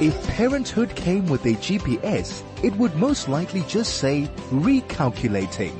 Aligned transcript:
If 0.00 0.26
parenthood 0.28 0.96
came 0.96 1.26
with 1.26 1.44
a 1.46 1.54
GPS, 1.54 2.42
it 2.64 2.74
would 2.76 2.94
most 2.96 3.28
likely 3.28 3.62
just 3.68 3.98
say 3.98 4.28
recalculating. 4.50 5.76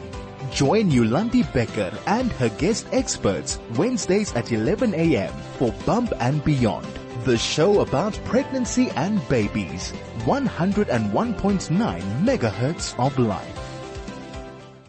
Join 0.53 0.91
Yolandi 0.91 1.43
Becker 1.53 1.93
and 2.07 2.31
her 2.35 2.51
guest 2.51 2.87
experts 2.93 3.59
Wednesdays 3.77 4.33
at 4.35 4.53
11 4.53 4.95
a.m. 4.95 5.33
for 5.59 5.73
Bump 5.85 6.13
and 6.21 6.45
Beyond, 6.45 6.87
the 7.25 7.37
show 7.37 7.81
about 7.81 8.15
pregnancy 8.27 8.91
and 8.91 9.27
babies. 9.29 9.93
101.9 10.21 12.03
megahertz 12.23 12.95
of 13.05 13.19
life. 13.19 13.59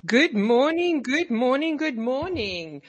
Good 0.05 0.35
morning, 0.35 1.01
good 1.01 1.31
morning, 1.31 1.77
good 1.77 1.97
morning. 1.97 2.81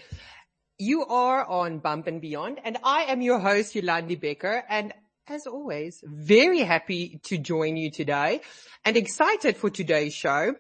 You 0.79 1.07
are 1.07 1.45
on 1.45 1.79
Bump 1.79 2.09
and 2.09 2.21
Beyond 2.21 2.59
and 2.65 2.79
I 2.83 3.05
am 3.05 3.23
your 3.23 3.39
host 3.39 3.75
Yolandi 3.75 4.21
Becker 4.21 4.65
and 4.69 4.93
as 5.29 5.47
always, 5.47 6.03
very 6.05 6.63
happy 6.63 7.21
to 7.27 7.39
join 7.39 7.77
you 7.77 7.93
today 7.93 8.41
and 8.85 8.97
excited 8.97 9.57
for 9.57 9.71
today's 9.71 10.13
show. 10.13 10.57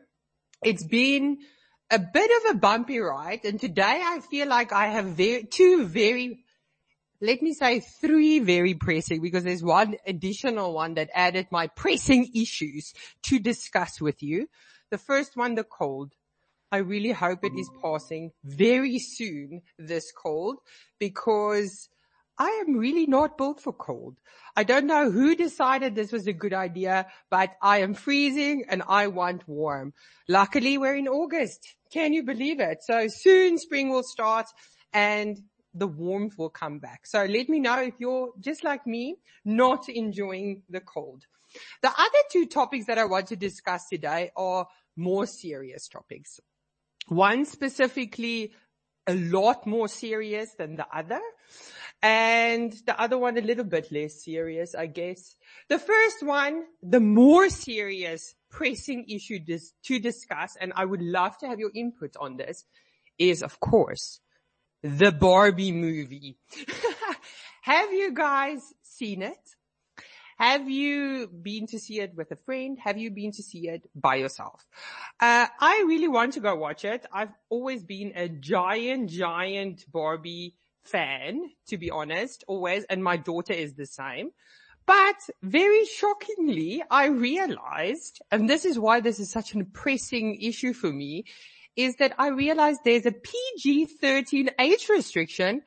It's 0.62 0.84
been 0.84 1.38
a 1.90 1.98
bit 1.98 2.30
of 2.30 2.54
a 2.54 2.58
bumpy 2.58 3.00
ride 3.00 3.40
and 3.44 3.58
today 3.58 4.02
I 4.04 4.20
feel 4.20 4.46
like 4.46 4.72
I 4.72 4.86
have 4.86 5.06
very, 5.06 5.44
two 5.44 5.84
very, 5.84 6.44
let 7.20 7.42
me 7.42 7.52
say 7.52 7.80
three 7.80 8.38
very 8.38 8.74
pressing 8.74 9.20
because 9.20 9.42
there's 9.42 9.64
one 9.64 9.96
additional 10.06 10.74
one 10.74 10.94
that 10.94 11.10
added 11.12 11.48
my 11.50 11.66
pressing 11.66 12.30
issues 12.36 12.94
to 13.24 13.40
discuss 13.40 14.00
with 14.00 14.22
you. 14.22 14.48
The 14.90 14.98
first 14.98 15.36
one, 15.36 15.56
the 15.56 15.64
cold. 15.64 16.12
I 16.74 16.78
really 16.78 17.12
hope 17.12 17.44
it 17.44 17.54
is 17.56 17.70
mm-hmm. 17.70 17.82
passing 17.82 18.32
very 18.42 18.98
soon, 18.98 19.62
this 19.78 20.10
cold, 20.10 20.56
because 20.98 21.88
I 22.36 22.48
am 22.66 22.76
really 22.76 23.06
not 23.06 23.38
built 23.38 23.60
for 23.60 23.72
cold. 23.72 24.16
I 24.56 24.64
don't 24.64 24.88
know 24.88 25.08
who 25.08 25.36
decided 25.36 25.94
this 25.94 26.10
was 26.10 26.26
a 26.26 26.32
good 26.32 26.52
idea, 26.52 27.06
but 27.30 27.50
I 27.62 27.78
am 27.82 27.94
freezing 27.94 28.64
and 28.68 28.82
I 28.88 29.06
want 29.06 29.46
warm. 29.46 29.92
Luckily 30.28 30.76
we're 30.76 30.96
in 30.96 31.06
August. 31.06 31.76
Can 31.92 32.12
you 32.12 32.24
believe 32.24 32.58
it? 32.58 32.78
So 32.82 33.06
soon 33.06 33.56
spring 33.58 33.90
will 33.90 34.02
start 34.02 34.46
and 34.92 35.38
the 35.74 35.86
warmth 35.86 36.36
will 36.36 36.50
come 36.50 36.80
back. 36.80 37.06
So 37.06 37.24
let 37.24 37.48
me 37.48 37.60
know 37.60 37.82
if 37.82 37.94
you're 38.00 38.30
just 38.40 38.64
like 38.64 38.84
me, 38.84 39.14
not 39.44 39.88
enjoying 39.88 40.64
the 40.68 40.80
cold. 40.80 41.22
The 41.82 41.90
other 41.90 42.22
two 42.32 42.46
topics 42.46 42.86
that 42.86 42.98
I 42.98 43.04
want 43.04 43.28
to 43.28 43.36
discuss 43.36 43.88
today 43.88 44.32
are 44.36 44.66
more 44.96 45.26
serious 45.26 45.86
topics. 45.86 46.40
One 47.06 47.44
specifically 47.44 48.52
a 49.06 49.14
lot 49.14 49.66
more 49.66 49.88
serious 49.88 50.54
than 50.54 50.76
the 50.76 50.86
other 50.92 51.20
and 52.02 52.72
the 52.86 53.00
other 53.00 53.18
one 53.18 53.36
a 53.38 53.42
little 53.42 53.64
bit 53.64 53.90
less 53.90 54.24
serious, 54.24 54.74
I 54.74 54.86
guess. 54.86 55.36
The 55.68 55.78
first 55.78 56.22
one, 56.22 56.64
the 56.82 57.00
more 57.00 57.48
serious 57.48 58.34
pressing 58.50 59.06
issue 59.08 59.38
dis- 59.38 59.72
to 59.84 59.98
discuss, 59.98 60.56
and 60.60 60.72
I 60.76 60.84
would 60.84 61.02
love 61.02 61.36
to 61.38 61.46
have 61.46 61.58
your 61.58 61.70
input 61.74 62.14
on 62.20 62.36
this, 62.36 62.64
is 63.18 63.42
of 63.42 63.60
course 63.60 64.20
the 64.82 65.12
Barbie 65.12 65.72
movie. 65.72 66.36
have 67.62 67.92
you 67.92 68.12
guys 68.12 68.60
seen 68.82 69.22
it? 69.22 69.56
Have 70.38 70.68
you 70.68 71.28
been 71.28 71.66
to 71.68 71.78
see 71.78 72.00
it 72.00 72.14
with 72.14 72.30
a 72.32 72.36
friend? 72.36 72.78
Have 72.78 72.98
you 72.98 73.10
been 73.10 73.32
to 73.32 73.42
see 73.42 73.68
it 73.68 73.88
by 73.94 74.16
yourself? 74.16 74.66
Uh, 75.20 75.46
I 75.60 75.84
really 75.86 76.08
want 76.08 76.32
to 76.34 76.40
go 76.40 76.54
watch 76.56 76.84
it. 76.84 77.06
I've 77.12 77.32
always 77.50 77.84
been 77.84 78.12
a 78.16 78.28
giant, 78.28 79.10
giant 79.10 79.84
Barbie 79.90 80.56
fan, 80.82 81.50
to 81.68 81.78
be 81.78 81.90
honest, 81.90 82.44
always, 82.48 82.84
and 82.84 83.02
my 83.02 83.16
daughter 83.16 83.52
is 83.52 83.74
the 83.74 83.86
same. 83.86 84.30
But 84.86 85.16
very 85.42 85.86
shockingly, 85.86 86.82
I 86.90 87.06
realized, 87.06 88.20
and 88.30 88.50
this 88.50 88.64
is 88.64 88.78
why 88.78 89.00
this 89.00 89.18
is 89.18 89.30
such 89.30 89.54
an 89.54 89.66
pressing 89.72 90.40
issue 90.40 90.74
for 90.74 90.92
me, 90.92 91.24
is 91.76 91.96
that 91.96 92.14
I 92.18 92.28
realized 92.28 92.80
there's 92.84 93.06
a 93.06 93.12
PG-13 93.12 94.50
age 94.58 94.88
restriction 94.88 95.62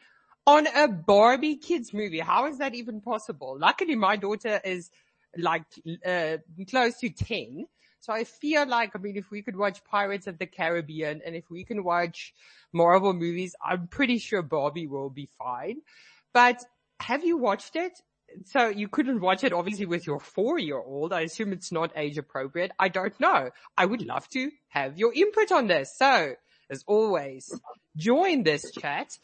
on 0.47 0.65
a 0.65 0.87
Barbie 0.87 1.57
kids 1.57 1.93
movie. 1.93 2.19
How 2.19 2.47
is 2.47 2.59
that 2.59 2.73
even 2.73 3.01
possible? 3.01 3.57
Luckily 3.59 3.95
my 3.95 4.15
daughter 4.15 4.61
is 4.63 4.89
like, 5.37 5.65
uh, 6.05 6.37
close 6.69 6.97
to 6.99 7.09
10. 7.09 7.67
So 7.99 8.13
I 8.13 8.23
feel 8.23 8.65
like, 8.65 8.95
I 8.95 8.99
mean, 8.99 9.17
if 9.17 9.29
we 9.29 9.41
could 9.41 9.57
watch 9.57 9.83
Pirates 9.83 10.25
of 10.25 10.39
the 10.39 10.45
Caribbean 10.45 11.21
and 11.25 11.35
if 11.35 11.49
we 11.51 11.65
can 11.65 11.83
watch 11.83 12.33
Marvel 12.71 13.13
movies, 13.13 13.55
I'm 13.63 13.87
pretty 13.87 14.19
sure 14.19 14.41
Barbie 14.41 14.87
will 14.87 15.09
be 15.09 15.27
fine. 15.37 15.81
But 16.33 16.63
have 17.01 17.25
you 17.25 17.37
watched 17.37 17.75
it? 17.75 17.99
So 18.45 18.69
you 18.69 18.87
couldn't 18.87 19.19
watch 19.19 19.43
it 19.43 19.51
obviously 19.51 19.85
with 19.85 20.07
your 20.07 20.19
four 20.19 20.59
year 20.59 20.77
old. 20.77 21.11
I 21.11 21.21
assume 21.21 21.51
it's 21.51 21.71
not 21.73 21.91
age 21.95 22.17
appropriate. 22.17 22.71
I 22.79 22.87
don't 22.87 23.17
know. 23.19 23.49
I 23.77 23.85
would 23.85 24.05
love 24.05 24.29
to 24.29 24.51
have 24.69 24.97
your 24.97 25.13
input 25.13 25.51
on 25.51 25.67
this. 25.67 25.97
So 25.97 26.35
as 26.69 26.83
always, 26.87 27.53
join 27.97 28.43
this 28.43 28.71
chat. 28.71 29.17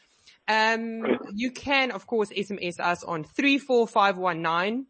Um, 0.47 1.19
you 1.33 1.51
can 1.51 1.91
of 1.91 2.05
course 2.05 2.29
SMS 2.29 2.79
us 2.79 3.03
on 3.03 3.23
34519 3.23 4.87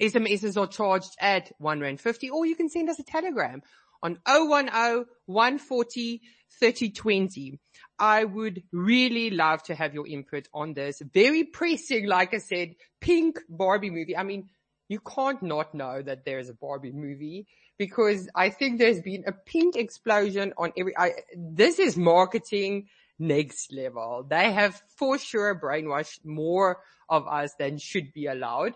SMSs 0.00 0.60
are 0.60 0.66
charged 0.66 1.16
at 1.20 1.52
1 1.58 1.80
Rand 1.80 2.00
50 2.00 2.30
or 2.30 2.46
you 2.46 2.54
can 2.54 2.68
send 2.68 2.88
us 2.88 2.98
a 2.98 3.02
telegram 3.02 3.62
on 4.02 4.18
010 4.26 5.06
140 5.26 6.20
3020. 6.58 7.58
I 7.98 8.24
would 8.24 8.62
really 8.72 9.30
love 9.30 9.62
to 9.64 9.74
have 9.74 9.94
your 9.94 10.06
input 10.06 10.48
on 10.52 10.74
this. 10.74 11.00
Very 11.12 11.44
pressing, 11.44 12.06
like 12.06 12.34
I 12.34 12.38
said, 12.38 12.74
pink 13.00 13.38
Barbie 13.48 13.90
movie. 13.90 14.16
I 14.16 14.22
mean, 14.22 14.48
you 14.88 15.00
can't 15.00 15.42
not 15.42 15.74
know 15.74 16.02
that 16.02 16.24
there's 16.24 16.48
a 16.48 16.54
Barbie 16.54 16.92
movie 16.92 17.46
because 17.78 18.28
I 18.34 18.50
think 18.50 18.78
there's 18.78 19.00
been 19.00 19.24
a 19.26 19.32
pink 19.32 19.76
explosion 19.76 20.52
on 20.58 20.72
every, 20.76 20.96
I, 20.96 21.12
this 21.36 21.78
is 21.78 21.96
marketing 21.96 22.88
next 23.20 23.72
level. 23.72 24.26
They 24.28 24.50
have 24.52 24.82
for 24.96 25.18
sure 25.18 25.54
brainwashed 25.54 26.24
more 26.24 26.80
of 27.08 27.28
us 27.28 27.54
than 27.58 27.78
should 27.78 28.12
be 28.12 28.26
allowed 28.26 28.74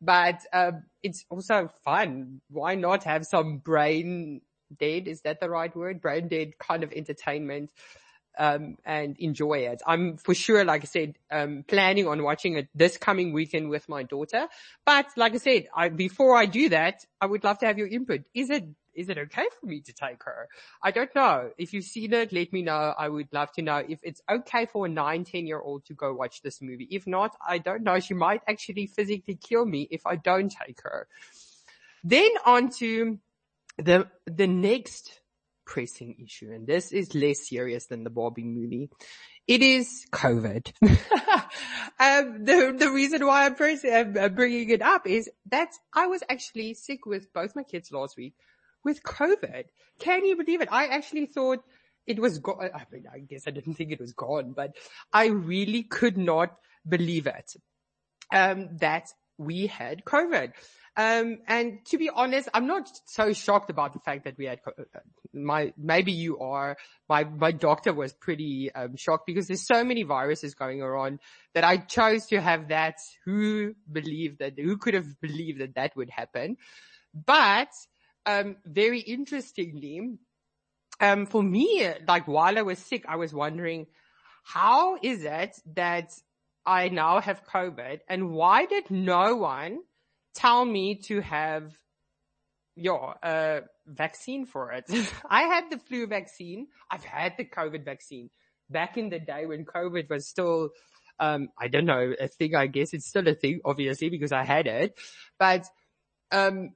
but 0.00 0.42
um, 0.52 0.84
it's 1.02 1.24
also 1.30 1.70
fun. 1.84 2.40
Why 2.50 2.74
not 2.74 3.04
have 3.04 3.26
some 3.26 3.58
brain 3.58 4.42
dead? 4.78 5.08
Is 5.08 5.22
that 5.22 5.40
the 5.40 5.48
right 5.48 5.74
word? 5.74 6.00
Brain 6.00 6.28
dead 6.28 6.58
kind 6.58 6.82
of 6.82 6.92
entertainment. 6.92 7.70
Um, 8.38 8.76
and 8.84 9.16
enjoy 9.18 9.60
it. 9.60 9.80
I'm 9.86 10.18
for 10.18 10.34
sure, 10.34 10.62
like 10.62 10.82
I 10.82 10.84
said, 10.84 11.14
um, 11.30 11.64
planning 11.66 12.06
on 12.06 12.22
watching 12.22 12.58
it 12.58 12.68
this 12.74 12.98
coming 12.98 13.32
weekend 13.32 13.70
with 13.70 13.88
my 13.88 14.02
daughter. 14.02 14.46
But 14.84 15.06
like 15.16 15.32
I 15.32 15.38
said, 15.38 15.68
I, 15.74 15.88
before 15.88 16.36
I 16.36 16.44
do 16.44 16.68
that, 16.68 17.02
I 17.18 17.24
would 17.24 17.44
love 17.44 17.58
to 17.60 17.66
have 17.66 17.78
your 17.78 17.88
input. 17.88 18.24
Is 18.34 18.50
it 18.50 18.64
is 18.96 19.08
it 19.08 19.18
okay 19.18 19.46
for 19.60 19.66
me 19.66 19.80
to 19.80 19.92
take 19.92 20.22
her? 20.24 20.48
I 20.82 20.90
don't 20.90 21.14
know. 21.14 21.50
If 21.58 21.72
you've 21.72 21.84
seen 21.84 22.12
it, 22.12 22.32
let 22.32 22.52
me 22.52 22.62
know. 22.62 22.94
I 22.98 23.08
would 23.08 23.28
love 23.32 23.52
to 23.52 23.62
know 23.62 23.82
if 23.88 24.00
it's 24.02 24.20
okay 24.28 24.66
for 24.66 24.86
a 24.86 24.88
nine, 24.88 25.24
10 25.24 25.46
year 25.46 25.60
old 25.60 25.84
to 25.86 25.94
go 25.94 26.12
watch 26.12 26.42
this 26.42 26.60
movie. 26.60 26.88
If 26.90 27.06
not, 27.06 27.36
I 27.46 27.58
don't 27.58 27.82
know. 27.82 28.00
She 28.00 28.14
might 28.14 28.42
actually 28.48 28.86
physically 28.86 29.36
kill 29.36 29.66
me 29.66 29.86
if 29.90 30.06
I 30.06 30.16
don't 30.16 30.50
take 30.50 30.80
her. 30.82 31.06
Then 32.02 32.30
on 32.44 32.70
to 32.78 33.18
the, 33.78 34.08
the 34.26 34.46
next 34.46 35.20
pressing 35.66 36.16
issue, 36.22 36.52
and 36.52 36.66
this 36.66 36.92
is 36.92 37.14
less 37.14 37.48
serious 37.48 37.86
than 37.86 38.04
the 38.04 38.10
Barbie 38.10 38.44
movie. 38.44 38.88
It 39.46 39.62
is 39.62 40.06
COVID. 40.12 40.72
um, 40.82 42.44
the 42.44 42.74
the 42.76 42.90
reason 42.92 43.24
why 43.24 43.46
I'm, 43.46 43.54
pers- 43.54 43.84
I'm 43.84 44.34
bringing 44.34 44.70
it 44.70 44.82
up 44.82 45.06
is 45.06 45.30
that 45.50 45.70
I 45.94 46.06
was 46.06 46.22
actually 46.28 46.74
sick 46.74 47.06
with 47.06 47.32
both 47.32 47.54
my 47.54 47.62
kids 47.62 47.92
last 47.92 48.16
week 48.16 48.34
with 48.86 49.02
COVID. 49.02 49.64
Can 49.98 50.24
you 50.24 50.36
believe 50.36 50.60
it? 50.60 50.68
I 50.70 50.86
actually 50.86 51.26
thought 51.26 51.62
it 52.06 52.20
was 52.20 52.38
gone. 52.38 52.70
I 52.72 52.86
mean, 52.92 53.04
I 53.12 53.18
guess 53.18 53.42
I 53.48 53.50
didn't 53.50 53.74
think 53.74 53.90
it 53.90 54.00
was 54.00 54.12
gone, 54.12 54.54
but 54.56 54.76
I 55.12 55.26
really 55.26 55.82
could 55.82 56.16
not 56.16 56.56
believe 56.88 57.26
it. 57.26 57.52
Um, 58.32 58.76
that 58.78 59.08
we 59.38 59.66
had 59.66 60.04
COVID. 60.04 60.52
Um, 60.96 61.38
and 61.46 61.84
to 61.86 61.98
be 61.98 62.08
honest, 62.08 62.48
I'm 62.54 62.66
not 62.66 62.88
so 63.04 63.32
shocked 63.32 63.70
about 63.70 63.92
the 63.92 63.98
fact 64.00 64.24
that 64.24 64.38
we 64.38 64.46
had 64.46 64.60
uh, 64.66 64.82
my, 65.34 65.74
maybe 65.76 66.12
you 66.12 66.38
are, 66.38 66.76
my, 67.08 67.24
my 67.24 67.52
doctor 67.52 67.92
was 67.92 68.14
pretty, 68.14 68.70
um, 68.72 68.96
shocked 68.96 69.26
because 69.26 69.48
there's 69.48 69.66
so 69.66 69.84
many 69.84 70.04
viruses 70.04 70.54
going 70.54 70.80
around 70.80 71.18
that 71.54 71.64
I 71.64 71.76
chose 71.76 72.26
to 72.28 72.40
have 72.40 72.68
that. 72.68 72.96
Who 73.26 73.74
believed 73.90 74.38
that, 74.38 74.58
who 74.58 74.78
could 74.78 74.94
have 74.94 75.20
believed 75.20 75.60
that 75.60 75.74
that 75.74 75.96
would 75.96 76.08
happen? 76.08 76.56
But 77.12 77.68
um, 78.26 78.56
very 78.64 79.00
interestingly, 79.00 80.18
um, 81.00 81.26
for 81.26 81.42
me, 81.42 81.88
like 82.06 82.26
while 82.26 82.58
I 82.58 82.62
was 82.62 82.78
sick, 82.78 83.04
I 83.08 83.16
was 83.16 83.32
wondering, 83.32 83.86
how 84.44 84.98
is 85.02 85.24
it 85.24 85.56
that 85.74 86.12
I 86.64 86.88
now 86.88 87.20
have 87.20 87.44
COVID 87.46 88.00
and 88.08 88.30
why 88.30 88.66
did 88.66 88.90
no 88.90 89.36
one 89.36 89.80
tell 90.34 90.64
me 90.64 90.96
to 91.02 91.20
have 91.20 91.76
your 92.74 93.16
uh, 93.22 93.60
vaccine 93.86 94.46
for 94.46 94.72
it? 94.72 94.84
I 95.30 95.42
had 95.42 95.70
the 95.70 95.78
flu 95.78 96.06
vaccine. 96.06 96.68
I've 96.90 97.04
had 97.04 97.34
the 97.36 97.44
COVID 97.44 97.84
vaccine 97.84 98.30
back 98.70 98.96
in 98.96 99.10
the 99.10 99.18
day 99.20 99.46
when 99.46 99.64
COVID 99.64 100.10
was 100.10 100.26
still 100.28 100.70
Um, 101.18 101.48
I 101.58 101.68
don't 101.68 101.86
know, 101.86 102.12
a 102.20 102.28
thing, 102.28 102.54
I 102.54 102.66
guess 102.66 102.92
it's 102.92 103.06
still 103.06 103.26
a 103.26 103.34
thing, 103.34 103.60
obviously, 103.64 104.10
because 104.10 104.32
I 104.32 104.44
had 104.44 104.66
it. 104.66 104.98
But, 105.38 105.64
um, 106.30 106.74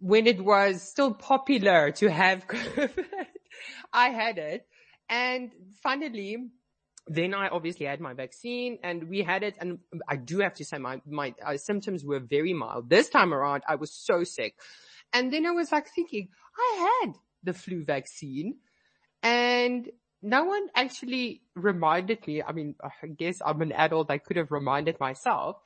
when 0.00 0.26
it 0.26 0.42
was 0.42 0.82
still 0.82 1.14
popular 1.14 1.92
to 1.92 2.10
have 2.10 2.46
COVID, 2.48 3.06
I 3.92 4.08
had 4.08 4.38
it. 4.38 4.66
And 5.08 5.52
finally, 5.82 6.38
then 7.06 7.34
I 7.34 7.48
obviously 7.48 7.86
had 7.86 8.00
my 8.00 8.14
vaccine 8.14 8.78
and 8.82 9.08
we 9.08 9.22
had 9.22 9.42
it. 9.42 9.56
And 9.60 9.78
I 10.08 10.16
do 10.16 10.40
have 10.40 10.54
to 10.54 10.64
say 10.64 10.78
my, 10.78 11.00
my 11.06 11.34
uh, 11.44 11.56
symptoms 11.56 12.04
were 12.04 12.20
very 12.20 12.54
mild. 12.54 12.88
This 12.88 13.08
time 13.08 13.34
around, 13.34 13.62
I 13.68 13.74
was 13.74 13.92
so 13.92 14.24
sick. 14.24 14.54
And 15.12 15.32
then 15.32 15.44
I 15.44 15.50
was 15.50 15.70
like 15.72 15.88
thinking, 15.88 16.28
I 16.56 17.00
had 17.02 17.14
the 17.42 17.52
flu 17.52 17.84
vaccine 17.84 18.58
and 19.22 19.88
no 20.22 20.44
one 20.44 20.68
actually 20.74 21.42
reminded 21.54 22.26
me. 22.26 22.42
I 22.42 22.52
mean, 22.52 22.74
I 22.82 23.06
guess 23.06 23.40
I'm 23.44 23.62
an 23.62 23.72
adult. 23.72 24.10
I 24.10 24.18
could 24.18 24.36
have 24.36 24.50
reminded 24.50 25.00
myself 25.00 25.56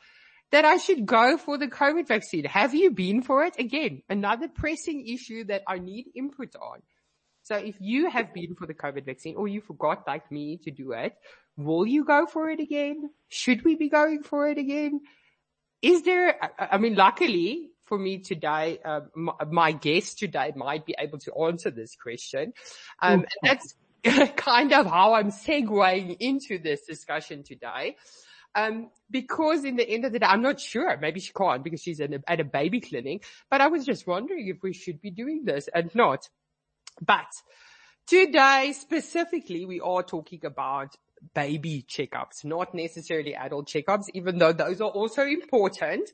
that 0.55 0.65
I 0.65 0.77
should 0.77 1.05
go 1.05 1.37
for 1.37 1.59
the 1.59 1.67
COVID 1.67 2.07
vaccine. 2.07 2.45
Have 2.45 2.77
you 2.77 2.93
been 2.93 3.23
for 3.23 3.43
it? 3.43 3.59
Again, 3.59 4.03
another 4.09 4.47
pressing 4.47 5.05
issue 5.05 5.43
that 5.47 5.65
I 5.67 5.81
need 5.81 6.13
input 6.15 6.55
on. 6.55 6.79
So 7.43 7.57
if 7.57 7.75
you 7.81 8.09
have 8.09 8.33
been 8.33 8.55
for 8.55 8.65
the 8.65 8.73
COVID 8.73 9.05
vaccine 9.05 9.35
or 9.35 9.49
you 9.49 9.61
forgot 9.61 10.05
like 10.07 10.31
me 10.31 10.59
to 10.59 10.71
do 10.71 10.93
it, 10.93 11.17
will 11.57 11.85
you 11.85 12.05
go 12.05 12.27
for 12.27 12.51
it 12.51 12.61
again? 12.61 13.11
Should 13.29 13.65
we 13.65 13.75
be 13.75 13.89
going 13.89 14.23
for 14.23 14.49
it 14.49 14.57
again? 14.57 15.01
Is 15.83 16.03
there, 16.03 16.37
I 16.57 16.79
mean, 16.79 16.95
luckily 16.95 17.73
for 17.87 17.99
me 17.99 18.19
today, 18.19 18.79
uh, 18.85 19.01
my, 19.17 19.33
my, 19.51 19.73
guest 19.73 20.21
today 20.21 20.53
might 20.55 20.87
be 20.87 20.95
able 20.97 21.19
to 21.19 21.35
answer 21.35 21.73
this 21.73 21.97
question. 22.01 22.53
Um, 23.03 23.25
that's 23.43 23.75
kind 24.37 24.73
of 24.73 24.87
how 24.87 25.15
I'm 25.15 25.33
segueing 25.33 26.17
into 26.21 26.59
this 26.59 26.83
discussion 26.87 27.43
today. 27.43 27.97
Um, 28.55 28.91
because 29.11 29.65
in 29.65 29.77
the 29.77 29.89
end 29.89 30.05
of 30.05 30.13
the 30.13 30.19
day, 30.19 30.27
I'm 30.27 30.43
not 30.43 30.61
sure. 30.61 30.97
Maybe 30.97 31.21
she 31.21 31.33
can't 31.33 31.63
because 31.63 31.83
she's 31.83 32.01
a, 32.01 32.09
at 32.29 32.41
a 32.41 32.45
baby 32.45 32.81
clinic, 32.81 33.25
but 33.51 33.61
I 33.61 33.69
was 33.69 33.85
just 33.85 34.07
wondering 34.07 34.49
if 34.49 34.63
we 34.63 34.73
should 34.73 35.01
be 35.01 35.11
doing 35.11 35.45
this 35.45 35.69
and 35.75 35.93
not. 35.95 36.29
But 37.01 37.27
today 38.07 38.73
specifically, 38.79 39.65
we 39.65 39.81
are 39.81 40.03
talking 40.03 40.45
about 40.45 40.97
baby 41.35 41.85
checkups, 41.89 42.45
not 42.45 42.75
necessarily 42.75 43.35
adult 43.35 43.69
checkups, 43.69 44.07
even 44.15 44.39
though 44.39 44.53
those 44.53 44.81
are 44.81 44.91
also 44.91 45.23
important. 45.23 46.11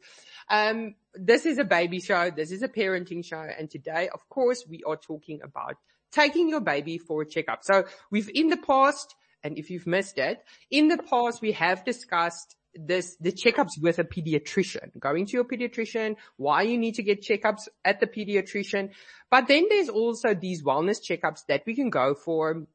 Um, 0.49 0.95
this 1.15 1.47
is 1.47 1.59
a 1.59 1.65
baby 1.65 2.01
show. 2.01 2.31
This 2.31 2.53
is 2.53 2.63
a 2.63 2.69
parenting 2.69 3.25
show. 3.25 3.45
And 3.59 3.71
today, 3.71 4.09
of 4.13 4.29
course, 4.29 4.65
we 4.69 4.83
are 4.87 4.97
talking 4.97 5.41
about 5.43 5.77
taking 6.13 6.49
your 6.49 6.61
baby 6.61 6.99
for 6.99 7.23
a 7.23 7.27
checkup. 7.27 7.65
So 7.65 7.85
we've 8.11 8.31
in 8.35 8.49
the 8.49 8.57
past, 8.57 9.15
and 9.43 9.59
if 9.59 9.71
you've 9.71 9.87
missed 9.87 10.19
it, 10.19 10.43
in 10.71 10.89
the 10.89 10.99
past, 10.99 11.41
we 11.43 11.53
have 11.53 11.85
discussed 11.85 12.57
this, 12.75 13.17
the 13.17 13.33
checkups 13.33 13.81
with 13.81 13.99
a 13.99 14.05
pediatrician, 14.05 14.99
going 14.99 15.27
to 15.27 15.33
your 15.33 15.45
pediatrician, 15.45 16.17
why 16.37 16.63
you 16.63 16.79
need 16.79 16.95
to 16.95 17.03
get 17.03 17.23
checkups 17.23 17.69
at 17.85 18.01
the 18.01 18.07
pediatrician. 18.07 18.91
But 19.31 19.49
then 19.49 19.67
there's 19.69 19.89
also 19.89 20.35
these 20.35 20.63
wellness 20.63 20.99
checkups 21.01 21.47
that 21.49 21.63
we 21.67 21.75
can 21.75 21.91
go 21.91 22.15
for 22.15 22.67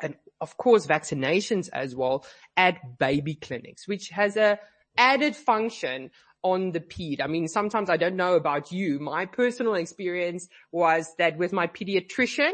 and 0.00 0.16
of 0.40 0.56
course 0.56 0.86
vaccinations 0.86 1.68
as 1.72 1.94
well 1.94 2.24
at 2.56 2.98
baby 2.98 3.34
clinics, 3.34 3.86
which 3.86 4.08
has 4.10 4.36
a 4.36 4.58
added 4.96 5.36
function 5.36 6.10
on 6.42 6.72
the 6.72 6.80
ped. 6.80 7.22
I 7.22 7.26
mean, 7.28 7.48
sometimes 7.48 7.88
I 7.88 7.96
don't 7.96 8.16
know 8.16 8.34
about 8.34 8.72
you. 8.72 8.98
My 8.98 9.26
personal 9.26 9.74
experience 9.74 10.48
was 10.72 11.14
that 11.18 11.38
with 11.38 11.52
my 11.52 11.66
pediatrician, 11.66 12.50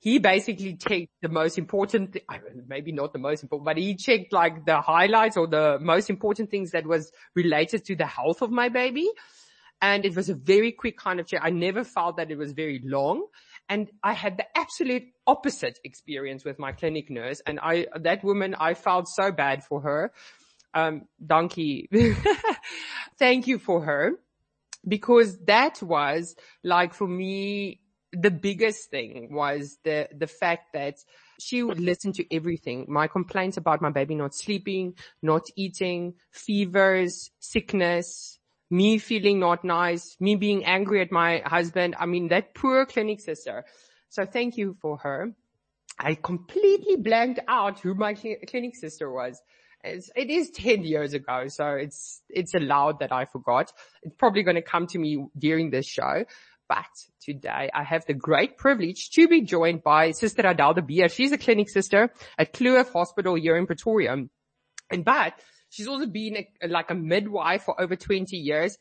he 0.00 0.18
basically 0.18 0.74
checked 0.74 1.08
the 1.22 1.28
most 1.28 1.58
important, 1.58 2.12
th- 2.12 2.24
maybe 2.66 2.92
not 2.92 3.12
the 3.12 3.18
most 3.18 3.42
important, 3.42 3.64
but 3.64 3.76
he 3.76 3.96
checked 3.96 4.32
like 4.32 4.64
the 4.64 4.80
highlights 4.80 5.36
or 5.36 5.46
the 5.46 5.78
most 5.80 6.08
important 6.08 6.50
things 6.50 6.70
that 6.70 6.86
was 6.86 7.10
related 7.34 7.84
to 7.86 7.96
the 7.96 8.06
health 8.06 8.40
of 8.42 8.50
my 8.50 8.68
baby. 8.68 9.08
And 9.80 10.04
it 10.04 10.14
was 10.16 10.28
a 10.28 10.34
very 10.34 10.72
quick 10.72 10.98
kind 10.98 11.20
of 11.20 11.26
check. 11.26 11.40
I 11.42 11.50
never 11.50 11.84
felt 11.84 12.16
that 12.16 12.30
it 12.30 12.38
was 12.38 12.52
very 12.52 12.80
long. 12.84 13.26
And 13.68 13.90
I 14.02 14.12
had 14.12 14.36
the 14.36 14.46
absolute 14.56 15.04
opposite 15.26 15.78
experience 15.84 16.44
with 16.44 16.58
my 16.58 16.72
clinic 16.72 17.10
nurse. 17.10 17.42
And 17.46 17.60
I, 17.60 17.86
that 18.00 18.24
woman, 18.24 18.56
I 18.58 18.74
felt 18.74 19.08
so 19.08 19.30
bad 19.30 19.62
for 19.64 19.80
her. 19.82 20.12
Um, 20.74 21.06
donkey. 21.24 21.88
Thank 23.18 23.46
you 23.46 23.58
for 23.58 23.82
her 23.82 24.12
because 24.86 25.38
that 25.44 25.82
was 25.82 26.36
like 26.62 26.94
for 26.94 27.06
me, 27.06 27.80
the 28.12 28.30
biggest 28.30 28.90
thing 28.90 29.28
was 29.30 29.78
the, 29.84 30.08
the 30.16 30.26
fact 30.26 30.72
that 30.72 30.96
she 31.40 31.62
would 31.62 31.80
listen 31.80 32.12
to 32.14 32.34
everything. 32.34 32.86
My 32.88 33.06
complaints 33.06 33.56
about 33.56 33.82
my 33.82 33.90
baby 33.90 34.14
not 34.14 34.34
sleeping, 34.34 34.94
not 35.22 35.42
eating, 35.56 36.14
fevers, 36.30 37.30
sickness, 37.38 38.38
me 38.70 38.98
feeling 38.98 39.38
not 39.38 39.64
nice, 39.64 40.16
me 40.20 40.36
being 40.36 40.64
angry 40.64 41.00
at 41.00 41.12
my 41.12 41.42
husband. 41.44 41.96
I 41.98 42.06
mean, 42.06 42.28
that 42.28 42.54
poor 42.54 42.86
clinic 42.86 43.20
sister. 43.20 43.64
So 44.08 44.24
thank 44.24 44.56
you 44.56 44.76
for 44.80 44.98
her. 44.98 45.34
I 45.98 46.14
completely 46.14 46.96
blanked 46.96 47.40
out 47.48 47.80
who 47.80 47.94
my 47.94 48.14
cl- 48.14 48.36
clinic 48.46 48.76
sister 48.76 49.10
was. 49.10 49.40
It's, 49.84 50.10
it 50.16 50.28
is 50.28 50.50
10 50.50 50.84
years 50.84 51.14
ago, 51.14 51.44
so 51.48 51.70
it's, 51.70 52.22
it's 52.28 52.54
allowed 52.54 53.00
that 53.00 53.12
I 53.12 53.26
forgot. 53.26 53.72
It's 54.02 54.14
probably 54.16 54.42
going 54.42 54.56
to 54.56 54.62
come 54.62 54.86
to 54.88 54.98
me 54.98 55.26
during 55.36 55.70
this 55.70 55.86
show. 55.86 56.24
But 56.68 56.86
today 57.20 57.70
I 57.72 57.82
have 57.82 58.04
the 58.06 58.14
great 58.14 58.58
privilege 58.58 59.10
to 59.10 59.26
be 59.26 59.40
joined 59.42 59.82
by 59.82 60.10
Sister 60.10 60.42
Adele 60.46 60.74
de 60.74 60.82
Beer. 60.82 61.08
She's 61.08 61.32
a 61.32 61.38
clinic 61.38 61.70
sister 61.70 62.12
at 62.36 62.52
Kloof 62.52 62.92
Hospital 62.92 63.34
here 63.36 63.56
in 63.56 63.66
Pretoria. 63.66 64.16
And 64.90 65.04
but 65.04 65.34
she's 65.70 65.88
also 65.88 66.06
been 66.06 66.44
a, 66.62 66.68
like 66.68 66.90
a 66.90 66.94
midwife 66.94 67.62
for 67.64 67.80
over 67.80 67.96
20 67.96 68.36
years. 68.36 68.76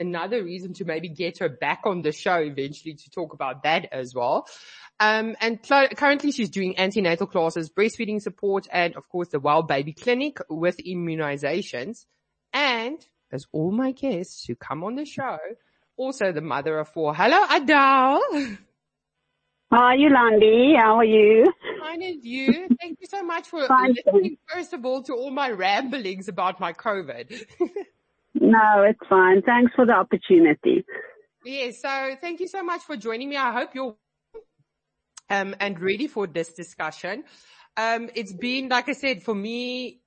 Another 0.00 0.42
reason 0.42 0.74
to 0.74 0.84
maybe 0.84 1.08
get 1.08 1.38
her 1.38 1.48
back 1.48 1.80
on 1.84 2.02
the 2.02 2.12
show 2.12 2.36
eventually 2.36 2.94
to 2.94 3.10
talk 3.10 3.34
about 3.34 3.64
that 3.64 3.88
as 3.92 4.14
well. 4.14 4.46
Um, 5.00 5.36
and 5.40 5.58
cl- 5.62 5.88
currently 5.88 6.32
she's 6.32 6.50
doing 6.50 6.78
antenatal 6.78 7.26
classes, 7.26 7.70
breastfeeding 7.70 8.20
support, 8.22 8.66
and 8.72 8.96
of 8.96 9.08
course 9.08 9.28
the 9.28 9.40
Well 9.40 9.62
Baby 9.62 9.92
Clinic 9.92 10.38
with 10.48 10.78
immunizations. 10.78 12.04
And 12.52 13.04
as 13.30 13.46
all 13.52 13.70
my 13.70 13.92
guests 13.92 14.46
who 14.46 14.54
come 14.54 14.82
on 14.82 14.94
the 14.94 15.04
show 15.04 15.38
also 15.98 16.32
the 16.32 16.40
mother 16.40 16.78
of 16.78 16.88
four. 16.88 17.14
Hello, 17.14 17.44
Adele. 17.50 18.56
Hi, 19.70 19.96
Yolandi. 19.96 20.76
How 20.78 20.96
are 20.96 21.04
you? 21.04 21.52
Fine 21.80 22.02
and 22.02 22.24
you. 22.24 22.68
Thank 22.80 23.00
you 23.00 23.06
so 23.06 23.22
much 23.22 23.48
for 23.48 23.66
Fine. 23.66 23.96
listening, 24.06 24.38
first 24.46 24.72
of 24.72 24.86
all, 24.86 25.02
to 25.02 25.12
all 25.12 25.30
my 25.30 25.50
ramblings 25.50 26.28
about 26.28 26.58
my 26.58 26.72
COVID. 26.72 27.44
no, 28.34 28.82
it's 28.82 29.06
fine. 29.10 29.42
Thanks 29.42 29.72
for 29.74 29.84
the 29.84 29.92
opportunity. 29.92 30.86
Yes. 31.44 31.82
So 31.82 32.14
thank 32.20 32.40
you 32.40 32.48
so 32.48 32.62
much 32.62 32.82
for 32.82 32.96
joining 32.96 33.28
me. 33.28 33.36
I 33.36 33.52
hope 33.52 33.74
you're 33.74 33.96
um, 35.28 35.54
and 35.60 35.78
ready 35.80 36.06
for 36.06 36.26
this 36.26 36.54
discussion. 36.54 37.24
Um, 37.76 38.08
it's 38.14 38.32
been, 38.32 38.68
like 38.70 38.88
I 38.88 38.92
said, 38.92 39.22
for 39.22 39.34
me, 39.34 40.00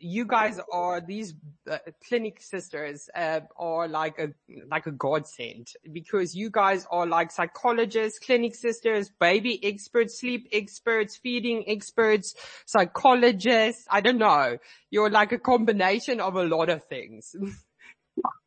you 0.00 0.24
guys 0.24 0.60
are 0.72 1.00
these 1.00 1.34
uh, 1.70 1.78
clinic 2.06 2.40
sisters 2.40 3.08
uh, 3.14 3.40
are 3.56 3.86
like 3.88 4.18
a 4.18 4.28
like 4.68 4.86
a 4.86 4.90
godsend 4.90 5.68
because 5.92 6.34
you 6.34 6.50
guys 6.50 6.86
are 6.90 7.06
like 7.06 7.30
psychologists, 7.30 8.18
clinic 8.18 8.54
sisters, 8.54 9.10
baby 9.20 9.62
experts, 9.64 10.20
sleep 10.20 10.48
experts, 10.52 11.16
feeding 11.16 11.64
experts, 11.68 12.34
psychologists. 12.66 13.86
I 13.90 14.00
don't 14.00 14.18
know. 14.18 14.58
You're 14.90 15.10
like 15.10 15.32
a 15.32 15.38
combination 15.38 16.20
of 16.20 16.36
a 16.36 16.44
lot 16.44 16.68
of 16.68 16.84
things. 16.84 17.34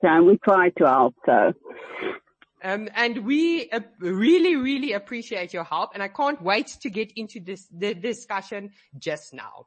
Yeah, 0.03 0.22
we 0.22 0.38
try 0.38 0.69
to 0.69 0.86
help 0.86 1.15
so. 1.25 1.53
Um, 2.63 2.89
and 2.95 3.25
we 3.25 3.69
uh, 3.72 3.79
really, 4.00 4.55
really 4.55 4.93
appreciate 4.93 5.51
your 5.51 5.63
help 5.63 5.91
and 5.93 6.03
I 6.03 6.07
can't 6.07 6.41
wait 6.41 6.67
to 6.81 6.89
get 6.89 7.12
into 7.15 7.39
this, 7.39 7.67
the 7.72 7.93
discussion 7.93 8.72
just 8.98 9.33
now. 9.33 9.65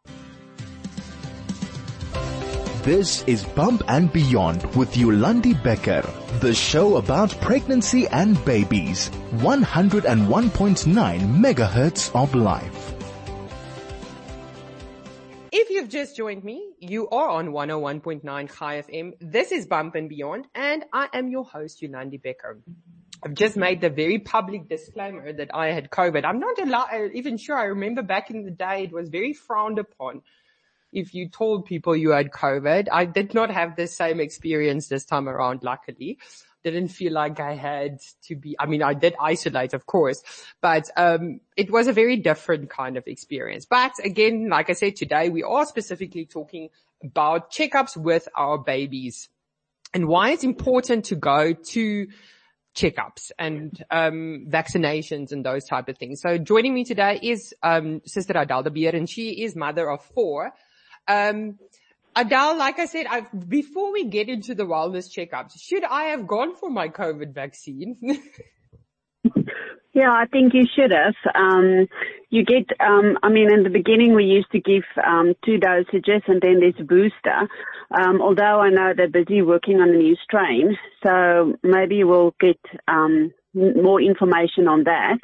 This 2.87 3.25
is 3.25 3.43
Bump 3.43 3.83
and 3.89 4.13
Beyond 4.13 4.65
with 4.77 4.95
Yolandi 4.95 5.61
Becker, 5.61 6.09
the 6.39 6.55
show 6.55 6.99
about 6.99 7.33
pregnancy 7.41 8.07
and 8.07 8.39
babies. 8.45 9.11
101.9 9.39 11.21
megahertz 11.37 12.15
of 12.15 12.33
life. 12.37 12.95
If 15.51 15.71
you've 15.71 15.89
just 15.89 16.17
joined 16.17 16.45
me, 16.45 16.75
you 16.79 17.09
are 17.09 17.29
on 17.29 17.49
101.9 17.49 18.23
Chai 18.57 18.83
FM. 18.83 19.15
This 19.21 19.51
is 19.51 19.67
Bump 19.67 19.97
and 19.97 20.09
Beyond 20.09 20.47
and 20.55 20.85
I 20.93 21.09
am 21.13 21.27
your 21.27 21.45
host, 21.45 21.83
Yolandi 21.83 22.23
Becker. 22.23 22.61
I've 23.25 23.35
just 23.35 23.57
made 23.57 23.81
the 23.81 23.91
very 23.91 24.21
public 24.21 24.69
disclaimer 24.69 25.33
that 25.33 25.51
I 25.53 25.73
had 25.73 25.91
COVID. 25.91 26.25
I'm 26.25 26.39
not 26.39 26.57
even 27.13 27.37
sure. 27.37 27.59
I 27.59 27.65
remember 27.65 28.03
back 28.03 28.31
in 28.31 28.45
the 28.45 28.53
day 28.53 28.85
it 28.85 28.93
was 28.93 29.09
very 29.09 29.33
frowned 29.33 29.81
upon 29.81 30.23
if 30.97 31.15
you 31.15 31.29
told 31.29 31.67
people 31.67 31.95
you 31.95 32.11
had 32.11 32.31
COVID. 32.31 32.89
I 32.91 33.05
did 33.05 33.35
not 33.35 33.51
have 33.51 33.77
the 33.77 33.87
same 33.87 34.19
experience 34.19 34.89
this 34.89 35.05
time 35.05 35.29
around, 35.29 35.63
luckily. 35.63 36.19
Didn't 36.65 36.89
feel 36.89 37.13
like 37.13 37.39
I 37.39 37.55
had 37.55 37.99
to 38.25 38.35
be, 38.35 38.57
I 38.59 38.65
mean, 38.65 38.83
I 38.83 38.95
did 38.95 39.15
isolate, 39.21 39.75
of 39.75 39.85
course, 39.85 40.23
but, 40.63 40.91
um, 40.97 41.41
it 41.55 41.71
was 41.71 41.87
a 41.87 41.93
very 41.93 42.17
different 42.17 42.71
kind 42.71 42.97
of 42.97 43.07
experience. 43.07 43.67
But 43.67 43.93
again, 44.03 44.49
like 44.49 44.71
I 44.71 44.73
said, 44.73 44.97
today 44.97 45.29
we 45.29 45.43
are 45.43 45.67
specifically 45.67 46.25
talking 46.25 46.71
about 47.05 47.53
checkups 47.53 47.95
with 47.95 48.27
our 48.35 48.57
babies 48.57 49.29
and 49.93 50.09
why 50.09 50.31
it's 50.31 50.45
important 50.45 51.05
to 51.07 51.15
go 51.15 51.53
to 51.53 52.07
checkups 52.75 53.33
and 53.39 53.85
um, 53.91 54.47
vaccinations 54.49 55.31
and 55.31 55.45
those 55.45 55.67
type 55.67 55.89
of 55.89 55.99
things. 55.99 56.23
So 56.23 56.39
joining 56.39 56.75
me 56.75 56.85
today 56.85 57.21
is 57.23 57.55
um, 57.63 58.01
Sister 58.07 58.33
Adele 58.37 58.65
de 58.65 58.71
Beer, 58.71 58.97
and 58.97 59.09
she 59.09 59.45
is 59.45 59.55
mother 59.55 59.91
of 59.91 60.03
four. 60.03 60.53
Um, 61.09 61.59
Adele, 62.15 62.57
like 62.57 62.79
I 62.79 62.87
said, 62.87 63.07
I've, 63.07 63.49
before 63.49 63.93
we 63.93 64.05
get 64.05 64.29
into 64.29 64.55
the 64.55 64.65
wellness 64.65 65.09
checkups, 65.09 65.61
should 65.61 65.85
I 65.85 66.05
have 66.05 66.27
gone 66.27 66.57
for 66.57 66.71
my 66.71 66.89
COVID 66.89 67.35
vaccine? 67.35 67.97
Yeah, 69.97 70.13
I 70.13 70.27
think 70.27 70.53
you 70.53 70.67
should 70.77 70.91
have. 70.91 71.15
Um, 71.35 71.87
you 72.29 72.45
get, 72.45 72.67
um, 72.81 73.17
I 73.23 73.31
mean, 73.31 73.51
in 73.51 73.63
the 73.63 73.71
beginning 73.71 74.15
we 74.15 74.25
used 74.25 74.51
to 74.53 74.61
give 74.61 74.83
um, 75.03 75.33
two 75.43 75.59
dosages 75.59 76.21
and 76.27 76.39
then 76.43 76.61
there's 76.61 76.75
a 76.79 76.85
booster. 76.85 77.49
Um, 77.99 78.21
although 78.21 78.61
I 78.61 78.69
know 78.69 78.93
they're 78.95 79.09
busy 79.09 79.41
working 79.41 79.81
on 79.81 79.89
a 79.89 79.97
new 79.97 80.15
strain, 80.23 80.77
so 81.03 81.55
maybe 81.63 82.05
we'll 82.05 82.35
get 82.39 82.59
um, 82.89 83.33
more 83.55 84.03
information 84.03 84.69
on 84.69 84.85
that. 84.85 85.19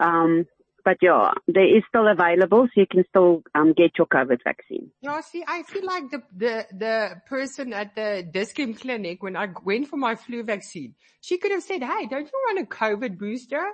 Um, 0.00 0.46
but 0.86 0.98
yeah, 1.02 1.32
they 1.48 1.66
is 1.76 1.84
still 1.88 2.06
available, 2.06 2.68
so 2.68 2.80
you 2.80 2.86
can 2.86 3.04
still 3.08 3.42
um, 3.56 3.72
get 3.72 3.98
your 3.98 4.06
COVID 4.06 4.38
vaccine. 4.44 4.92
Yeah, 5.02 5.20
see, 5.20 5.42
I 5.46 5.64
feel 5.64 5.84
like 5.84 6.10
the 6.10 6.22
the 6.44 6.54
the 6.84 6.96
person 7.28 7.72
at 7.72 7.96
the 7.96 8.24
Dis-Chem 8.32 8.74
clinic 8.74 9.22
when 9.22 9.36
I 9.36 9.48
went 9.64 9.88
for 9.88 9.96
my 9.96 10.14
flu 10.14 10.44
vaccine, 10.44 10.94
she 11.20 11.38
could 11.38 11.50
have 11.50 11.64
said, 11.64 11.82
"Hey, 11.82 12.06
don't 12.06 12.30
you 12.32 12.38
want 12.46 12.60
a 12.60 12.66
COVID 12.82 13.18
booster?" 13.18 13.66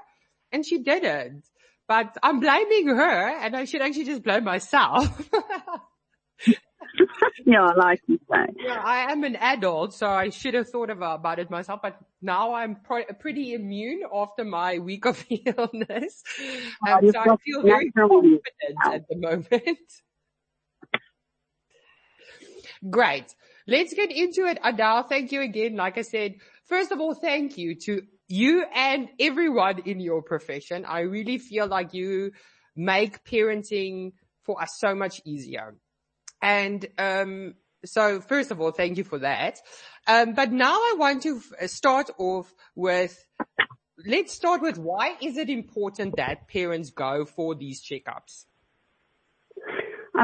and 0.52 0.64
she 0.64 0.78
didn't. 0.78 1.45
But 1.88 2.16
I'm 2.23 2.40
blaming 2.40 2.88
her 2.88 3.45
and 3.45 3.57
I 3.57 3.64
should 3.64 3.83
actually 3.83 4.04
just 4.04 4.23
blame 4.23 4.45
myself. 4.45 5.31
yeah, 7.47 7.67
like 7.77 8.01
you 8.07 8.19
say. 8.31 8.47
Yeah, 8.57 8.81
I 8.85 9.13
am 9.13 9.25
an 9.25 9.37
adult, 9.37 9.95
so 9.95 10.09
I 10.09 10.31
should 10.31 10.55
have 10.55 10.69
thought 10.69 10.91
uh, 10.91 10.95
about 10.95 11.39
it 11.39 11.51
myself, 11.51 11.81
but 11.83 11.99
now 12.21 12.55
I'm 12.55 12.77
pro- 12.77 13.05
pretty 13.21 13.55
immune 13.55 14.03
after 14.13 14.45
my 14.45 14.79
week 14.79 15.07
of 15.07 15.25
illness. 15.31 16.23
Oh, 16.87 16.93
um, 16.93 17.11
so 17.11 17.19
I 17.19 17.37
feel 17.37 17.63
very 17.63 17.91
confident 17.93 18.43
at 18.85 19.03
the 19.09 19.17
moment. 19.17 19.79
Great. 22.89 23.35
Let's 23.67 23.95
get 23.95 24.11
into 24.11 24.47
it. 24.47 24.59
Adele, 24.63 25.05
thank 25.05 25.33
you 25.33 25.41
again. 25.41 25.77
Like 25.77 25.99
I 25.99 26.03
said, 26.03 26.35
first 26.67 26.91
of 26.91 27.01
all, 27.01 27.15
thank 27.15 27.57
you 27.57 27.77
to 27.87 28.03
you 28.29 28.65
and 28.75 29.09
everyone 29.21 29.83
in 29.85 30.01
your 30.01 30.23
profession. 30.23 30.85
I 30.85 31.01
really 31.01 31.39
feel 31.39 31.67
like 31.67 31.95
you 31.95 32.33
make 32.75 33.25
parenting 33.25 34.13
for 34.43 34.61
us 34.61 34.71
so 34.79 34.95
much 34.95 35.21
easier. 35.25 35.77
And, 36.43 36.85
um, 36.99 37.55
so 37.85 38.21
first 38.21 38.51
of 38.51 38.61
all, 38.61 38.71
thank 38.71 38.99
you 38.99 39.05
for 39.05 39.19
that. 39.21 39.59
Um, 40.07 40.35
but 40.35 40.53
now 40.53 40.75
I 40.75 40.95
want 40.99 41.23
to 41.23 41.41
start 41.67 42.11
off 42.19 42.53
with, 42.75 43.25
let's 44.07 44.33
start 44.33 44.63
with 44.63 44.79
why 44.79 45.17
is 45.21 45.37
it 45.37 45.49
important 45.49 46.17
that 46.17 46.49
parents 46.49 46.91
go 46.91 47.25
for 47.25 47.55
these 47.55 47.83
checkups? 47.83 48.45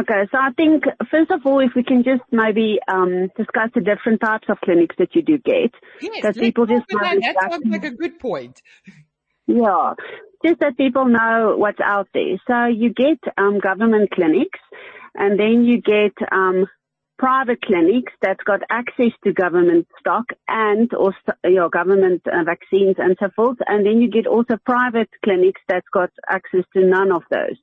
Okay, 0.01 0.29
so 0.31 0.39
I 0.39 0.51
think 0.55 0.85
first 1.11 1.31
of 1.31 1.41
all, 1.47 1.61
if 1.61 1.71
we 1.75 1.83
can 1.83 2.05
just 2.05 2.23
maybe 2.31 2.79
um, 2.89 3.29
discuss 3.37 3.71
the 3.75 3.81
different 3.81 4.21
types 4.21 4.47
of 4.51 4.59
clinics 4.63 4.95
that 4.99 5.15
you 5.15 5.23
do 5.23 5.39
get, 5.39 5.73
yes, 6.03 6.23
that 6.23 6.37
people 6.37 6.67
just 6.67 6.87
that. 6.89 7.19
that 7.23 7.51
sounds 7.51 7.65
like 7.67 7.85
a 7.85 7.91
good 7.91 8.19
point. 8.19 8.61
Yeah, 9.47 9.95
just 10.45 10.61
that 10.61 10.77
people 10.77 11.07
know 11.07 11.55
what's 11.57 11.81
out 11.83 12.07
there. 12.13 12.37
So 12.47 12.67
you 12.67 12.93
get 12.93 13.19
um, 13.39 13.61
government 13.61 14.11
clinics, 14.11 14.61
and 15.19 15.39
then 15.39 15.65
you 15.65 15.81
get 15.83 16.15
um, 16.33 16.67
private 17.19 17.61
clinics 17.63 18.13
that's 18.23 18.43
got 18.45 18.61
access 18.71 19.13
to 19.25 19.33
government 19.33 19.87
stock 19.99 20.25
and 20.47 20.91
or 20.95 21.13
your 21.45 21.69
government 21.69 22.23
uh, 22.27 22.45
vaccines 22.45 22.95
and 22.99 23.17
so 23.21 23.29
forth. 23.35 23.59
And 23.67 23.85
then 23.85 24.01
you 24.01 24.09
get 24.09 24.27
also 24.27 24.57
private 24.65 25.11
clinics 25.25 25.61
that's 25.69 25.89
got 25.93 26.11
access 26.31 26.65
to 26.75 26.87
none 26.87 27.11
of 27.13 27.23
those. 27.31 27.59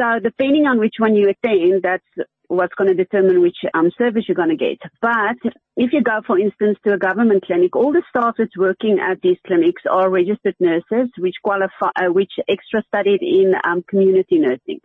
So 0.00 0.18
depending 0.22 0.66
on 0.66 0.78
which 0.78 0.94
one 0.98 1.14
you 1.14 1.28
attend, 1.28 1.82
that's 1.82 2.28
what's 2.48 2.74
going 2.74 2.88
to 2.88 2.94
determine 2.94 3.42
which 3.42 3.58
um, 3.74 3.90
service 3.98 4.24
you're 4.26 4.34
going 4.34 4.48
to 4.48 4.56
get. 4.56 4.78
But 5.02 5.36
if 5.76 5.92
you 5.92 6.02
go, 6.02 6.20
for 6.26 6.38
instance, 6.38 6.78
to 6.86 6.94
a 6.94 6.98
government 6.98 7.44
clinic, 7.44 7.76
all 7.76 7.92
the 7.92 8.02
staff 8.08 8.34
that's 8.38 8.56
working 8.56 8.98
at 8.98 9.20
these 9.22 9.36
clinics 9.46 9.82
are 9.88 10.10
registered 10.10 10.56
nurses, 10.58 11.10
which 11.18 11.36
qualify, 11.44 11.90
uh, 11.96 12.10
which 12.10 12.32
extra 12.48 12.82
studied 12.88 13.20
in 13.20 13.52
um, 13.62 13.84
community 13.88 14.38
nursing. 14.38 14.80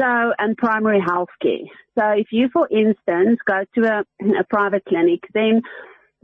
So, 0.00 0.32
and 0.38 0.56
primary 0.56 1.00
health 1.00 1.30
care. 1.42 1.66
So 1.98 2.10
if 2.10 2.28
you, 2.30 2.48
for 2.52 2.68
instance, 2.70 3.40
go 3.44 3.64
to 3.74 3.82
a, 3.82 4.04
a 4.38 4.44
private 4.44 4.84
clinic, 4.84 5.24
then 5.34 5.62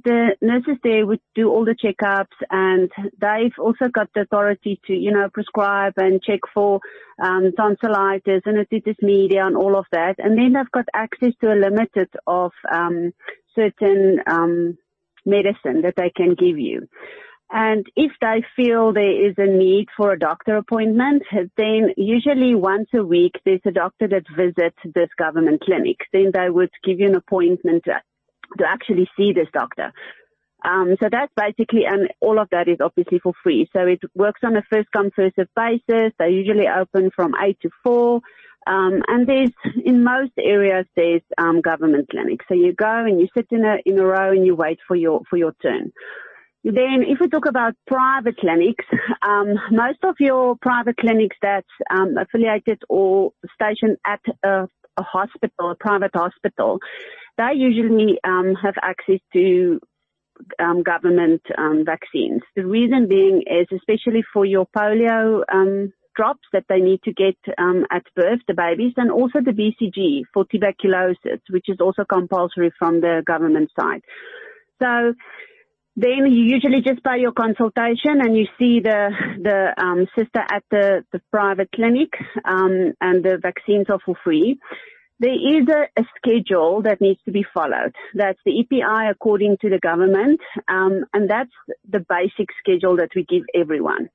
the 0.04 0.36
nurses 0.40 0.76
there 0.84 1.06
would 1.06 1.20
do 1.34 1.48
all 1.48 1.64
the 1.64 1.74
checkups 1.74 2.36
and 2.50 2.90
they've 3.20 3.58
also 3.58 3.88
got 3.92 4.10
the 4.14 4.20
authority 4.20 4.80
to, 4.86 4.92
you 4.92 5.10
know, 5.10 5.28
prescribe 5.32 5.94
and 5.96 6.22
check 6.22 6.40
for 6.52 6.80
um, 7.22 7.52
tonsillitis 7.56 8.42
and 8.44 8.58
otitis 8.58 9.00
media 9.02 9.46
and 9.46 9.56
all 9.56 9.76
of 9.76 9.86
that. 9.92 10.16
And 10.18 10.38
then 10.38 10.52
they've 10.52 10.70
got 10.70 10.84
access 10.94 11.32
to 11.40 11.52
a 11.52 11.56
limited 11.56 12.10
of 12.26 12.52
um, 12.72 13.12
certain 13.54 14.20
um, 14.26 14.78
medicine 15.24 15.82
that 15.82 15.94
they 15.96 16.10
can 16.14 16.34
give 16.34 16.58
you. 16.58 16.86
And 17.50 17.86
if 17.94 18.10
they 18.20 18.42
feel 18.56 18.92
there 18.92 19.28
is 19.28 19.34
a 19.38 19.46
need 19.46 19.88
for 19.96 20.12
a 20.12 20.18
doctor 20.18 20.56
appointment, 20.56 21.22
then 21.56 21.90
usually 21.96 22.54
once 22.54 22.88
a 22.94 23.04
week 23.04 23.32
there's 23.44 23.60
a 23.64 23.70
doctor 23.70 24.08
that 24.08 24.24
visits 24.36 24.78
this 24.94 25.10
government 25.18 25.62
clinic. 25.62 25.98
Then 26.12 26.30
they 26.32 26.50
would 26.50 26.70
give 26.82 26.98
you 26.98 27.06
an 27.06 27.14
appointment 27.16 27.84
to 27.84 28.00
actually 28.66 29.08
see 29.16 29.32
this 29.32 29.48
doctor. 29.52 29.92
Um, 30.64 30.96
so 31.02 31.08
that's 31.12 31.32
basically, 31.36 31.84
and 31.84 32.08
all 32.20 32.38
of 32.40 32.48
that 32.50 32.68
is 32.68 32.78
obviously 32.80 33.18
for 33.18 33.34
free. 33.42 33.68
So 33.74 33.80
it 33.86 34.00
works 34.14 34.40
on 34.42 34.56
a 34.56 34.62
first 34.72 34.88
come 34.92 35.10
first 35.14 35.36
served 35.36 35.50
basis. 35.54 36.12
They 36.18 36.30
usually 36.30 36.66
open 36.66 37.10
from 37.14 37.34
eight 37.44 37.58
to 37.60 37.70
four. 37.82 38.20
Um, 38.66 39.02
and 39.08 39.26
there's, 39.26 39.50
in 39.84 40.02
most 40.02 40.32
areas, 40.38 40.86
there's, 40.96 41.20
um, 41.36 41.60
government 41.60 42.08
clinics. 42.08 42.46
So 42.48 42.54
you 42.54 42.72
go 42.72 43.04
and 43.04 43.20
you 43.20 43.28
sit 43.36 43.48
in 43.50 43.62
a, 43.62 43.76
in 43.84 43.98
a 43.98 44.06
row 44.06 44.30
and 44.30 44.46
you 44.46 44.54
wait 44.54 44.78
for 44.88 44.96
your, 44.96 45.20
for 45.28 45.36
your 45.36 45.52
turn. 45.60 45.92
Then 46.64 47.04
if 47.06 47.20
we 47.20 47.28
talk 47.28 47.44
about 47.46 47.74
private 47.86 48.38
clinics, 48.38 48.86
um, 49.20 49.54
most 49.70 49.98
of 50.02 50.16
your 50.18 50.56
private 50.62 50.96
clinics 50.96 51.36
that's 51.42 51.68
um, 51.90 52.16
affiliated 52.16 52.82
or 52.88 53.32
stationed 53.54 53.98
at 54.06 54.20
a, 54.42 54.66
hospital, 54.98 55.72
a 55.72 55.74
private 55.74 56.12
hospital, 56.14 56.78
they 57.36 57.52
usually 57.54 58.18
um, 58.24 58.54
have 58.54 58.74
access 58.80 59.20
to 59.34 59.78
government 60.58 61.42
vaccines. 61.84 62.40
The 62.56 62.66
reason 62.66 63.08
being 63.08 63.42
is 63.46 63.66
especially 63.70 64.24
for 64.32 64.46
your 64.46 64.66
polio 64.74 65.42
drops 66.16 66.46
that 66.52 66.64
they 66.68 66.78
need 66.78 67.02
to 67.02 67.12
get 67.12 67.36
at 67.58 68.04
birth, 68.16 68.40
the 68.48 68.54
babies, 68.54 68.94
and 68.96 69.10
also 69.10 69.40
the 69.40 69.50
BCG 69.50 70.22
for 70.32 70.44
tuberculosis, 70.46 71.40
which 71.50 71.66
is 71.68 71.78
also 71.80 72.04
compulsory 72.04 72.72
from 72.78 73.00
the 73.00 73.22
government 73.26 73.70
side. 73.78 74.00
Then 75.96 76.26
you 76.26 76.42
usually 76.42 76.80
just 76.80 77.04
pay 77.04 77.20
your 77.20 77.32
consultation 77.32 78.20
and 78.20 78.36
you 78.36 78.46
see 78.58 78.80
the 78.80 79.10
the 79.40 79.74
um, 79.80 80.06
sister 80.16 80.40
at 80.50 80.64
the, 80.70 81.04
the 81.12 81.20
private 81.30 81.70
clinic, 81.72 82.10
um, 82.44 82.94
and 83.00 83.24
the 83.24 83.38
vaccines 83.40 83.86
are 83.88 84.00
for 84.04 84.16
free. 84.24 84.58
There 85.20 85.32
is 85.32 85.68
a, 85.68 86.00
a, 86.00 86.04
schedule 86.16 86.82
that 86.82 87.00
needs 87.00 87.20
to 87.26 87.30
be 87.30 87.46
followed. 87.54 87.94
That's 88.14 88.40
the 88.44 88.58
EPI 88.58 89.08
according 89.08 89.58
to 89.60 89.70
the 89.70 89.78
government, 89.78 90.40
um, 90.68 91.04
and 91.12 91.30
that's 91.30 91.52
the 91.88 92.00
basic 92.00 92.48
schedule 92.58 92.96
that 92.96 93.10
we 93.14 93.24
give 93.24 93.44
everyone. 93.54 94.10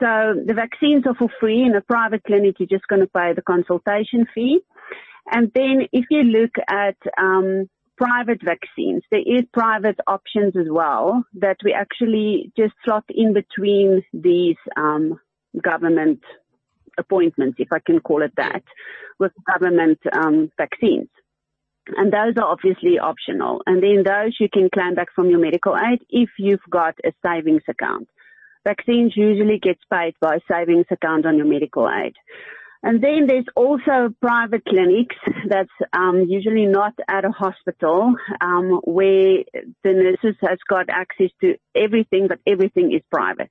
So 0.00 0.34
the 0.44 0.54
vaccines 0.54 1.04
are 1.06 1.14
for 1.14 1.28
free. 1.38 1.62
In 1.62 1.76
a 1.76 1.82
private 1.82 2.24
clinic, 2.24 2.56
you're 2.58 2.66
just 2.66 2.88
going 2.88 3.02
to 3.02 3.06
pay 3.06 3.34
the 3.34 3.42
consultation 3.42 4.26
fee. 4.34 4.60
And 5.30 5.52
then 5.54 5.86
if 5.92 6.06
you 6.10 6.22
look 6.22 6.52
at 6.68 6.96
um, 7.18 7.68
private 7.96 8.42
vaccines, 8.42 9.02
there 9.10 9.20
is 9.20 9.44
private 9.52 9.98
options 10.06 10.56
as 10.56 10.66
well 10.68 11.24
that 11.34 11.56
we 11.64 11.72
actually 11.72 12.52
just 12.56 12.74
slot 12.84 13.04
in 13.08 13.32
between 13.32 14.02
these 14.12 14.56
um, 14.76 15.18
government 15.62 16.20
appointments, 16.98 17.56
if 17.58 17.68
I 17.72 17.78
can 17.78 18.00
call 18.00 18.22
it 18.22 18.32
that, 18.36 18.62
with 19.18 19.32
government 19.52 19.98
um, 20.12 20.50
vaccines. 20.56 21.08
And 21.96 22.12
those 22.12 22.34
are 22.36 22.50
obviously 22.50 22.98
optional. 22.98 23.62
And 23.66 23.82
then 23.82 24.04
those 24.04 24.36
you 24.40 24.48
can 24.50 24.70
claim 24.72 24.94
back 24.94 25.08
from 25.14 25.28
your 25.28 25.38
medical 25.38 25.76
aid 25.76 26.00
if 26.08 26.30
you've 26.38 26.60
got 26.70 26.94
a 27.04 27.12
savings 27.24 27.62
account. 27.68 28.08
Vaccines 28.64 29.12
usually 29.14 29.58
gets 29.58 29.80
paid 29.92 30.14
by 30.20 30.36
a 30.36 30.40
savings 30.50 30.86
account 30.90 31.26
on 31.26 31.36
your 31.36 31.46
medical 31.46 31.88
aid. 31.88 32.14
And 32.86 33.02
then 33.02 33.26
there's 33.26 33.46
also 33.56 34.14
private 34.20 34.62
clinics 34.66 35.16
that's 35.48 35.70
um, 35.94 36.26
usually 36.28 36.66
not 36.66 36.92
at 37.08 37.24
a 37.24 37.30
hospital 37.30 38.14
um, 38.42 38.80
where 38.84 39.38
the 39.82 39.92
nurses 39.92 40.36
has 40.42 40.58
got 40.68 40.90
access 40.90 41.30
to 41.40 41.54
everything, 41.74 42.28
but 42.28 42.40
everything 42.46 42.92
is 42.92 43.00
private. 43.10 43.50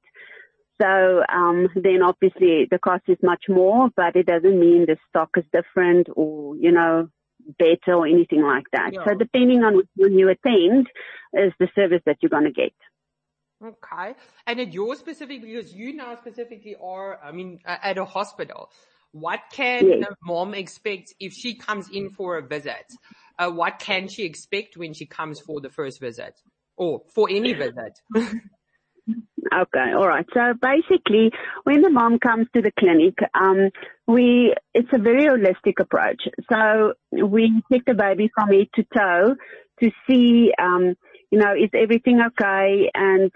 So 0.79 1.23
um, 1.29 1.67
then 1.75 2.03
obviously 2.03 2.67
the 2.69 2.77
cost 2.77 3.05
is 3.07 3.17
much 3.23 3.45
more, 3.49 3.89
but 3.95 4.15
it 4.15 4.27
doesn't 4.27 4.59
mean 4.59 4.85
the 4.85 4.97
stock 5.09 5.29
is 5.35 5.45
different 5.51 6.09
or, 6.15 6.55
you 6.55 6.71
know, 6.71 7.09
better 7.57 7.95
or 7.95 8.05
anything 8.05 8.43
like 8.43 8.65
that. 8.71 8.91
So 8.93 9.15
depending 9.15 9.63
on 9.63 9.77
which 9.77 9.87
one 9.95 10.13
you 10.13 10.29
attend 10.29 10.87
is 11.33 11.53
the 11.59 11.69
service 11.73 12.01
that 12.05 12.17
you're 12.21 12.29
going 12.29 12.45
to 12.45 12.51
get. 12.51 12.73
Okay. 13.63 14.13
And 14.45 14.59
at 14.59 14.73
your 14.73 14.95
specific, 14.95 15.41
because 15.41 15.73
you 15.73 15.95
now 15.95 16.15
specifically 16.17 16.75
are, 16.81 17.19
I 17.23 17.31
mean, 17.31 17.59
at 17.65 17.97
a 17.97 18.05
hospital, 18.05 18.69
what 19.13 19.39
can 19.51 19.87
yes. 19.87 19.99
the 20.01 20.15
mom 20.23 20.53
expect 20.53 21.13
if 21.19 21.33
she 21.33 21.55
comes 21.55 21.89
in 21.89 22.09
for 22.09 22.37
a 22.37 22.41
visit? 22.41 22.91
Uh, 23.39 23.49
what 23.49 23.79
can 23.79 24.07
she 24.07 24.23
expect 24.23 24.75
when 24.75 24.93
she 24.93 25.05
comes 25.05 25.39
for 25.39 25.61
the 25.61 25.69
first 25.69 25.99
visit 25.99 26.39
or 26.75 27.01
for 27.13 27.29
any 27.29 27.53
visit? 27.53 27.99
Okay, 29.53 29.91
all 29.95 30.07
right. 30.07 30.25
So 30.33 30.53
basically, 30.59 31.29
when 31.63 31.81
the 31.81 31.89
mom 31.89 32.17
comes 32.17 32.47
to 32.55 32.61
the 32.61 32.71
clinic, 32.79 33.13
um, 33.39 33.69
we 34.07 34.55
it's 34.73 34.89
a 34.93 34.97
very 34.97 35.25
holistic 35.25 35.79
approach. 35.79 36.23
So 36.51 36.93
we 37.11 37.61
take 37.71 37.85
the 37.85 37.93
baby 37.93 38.31
from 38.33 38.49
head 38.49 38.67
to 38.75 38.85
toe 38.97 39.35
to 39.81 39.91
see, 40.07 40.51
um, 40.59 40.95
you 41.29 41.39
know, 41.39 41.53
is 41.53 41.69
everything 41.73 42.21
okay, 42.27 42.89
and 42.95 43.31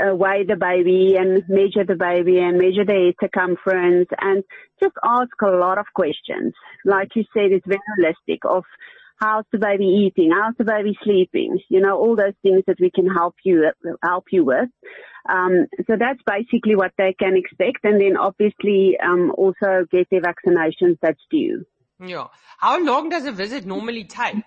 uh, 0.00 0.14
weigh 0.14 0.44
the 0.44 0.56
baby 0.56 1.16
and 1.16 1.42
measure 1.48 1.84
the 1.86 1.96
baby 1.96 2.38
and 2.38 2.58
measure 2.58 2.84
the 2.84 3.12
circumference 3.20 4.08
and 4.20 4.44
just 4.80 4.94
ask 5.04 5.30
a 5.42 5.50
lot 5.50 5.78
of 5.78 5.86
questions. 5.94 6.52
Like 6.84 7.08
you 7.14 7.24
said, 7.32 7.52
it's 7.52 7.66
very 7.66 7.80
holistic 7.98 8.38
of 8.48 8.64
how's 9.16 9.44
the 9.52 9.58
baby 9.58 9.84
eating, 9.84 10.32
how's 10.32 10.54
the 10.58 10.64
baby 10.64 10.96
sleeping, 11.02 11.58
you 11.68 11.80
know, 11.80 11.96
all 11.96 12.16
those 12.16 12.34
things 12.42 12.62
that 12.66 12.80
we 12.80 12.90
can 12.90 13.06
help 13.08 13.34
you 13.44 13.70
help 14.02 14.24
you 14.30 14.44
with. 14.44 14.68
Um, 15.28 15.66
so 15.86 15.96
that's 15.98 16.20
basically 16.26 16.76
what 16.76 16.92
they 16.98 17.14
can 17.18 17.36
expect, 17.36 17.84
and 17.84 18.00
then 18.00 18.16
obviously 18.16 18.96
um, 19.02 19.32
also 19.36 19.86
get 19.90 20.08
their 20.10 20.20
vaccinations 20.20 20.98
that's 21.00 21.20
due. 21.30 21.64
Yeah. 21.98 22.26
How 22.58 22.82
long 22.82 23.08
does 23.08 23.24
a 23.24 23.32
visit 23.32 23.64
normally 23.64 24.04
take? 24.04 24.44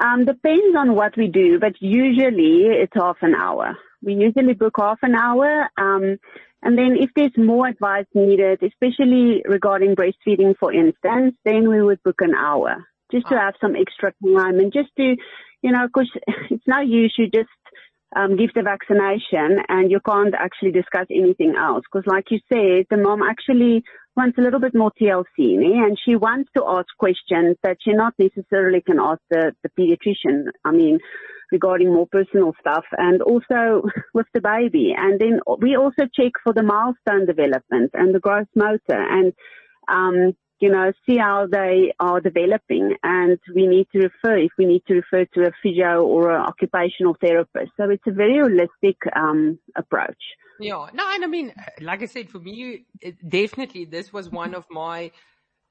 Um, 0.00 0.24
depends 0.24 0.76
on 0.78 0.94
what 0.94 1.16
we 1.16 1.28
do, 1.28 1.58
but 1.58 1.74
usually 1.80 2.64
it's 2.64 2.92
half 2.94 3.18
an 3.20 3.34
hour. 3.34 3.76
We 4.02 4.14
usually 4.14 4.54
book 4.54 4.76
half 4.78 4.98
an 5.02 5.14
hour. 5.14 5.68
Um, 5.76 6.16
and 6.62 6.76
then 6.76 6.96
if 6.98 7.10
there's 7.14 7.36
more 7.36 7.68
advice 7.68 8.06
needed, 8.14 8.62
especially 8.62 9.42
regarding 9.46 9.94
breastfeeding, 9.94 10.54
for 10.58 10.72
instance, 10.72 11.34
then 11.44 11.68
we 11.68 11.82
would 11.82 12.02
book 12.02 12.20
an 12.20 12.34
hour 12.34 12.86
just 13.12 13.26
to 13.28 13.34
ah. 13.34 13.46
have 13.46 13.54
some 13.60 13.76
extra 13.76 14.12
time 14.24 14.58
and 14.58 14.72
just 14.72 14.88
to, 14.96 15.16
you 15.62 15.72
know, 15.72 15.86
cause 15.94 16.10
it's 16.50 16.64
no 16.66 16.80
use 16.80 17.14
you 17.18 17.28
just 17.28 17.48
um, 18.16 18.36
give 18.36 18.52
the 18.54 18.62
vaccination 18.62 19.62
and 19.68 19.90
you 19.90 20.00
can't 20.00 20.34
actually 20.34 20.72
discuss 20.72 21.06
anything 21.10 21.54
else. 21.58 21.84
Because 21.90 22.06
like 22.06 22.30
you 22.30 22.40
said, 22.48 22.86
the 22.90 22.96
mom 22.96 23.22
actually 23.22 23.84
wants 24.16 24.38
a 24.38 24.42
little 24.42 24.60
bit 24.60 24.74
more 24.74 24.92
TLC 25.00 25.26
and 25.38 25.98
she 26.04 26.16
wants 26.16 26.50
to 26.56 26.64
ask 26.66 26.86
questions 26.98 27.56
that 27.62 27.78
she 27.80 27.92
not 27.92 28.14
necessarily 28.18 28.80
can 28.80 28.98
ask 28.98 29.20
the, 29.30 29.52
the 29.62 29.70
pediatrician. 29.78 30.46
I 30.64 30.72
mean, 30.72 30.98
regarding 31.52 31.92
more 31.92 32.06
personal 32.06 32.52
stuff 32.60 32.84
and 32.96 33.22
also 33.22 33.82
with 34.14 34.26
the 34.34 34.40
baby. 34.40 34.94
And 34.96 35.20
then 35.20 35.40
we 35.58 35.76
also 35.76 36.04
check 36.14 36.32
for 36.44 36.52
the 36.52 36.62
milestone 36.62 37.26
development 37.26 37.90
and 37.94 38.14
the 38.14 38.20
gross 38.20 38.46
motor 38.54 38.80
and, 38.88 39.32
um, 39.88 40.36
you 40.60 40.70
know, 40.70 40.92
see 41.08 41.16
how 41.16 41.46
they 41.50 41.92
are 41.98 42.20
developing 42.20 42.94
and 43.02 43.38
we 43.54 43.66
need 43.66 43.88
to 43.92 43.98
refer, 43.98 44.36
if 44.36 44.52
we 44.58 44.66
need 44.66 44.82
to 44.86 44.94
refer 44.94 45.24
to 45.34 45.46
a 45.46 45.52
physio 45.62 46.02
or 46.02 46.30
an 46.30 46.42
occupational 46.42 47.16
therapist. 47.20 47.72
So 47.78 47.88
it's 47.88 48.06
a 48.06 48.12
very 48.12 48.34
holistic, 48.34 48.96
um, 49.16 49.58
approach. 49.74 50.22
Yeah. 50.60 50.86
No, 50.92 51.08
and 51.10 51.24
I 51.24 51.26
mean, 51.26 51.54
like 51.80 52.02
I 52.02 52.06
said, 52.06 52.28
for 52.28 52.38
me, 52.38 52.84
it, 53.00 53.16
definitely 53.26 53.86
this 53.86 54.12
was 54.12 54.28
one 54.28 54.54
of 54.54 54.66
my, 54.70 55.10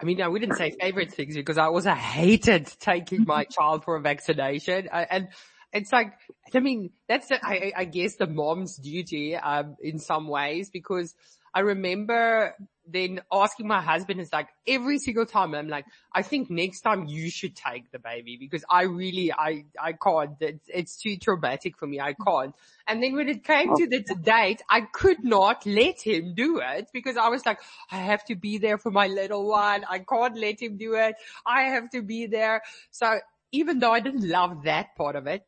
I 0.01 0.05
mean, 0.05 0.21
I 0.21 0.27
wouldn't 0.27 0.57
say 0.57 0.75
favorite 0.81 1.13
things 1.13 1.35
because 1.35 1.59
I 1.59 1.65
also 1.65 1.93
hated 1.93 2.65
taking 2.79 3.25
my 3.25 3.43
child 3.57 3.83
for 3.83 3.95
a 3.95 4.01
vaccination. 4.01 4.89
I, 4.91 5.03
and 5.03 5.27
it's 5.71 5.91
like, 5.91 6.13
I 6.55 6.59
mean, 6.61 6.89
that's, 7.07 7.31
I, 7.31 7.73
I 7.77 7.85
guess 7.85 8.15
the 8.15 8.25
mom's 8.25 8.77
duty, 8.77 9.35
um, 9.35 9.75
in 9.81 9.99
some 9.99 10.27
ways 10.27 10.71
because 10.71 11.13
I 11.53 11.61
remember 11.61 12.55
then 12.91 13.21
asking 13.31 13.67
my 13.67 13.81
husband 13.81 14.19
is 14.19 14.31
like 14.33 14.47
every 14.67 14.99
single 14.99 15.25
time 15.25 15.53
I'm 15.53 15.67
like, 15.67 15.85
I 16.13 16.21
think 16.21 16.49
next 16.49 16.81
time 16.81 17.05
you 17.05 17.29
should 17.29 17.55
take 17.55 17.91
the 17.91 17.99
baby 17.99 18.37
because 18.39 18.63
I 18.69 18.83
really, 18.83 19.31
I, 19.31 19.65
I 19.79 19.93
can't. 19.93 20.31
It's, 20.39 20.65
it's 20.67 20.97
too 20.97 21.17
traumatic 21.17 21.77
for 21.77 21.87
me. 21.87 21.99
I 21.99 22.13
can't. 22.13 22.55
And 22.87 23.01
then 23.01 23.15
when 23.15 23.29
it 23.29 23.43
came 23.43 23.75
to 23.75 23.87
the 23.87 24.03
oh. 24.09 24.15
date, 24.15 24.61
I 24.69 24.81
could 24.81 25.23
not 25.23 25.65
let 25.65 26.01
him 26.01 26.33
do 26.35 26.61
it 26.63 26.87
because 26.93 27.17
I 27.17 27.29
was 27.29 27.45
like, 27.45 27.59
I 27.91 27.97
have 27.97 28.25
to 28.25 28.35
be 28.35 28.57
there 28.57 28.77
for 28.77 28.91
my 28.91 29.07
little 29.07 29.47
one. 29.47 29.85
I 29.87 29.99
can't 29.99 30.37
let 30.37 30.61
him 30.61 30.77
do 30.77 30.95
it. 30.95 31.15
I 31.45 31.63
have 31.63 31.89
to 31.91 32.01
be 32.01 32.25
there. 32.27 32.61
So 32.91 33.19
even 33.51 33.79
though 33.79 33.91
I 33.91 33.99
didn't 33.99 34.27
love 34.27 34.63
that 34.63 34.95
part 34.95 35.15
of 35.15 35.27
it, 35.27 35.43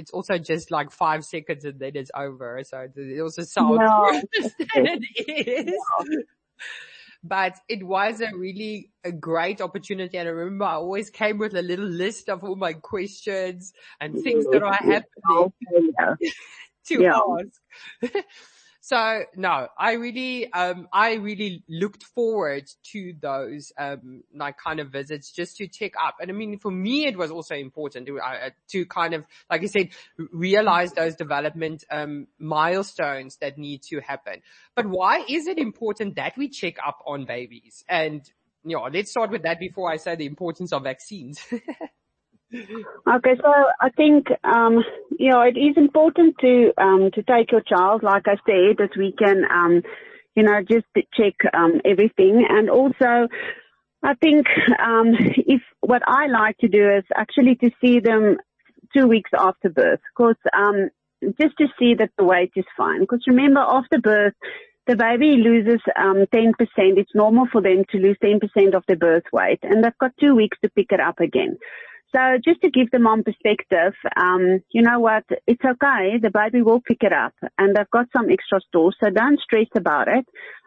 it's 0.00 0.10
also 0.12 0.38
just 0.38 0.70
like 0.70 0.90
five 0.90 1.24
seconds 1.24 1.64
and 1.64 1.78
then 1.78 1.92
it's 1.94 2.10
over. 2.14 2.62
So 2.64 2.86
it 2.96 3.20
also 3.20 3.42
sounds 3.42 3.78
no. 3.78 4.08
worse 4.10 4.24
than 4.74 5.04
it 5.14 5.68
is. 5.68 5.74
But 7.22 7.58
it 7.68 7.84
was 7.84 8.22
a 8.22 8.34
really 8.34 8.90
a 9.04 9.12
great 9.12 9.60
opportunity. 9.60 10.16
And 10.16 10.26
I 10.26 10.32
remember 10.32 10.64
I 10.64 10.74
always 10.76 11.10
came 11.10 11.36
with 11.36 11.54
a 11.54 11.60
little 11.60 11.86
list 11.86 12.30
of 12.30 12.42
all 12.42 12.56
my 12.56 12.72
questions 12.72 13.74
and 14.00 14.14
things 14.22 14.46
that 14.50 14.62
I 14.62 14.76
had 14.84 15.04
to 15.28 17.02
yeah. 17.02 17.20
ask. 18.02 18.24
So 18.82 19.24
no, 19.36 19.68
I 19.78 19.92
really, 19.92 20.50
um, 20.52 20.88
I 20.90 21.14
really 21.14 21.62
looked 21.68 22.02
forward 22.02 22.64
to 22.92 23.14
those, 23.20 23.72
um, 23.78 24.22
like 24.34 24.56
kind 24.56 24.80
of 24.80 24.88
visits 24.88 25.30
just 25.30 25.58
to 25.58 25.68
check 25.68 25.92
up. 26.02 26.16
And 26.20 26.30
I 26.30 26.34
mean, 26.34 26.58
for 26.58 26.70
me, 26.70 27.06
it 27.06 27.16
was 27.16 27.30
also 27.30 27.54
important 27.54 28.06
to, 28.06 28.18
uh, 28.18 28.50
to 28.70 28.86
kind 28.86 29.12
of, 29.12 29.26
like 29.50 29.62
I 29.62 29.66
said, 29.66 29.90
realize 30.32 30.92
those 30.92 31.14
development, 31.14 31.84
um, 31.90 32.26
milestones 32.38 33.36
that 33.36 33.58
need 33.58 33.82
to 33.90 34.00
happen. 34.00 34.40
But 34.74 34.86
why 34.86 35.24
is 35.28 35.46
it 35.46 35.58
important 35.58 36.16
that 36.16 36.38
we 36.38 36.48
check 36.48 36.76
up 36.84 37.02
on 37.06 37.26
babies? 37.26 37.84
And, 37.86 38.22
you 38.64 38.76
know, 38.76 38.88
let's 38.90 39.10
start 39.10 39.30
with 39.30 39.42
that 39.42 39.60
before 39.60 39.92
I 39.92 39.98
say 39.98 40.16
the 40.16 40.26
importance 40.26 40.72
of 40.72 40.84
vaccines. 40.84 41.38
Okay, 42.52 43.36
so 43.40 43.52
I 43.80 43.90
think 43.90 44.26
um, 44.42 44.82
you 45.18 45.30
know 45.30 45.42
it 45.42 45.56
is 45.56 45.76
important 45.76 46.36
to 46.40 46.72
um, 46.78 47.10
to 47.14 47.22
take 47.22 47.52
your 47.52 47.60
child, 47.60 48.02
like 48.02 48.26
I 48.26 48.36
said, 48.46 48.78
that 48.78 48.90
we 48.96 49.12
can 49.12 49.44
um, 49.50 49.82
you 50.34 50.42
know 50.42 50.60
just 50.68 50.86
check 51.14 51.34
um, 51.54 51.80
everything, 51.84 52.44
and 52.48 52.68
also 52.68 53.28
I 54.02 54.14
think 54.14 54.46
um, 54.78 55.14
if 55.18 55.62
what 55.80 56.02
I 56.06 56.26
like 56.26 56.58
to 56.58 56.68
do 56.68 56.90
is 56.90 57.04
actually 57.14 57.54
to 57.56 57.70
see 57.80 58.00
them 58.00 58.38
two 58.96 59.06
weeks 59.06 59.30
after 59.38 59.68
birth, 59.68 60.00
because 60.16 60.36
um, 60.52 60.90
just 61.40 61.56
to 61.58 61.68
see 61.78 61.94
that 61.94 62.10
the 62.18 62.24
weight 62.24 62.52
is 62.56 62.64
fine. 62.76 63.00
Because 63.00 63.22
remember, 63.28 63.60
after 63.60 64.00
birth, 64.00 64.34
the 64.86 64.96
baby 64.96 65.36
loses 65.36 65.80
um, 65.96 66.26
10%. 66.34 66.52
It's 66.76 67.14
normal 67.14 67.46
for 67.52 67.62
them 67.62 67.84
to 67.90 67.98
lose 67.98 68.16
10% 68.24 68.74
of 68.74 68.82
their 68.88 68.96
birth 68.96 69.24
weight, 69.32 69.60
and 69.62 69.84
they've 69.84 69.98
got 70.00 70.12
two 70.18 70.34
weeks 70.34 70.58
to 70.64 70.70
pick 70.70 70.86
it 70.90 71.00
up 71.00 71.20
again. 71.20 71.58
So 72.14 72.38
just 72.44 72.60
to 72.62 72.70
give 72.70 72.90
the 72.90 72.98
mom 72.98 73.22
perspective, 73.22 73.94
um, 74.16 74.60
you 74.72 74.82
know 74.82 74.98
what? 74.98 75.24
It's 75.46 75.64
okay. 75.64 76.18
The 76.20 76.30
baby 76.32 76.62
will 76.62 76.80
pick 76.80 77.02
it 77.02 77.12
up 77.12 77.34
and 77.56 77.74
they've 77.74 77.90
got 77.90 78.06
some 78.12 78.30
extra 78.30 78.60
stores. 78.68 78.96
So 79.02 79.10
don't 79.10 79.38
stress 79.40 79.68
about 79.76 80.08
it. 80.08 80.26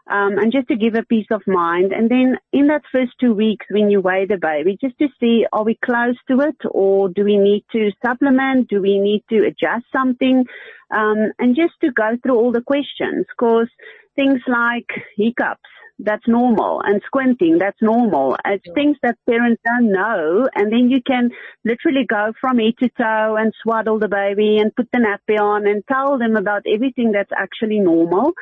Um, 0.10 0.38
and 0.38 0.52
just 0.52 0.68
to 0.68 0.76
give 0.76 0.96
a 0.96 1.04
peace 1.04 1.28
of 1.32 1.42
mind. 1.48 1.94
And 1.94 2.10
then 2.10 2.38
in 2.52 2.68
that 2.68 2.82
first 2.92 3.14
two 3.22 3.34
weeks 3.34 3.66
when 3.70 3.90
you 3.90 4.02
weigh 4.02 4.26
the 4.26 4.38
baby, 4.38 4.78
just 4.80 4.98
to 5.00 5.08
see, 5.20 5.46
are 5.54 5.64
we 5.64 5.78
close 5.84 6.18
to 6.30 6.42
it 6.42 6.58
or 6.70 7.08
do 7.08 7.24
we 7.24 7.38
need 7.38 7.64
to 7.72 7.92
supplement? 8.06 8.68
Do 8.70 8.82
we 8.82 9.00
need 9.00 9.24
to 9.30 9.46
adjust 9.46 9.86
something? 9.94 10.46
Um, 10.92 11.32
and 11.40 11.56
just 11.56 11.74
to 11.82 11.92
go 11.92 12.18
through 12.22 12.36
all 12.36 12.52
the 12.52 12.62
questions 12.62 13.26
because 13.30 13.70
things 14.16 14.42
like 14.48 14.88
hiccups, 15.18 15.70
that's 16.00 16.28
normal 16.28 16.82
and 16.84 17.02
squinting, 17.06 17.58
that's 17.60 17.82
normal. 17.82 18.36
It's 18.46 18.64
yeah. 18.66 18.74
things 18.74 18.98
that 19.04 19.18
parents 19.30 19.62
don't 19.66 19.92
know. 19.92 20.48
And 20.56 20.72
then 20.72 20.90
you 20.90 21.02
can 21.06 21.30
literally 21.64 22.06
go 22.08 22.34
from 22.40 22.58
head 22.58 22.74
to 22.80 22.90
toe 22.90 23.36
and 23.38 23.54
swaddle 23.62 24.00
the 24.00 24.08
baby 24.08 24.58
and 24.58 24.76
put 24.76 24.90
the 24.92 25.00
nappy 25.00 25.40
on 25.40 25.68
and 25.68 25.84
tell 25.88 26.18
them 26.18 26.36
about 26.36 26.64
everything 26.68 27.12
that's 27.12 27.32
actually 27.36 27.80
normal. 27.80 28.34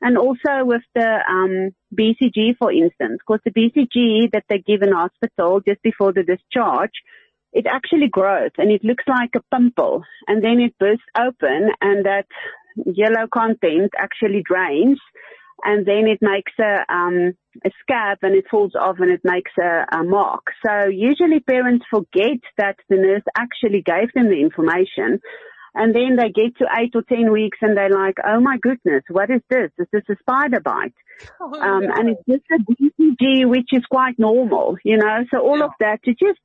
And 0.00 0.18
also 0.18 0.64
with 0.64 0.82
the 0.94 1.20
um, 1.28 1.70
BCG, 1.94 2.56
for 2.58 2.72
instance, 2.72 3.20
because 3.20 3.40
the 3.44 3.52
BCG 3.52 4.32
that 4.32 4.44
they 4.48 4.58
give 4.58 4.82
in 4.82 4.92
hospital 4.92 5.60
just 5.66 5.80
before 5.82 6.12
the 6.12 6.24
discharge, 6.24 6.90
it 7.52 7.66
actually 7.66 8.08
grows 8.08 8.50
and 8.58 8.70
it 8.70 8.82
looks 8.82 9.04
like 9.06 9.30
a 9.36 9.56
pimple 9.56 10.02
and 10.26 10.42
then 10.42 10.58
it 10.58 10.76
bursts 10.78 11.04
open 11.16 11.70
and 11.80 12.06
that 12.06 12.26
yellow 12.76 13.26
content 13.32 13.92
actually 13.98 14.42
drains 14.44 14.98
and 15.64 15.86
then 15.86 16.06
it 16.06 16.18
makes 16.20 16.52
a, 16.58 16.84
um, 16.92 17.34
a 17.64 17.70
scab 17.82 18.18
and 18.22 18.34
it 18.34 18.44
falls 18.50 18.72
off 18.74 18.96
and 18.98 19.10
it 19.10 19.20
makes 19.24 19.52
a, 19.58 19.86
a 19.96 20.02
mark. 20.02 20.46
So 20.66 20.86
usually 20.86 21.40
parents 21.40 21.84
forget 21.90 22.40
that 22.58 22.76
the 22.88 22.96
nurse 22.96 23.22
actually 23.36 23.82
gave 23.82 24.12
them 24.14 24.28
the 24.28 24.40
information. 24.40 25.20
And 25.74 25.94
then 25.94 26.16
they 26.16 26.28
get 26.28 26.56
to 26.58 26.66
eight 26.78 26.92
or 26.94 27.02
ten 27.02 27.32
weeks 27.32 27.58
and 27.62 27.76
they're 27.76 27.90
like, 27.90 28.16
oh 28.26 28.40
my 28.40 28.58
goodness, 28.60 29.04
what 29.08 29.30
is 29.30 29.40
this? 29.48 29.70
Is 29.78 29.86
this 29.90 30.02
a 30.10 30.16
spider 30.20 30.60
bite? 30.60 30.94
Oh, 31.40 31.54
um, 31.54 31.84
no. 31.84 31.94
and 31.94 32.08
it's 32.10 32.22
just 32.28 32.44
a 32.52 32.58
BCG, 32.58 33.48
which 33.48 33.68
is 33.72 33.84
quite 33.90 34.18
normal, 34.18 34.76
you 34.84 34.98
know, 34.98 35.24
so 35.30 35.38
all 35.38 35.58
yeah. 35.58 35.64
of 35.64 35.70
that 35.80 36.02
to 36.04 36.10
just, 36.10 36.40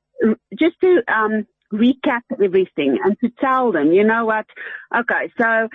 just 0.58 0.76
to, 0.82 1.02
um, 1.12 1.46
recap 1.74 2.22
everything 2.42 2.98
and 3.04 3.18
to 3.20 3.30
tell 3.42 3.72
them, 3.72 3.92
you 3.92 4.04
know 4.04 4.26
what? 4.26 4.46
Okay. 4.96 5.32
So 5.38 5.68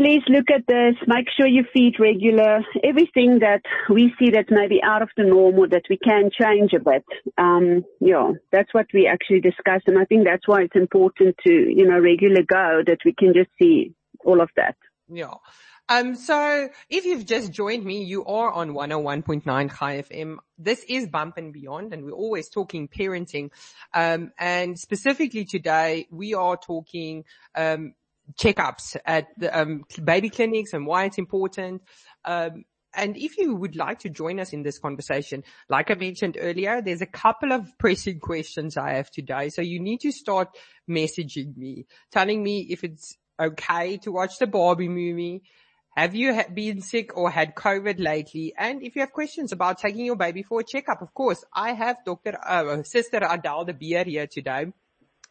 please 0.00 0.22
look 0.28 0.46
at 0.50 0.66
this. 0.66 0.94
Make 1.06 1.26
sure 1.36 1.46
you 1.46 1.64
feed 1.74 2.00
regular. 2.00 2.60
Everything 2.82 3.40
that 3.40 3.60
we 3.90 4.14
see 4.18 4.30
that's 4.30 4.50
maybe 4.50 4.80
out 4.82 5.02
of 5.02 5.10
the 5.14 5.24
norm 5.24 5.58
or 5.58 5.68
that 5.68 5.82
we 5.90 5.98
can 5.98 6.30
change 6.30 6.72
a 6.72 6.80
bit. 6.80 7.04
Um, 7.36 7.84
yeah, 8.00 8.32
that's 8.50 8.72
what 8.72 8.86
we 8.94 9.06
actually 9.06 9.40
discuss. 9.40 9.82
And 9.86 9.98
I 9.98 10.06
think 10.06 10.24
that's 10.24 10.48
why 10.48 10.62
it's 10.62 10.74
important 10.74 11.36
to, 11.46 11.52
you 11.52 11.86
know, 11.86 11.98
regular 11.98 12.42
go 12.42 12.80
that 12.86 13.00
we 13.04 13.12
can 13.12 13.34
just 13.34 13.50
see 13.60 13.92
all 14.24 14.40
of 14.40 14.48
that. 14.56 14.76
Yeah. 15.12 15.34
Um, 15.90 16.14
so 16.14 16.68
if 16.88 17.04
you've 17.04 17.26
just 17.26 17.52
joined 17.52 17.84
me, 17.84 18.04
you 18.04 18.24
are 18.24 18.50
on 18.50 18.70
101.9 18.70 19.44
Chai 19.44 20.02
FM. 20.02 20.36
This 20.56 20.84
is 20.88 21.08
Bump 21.08 21.36
and 21.36 21.52
Beyond 21.52 21.92
and 21.92 22.04
we're 22.04 22.12
always 22.12 22.48
talking 22.48 22.88
parenting. 22.88 23.50
Um, 23.92 24.30
and 24.38 24.78
specifically 24.78 25.44
today 25.44 26.06
we 26.10 26.32
are 26.32 26.56
talking, 26.56 27.24
um, 27.54 27.94
checkups 28.38 28.96
at 29.04 29.28
the, 29.38 29.58
um, 29.58 29.84
baby 30.02 30.30
clinics 30.30 30.72
and 30.72 30.86
why 30.86 31.04
it's 31.04 31.18
important. 31.18 31.82
Um, 32.24 32.64
and 32.94 33.16
if 33.16 33.38
you 33.38 33.54
would 33.54 33.76
like 33.76 34.00
to 34.00 34.08
join 34.08 34.40
us 34.40 34.52
in 34.52 34.62
this 34.62 34.78
conversation, 34.78 35.44
like 35.68 35.90
I 35.90 35.94
mentioned 35.94 36.36
earlier, 36.40 36.82
there's 36.82 37.02
a 37.02 37.06
couple 37.06 37.52
of 37.52 37.66
pressing 37.78 38.18
questions 38.18 38.76
I 38.76 38.94
have 38.94 39.10
today. 39.10 39.48
So 39.50 39.62
you 39.62 39.80
need 39.80 40.00
to 40.00 40.12
start 40.12 40.48
messaging 40.88 41.56
me, 41.56 41.86
telling 42.10 42.42
me 42.42 42.66
if 42.70 42.82
it's 42.82 43.16
okay 43.38 43.96
to 43.98 44.12
watch 44.12 44.38
the 44.38 44.46
Barbie 44.46 44.88
movie. 44.88 45.42
Have 45.96 46.14
you 46.14 46.40
been 46.54 46.82
sick 46.82 47.16
or 47.16 47.30
had 47.30 47.54
COVID 47.54 48.00
lately? 48.00 48.54
And 48.56 48.82
if 48.82 48.94
you 48.94 49.02
have 49.02 49.12
questions 49.12 49.52
about 49.52 49.78
taking 49.78 50.04
your 50.04 50.16
baby 50.16 50.42
for 50.42 50.60
a 50.60 50.64
checkup, 50.64 51.02
of 51.02 51.12
course, 51.14 51.44
I 51.54 51.72
have 51.72 51.96
Dr. 52.04 52.38
Uh, 52.44 52.82
Sister 52.82 53.20
Adele 53.28 53.66
de 53.66 53.74
Beer 53.74 54.04
here 54.04 54.26
today 54.26 54.66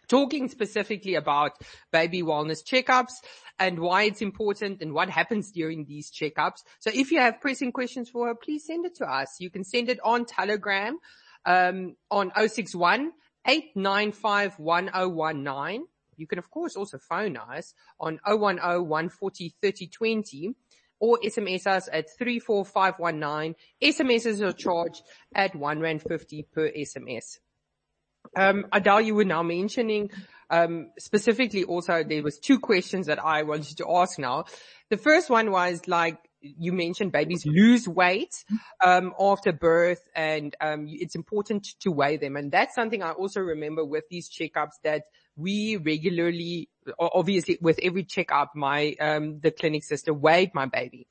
talking 0.10 0.50
specifically 0.50 1.16
about 1.16 1.54
baby 1.92 2.22
wellness 2.22 2.64
checkups 2.64 3.14
and 3.58 3.80
why 3.80 4.04
it's 4.04 4.22
important 4.22 4.82
and 4.82 4.94
what 4.94 5.10
happens 5.10 5.52
during 5.52 5.86
these 5.86 6.12
checkups. 6.12 6.64
So 6.80 6.92
if 6.94 7.12
you 7.12 7.20
have 7.20 7.40
pressing 7.40 7.72
questions 7.72 8.10
for 8.10 8.28
her, 8.28 8.36
please 8.36 8.66
send 8.66 8.86
it 8.86 8.96
to 8.96 9.06
us. 9.06 9.38
You 9.40 9.50
can 9.50 9.64
send 9.64 9.90
it 9.90 10.00
on 10.04 10.26
Telegram, 10.26 10.98
um, 11.46 11.96
on 12.12 12.32
061 12.36 13.14
895 13.46 14.56
You 16.18 16.28
can 16.28 16.40
of 16.40 16.52
course 16.52 16.76
also 16.76 16.98
phone 16.98 17.38
us 17.38 17.74
on 18.00 18.20
010 18.26 18.60
or 21.02 21.18
SMS 21.24 21.66
us 21.66 21.88
at 21.92 22.10
34519. 22.18 23.56
SMSs 23.82 24.42
are 24.42 24.52
charged 24.52 25.02
at 25.34 25.56
1 25.56 25.80
Rand 25.80 26.02
50 26.02 26.46
per 26.54 26.70
SMS. 26.72 27.40
Um, 28.36 28.66
Adele, 28.72 29.02
you 29.02 29.16
were 29.16 29.26
now 29.26 29.44
mentioning, 29.44 30.12
um, 30.50 30.92
specifically 30.98 31.64
also 31.64 32.04
there 32.04 32.24
was 32.24 32.40
two 32.40 32.60
questions 32.60 33.08
that 33.08 33.24
I 33.24 33.44
wanted 33.44 33.78
to 33.78 33.90
ask 33.90 34.20
now. 34.20 34.46
The 34.90 34.98
first 34.98 35.30
one 35.30 35.52
was 35.52 35.88
like, 35.88 36.18
you 36.42 36.72
mentioned 36.72 37.12
babies 37.12 37.46
lose 37.46 37.88
weight, 37.88 38.46
um, 38.82 39.14
after 39.20 39.52
birth 39.52 40.02
and, 40.16 40.56
it's 40.62 41.16
important 41.16 41.68
to 41.82 41.92
weigh 41.92 42.18
them. 42.18 42.38
And 42.38 42.52
that's 42.52 42.76
something 42.76 43.04
I 43.04 43.12
also 43.12 43.42
remember 43.42 43.84
with 43.84 44.06
these 44.10 44.30
checkups 44.30 44.80
that 44.84 45.04
we 45.36 45.76
regularly, 45.78 46.70
obviously 46.98 47.58
with 47.62 47.80
every 47.84 48.06
checkup, 48.06 48.56
my, 48.56 48.96
the 49.00 49.54
clinic 49.58 49.84
sister 49.84 50.14
weighed 50.14 50.52
my 50.54 50.66
baby. 50.66 51.08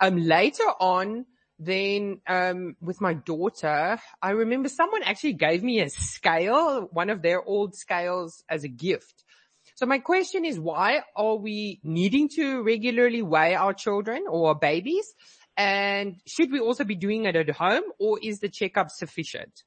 Later 0.00 0.68
on, 0.78 1.26
then 1.58 2.20
um, 2.26 2.76
with 2.80 3.00
my 3.00 3.14
daughter, 3.14 3.98
I 4.22 4.30
remember 4.30 4.68
someone 4.68 5.02
actually 5.02 5.32
gave 5.34 5.62
me 5.62 5.80
a 5.80 5.90
scale, 5.90 6.88
one 6.92 7.10
of 7.10 7.22
their 7.22 7.42
old 7.42 7.74
scales 7.74 8.44
as 8.48 8.64
a 8.64 8.68
gift. 8.68 9.24
So 9.74 9.86
my 9.86 9.98
question 9.98 10.44
is 10.44 10.58
why 10.58 11.02
are 11.16 11.36
we 11.36 11.80
needing 11.82 12.28
to 12.36 12.62
regularly 12.62 13.22
weigh 13.22 13.54
our 13.54 13.74
children 13.74 14.24
or 14.28 14.48
our 14.48 14.54
babies? 14.54 15.14
And 15.56 16.16
should 16.26 16.52
we 16.52 16.60
also 16.60 16.84
be 16.84 16.94
doing 16.94 17.24
it 17.24 17.34
at 17.34 17.50
home 17.50 17.82
or 17.98 18.18
is 18.22 18.38
the 18.38 18.48
checkup 18.48 18.90
sufficient? 18.90 19.64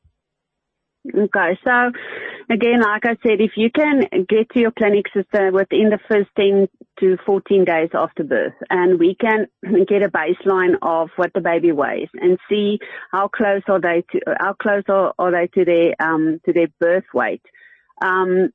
Okay, 1.08 1.58
so 1.66 1.92
again, 2.52 2.82
like 2.82 3.06
I 3.06 3.18
said, 3.26 3.42
if 3.42 3.54
you 3.56 3.72
can 3.72 4.02
get 4.30 4.50
to 4.52 4.60
your 4.60 4.72
clinic 4.72 5.06
sister 5.12 5.52
within 5.52 5.90
the 5.90 5.98
first 6.08 6.30
10 6.38 6.68
to 7.00 7.18
14 7.26 7.66
days 7.66 7.90
after 7.96 8.24
birth, 8.24 8.54
and 8.70 9.00
we 9.00 9.16
can 9.16 9.48
get 9.88 10.04
a 10.04 10.10
baseline 10.10 10.76
of 10.84 11.10
what 11.16 11.32
the 11.34 11.42
baby 11.42 11.72
weighs 11.72 12.10
and 12.14 12.38
see 12.48 12.78
how 13.12 13.28
close 13.30 13.64
are 13.68 13.82
they 13.82 14.04
to, 14.12 14.20
how 14.40 14.54
close 14.54 14.84
are, 14.90 15.14
are 15.18 15.32
they 15.32 15.48
to 15.48 15.66
their, 15.66 15.96
um, 16.00 16.40
to 16.46 16.54
their 16.54 16.68
birth 16.80 17.06
weight. 17.16 17.42
Um, 18.04 18.52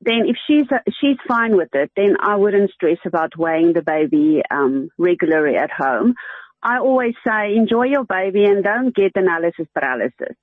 then 0.00 0.22
if 0.26 0.36
she's, 0.46 0.66
she's 0.98 1.18
fine 1.28 1.56
with 1.56 1.74
it, 1.74 1.90
then 1.94 2.16
I 2.20 2.36
wouldn't 2.36 2.70
stress 2.72 2.98
about 3.04 3.36
weighing 3.36 3.74
the 3.74 3.82
baby, 3.82 4.40
um, 4.50 4.88
regularly 4.96 5.56
at 5.56 5.70
home. 5.70 6.14
I 6.62 6.78
always 6.78 7.14
say 7.26 7.54
enjoy 7.54 7.84
your 7.84 8.04
baby 8.04 8.44
and 8.44 8.64
don't 8.64 8.94
get 8.94 9.12
analysis 9.14 9.66
paralysis. 9.74 10.36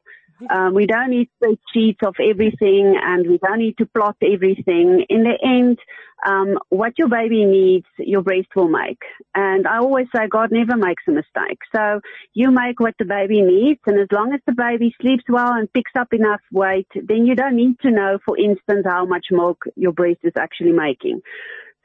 Um, 0.49 0.73
we 0.73 0.85
don't 0.85 1.09
need 1.09 1.29
spreadsheets 1.41 2.03
of 2.05 2.15
everything 2.19 2.95
and 3.01 3.29
we 3.29 3.37
don't 3.39 3.59
need 3.59 3.77
to 3.77 3.85
plot 3.85 4.17
everything. 4.23 5.05
In 5.09 5.23
the 5.23 5.37
end, 5.43 5.79
um, 6.25 6.57
what 6.69 6.93
your 6.97 7.09
baby 7.09 7.45
needs, 7.45 7.85
your 7.97 8.21
breast 8.21 8.47
will 8.55 8.69
make. 8.69 9.01
And 9.35 9.67
I 9.67 9.77
always 9.77 10.07
say 10.15 10.27
God 10.29 10.51
never 10.51 10.75
makes 10.75 11.03
a 11.07 11.11
mistake. 11.11 11.59
So 11.75 12.01
you 12.33 12.51
make 12.51 12.79
what 12.79 12.95
the 12.99 13.05
baby 13.05 13.41
needs 13.41 13.79
and 13.85 13.99
as 13.99 14.07
long 14.11 14.33
as 14.33 14.41
the 14.45 14.53
baby 14.53 14.93
sleeps 15.01 15.23
well 15.27 15.53
and 15.53 15.71
picks 15.73 15.91
up 15.97 16.13
enough 16.13 16.41
weight, 16.51 16.87
then 16.95 17.25
you 17.25 17.35
don't 17.35 17.55
need 17.55 17.79
to 17.81 17.91
know, 17.91 18.19
for 18.25 18.37
instance, 18.37 18.85
how 18.85 19.05
much 19.05 19.27
milk 19.31 19.63
your 19.75 19.91
breast 19.91 20.19
is 20.23 20.33
actually 20.37 20.71
making. 20.73 21.21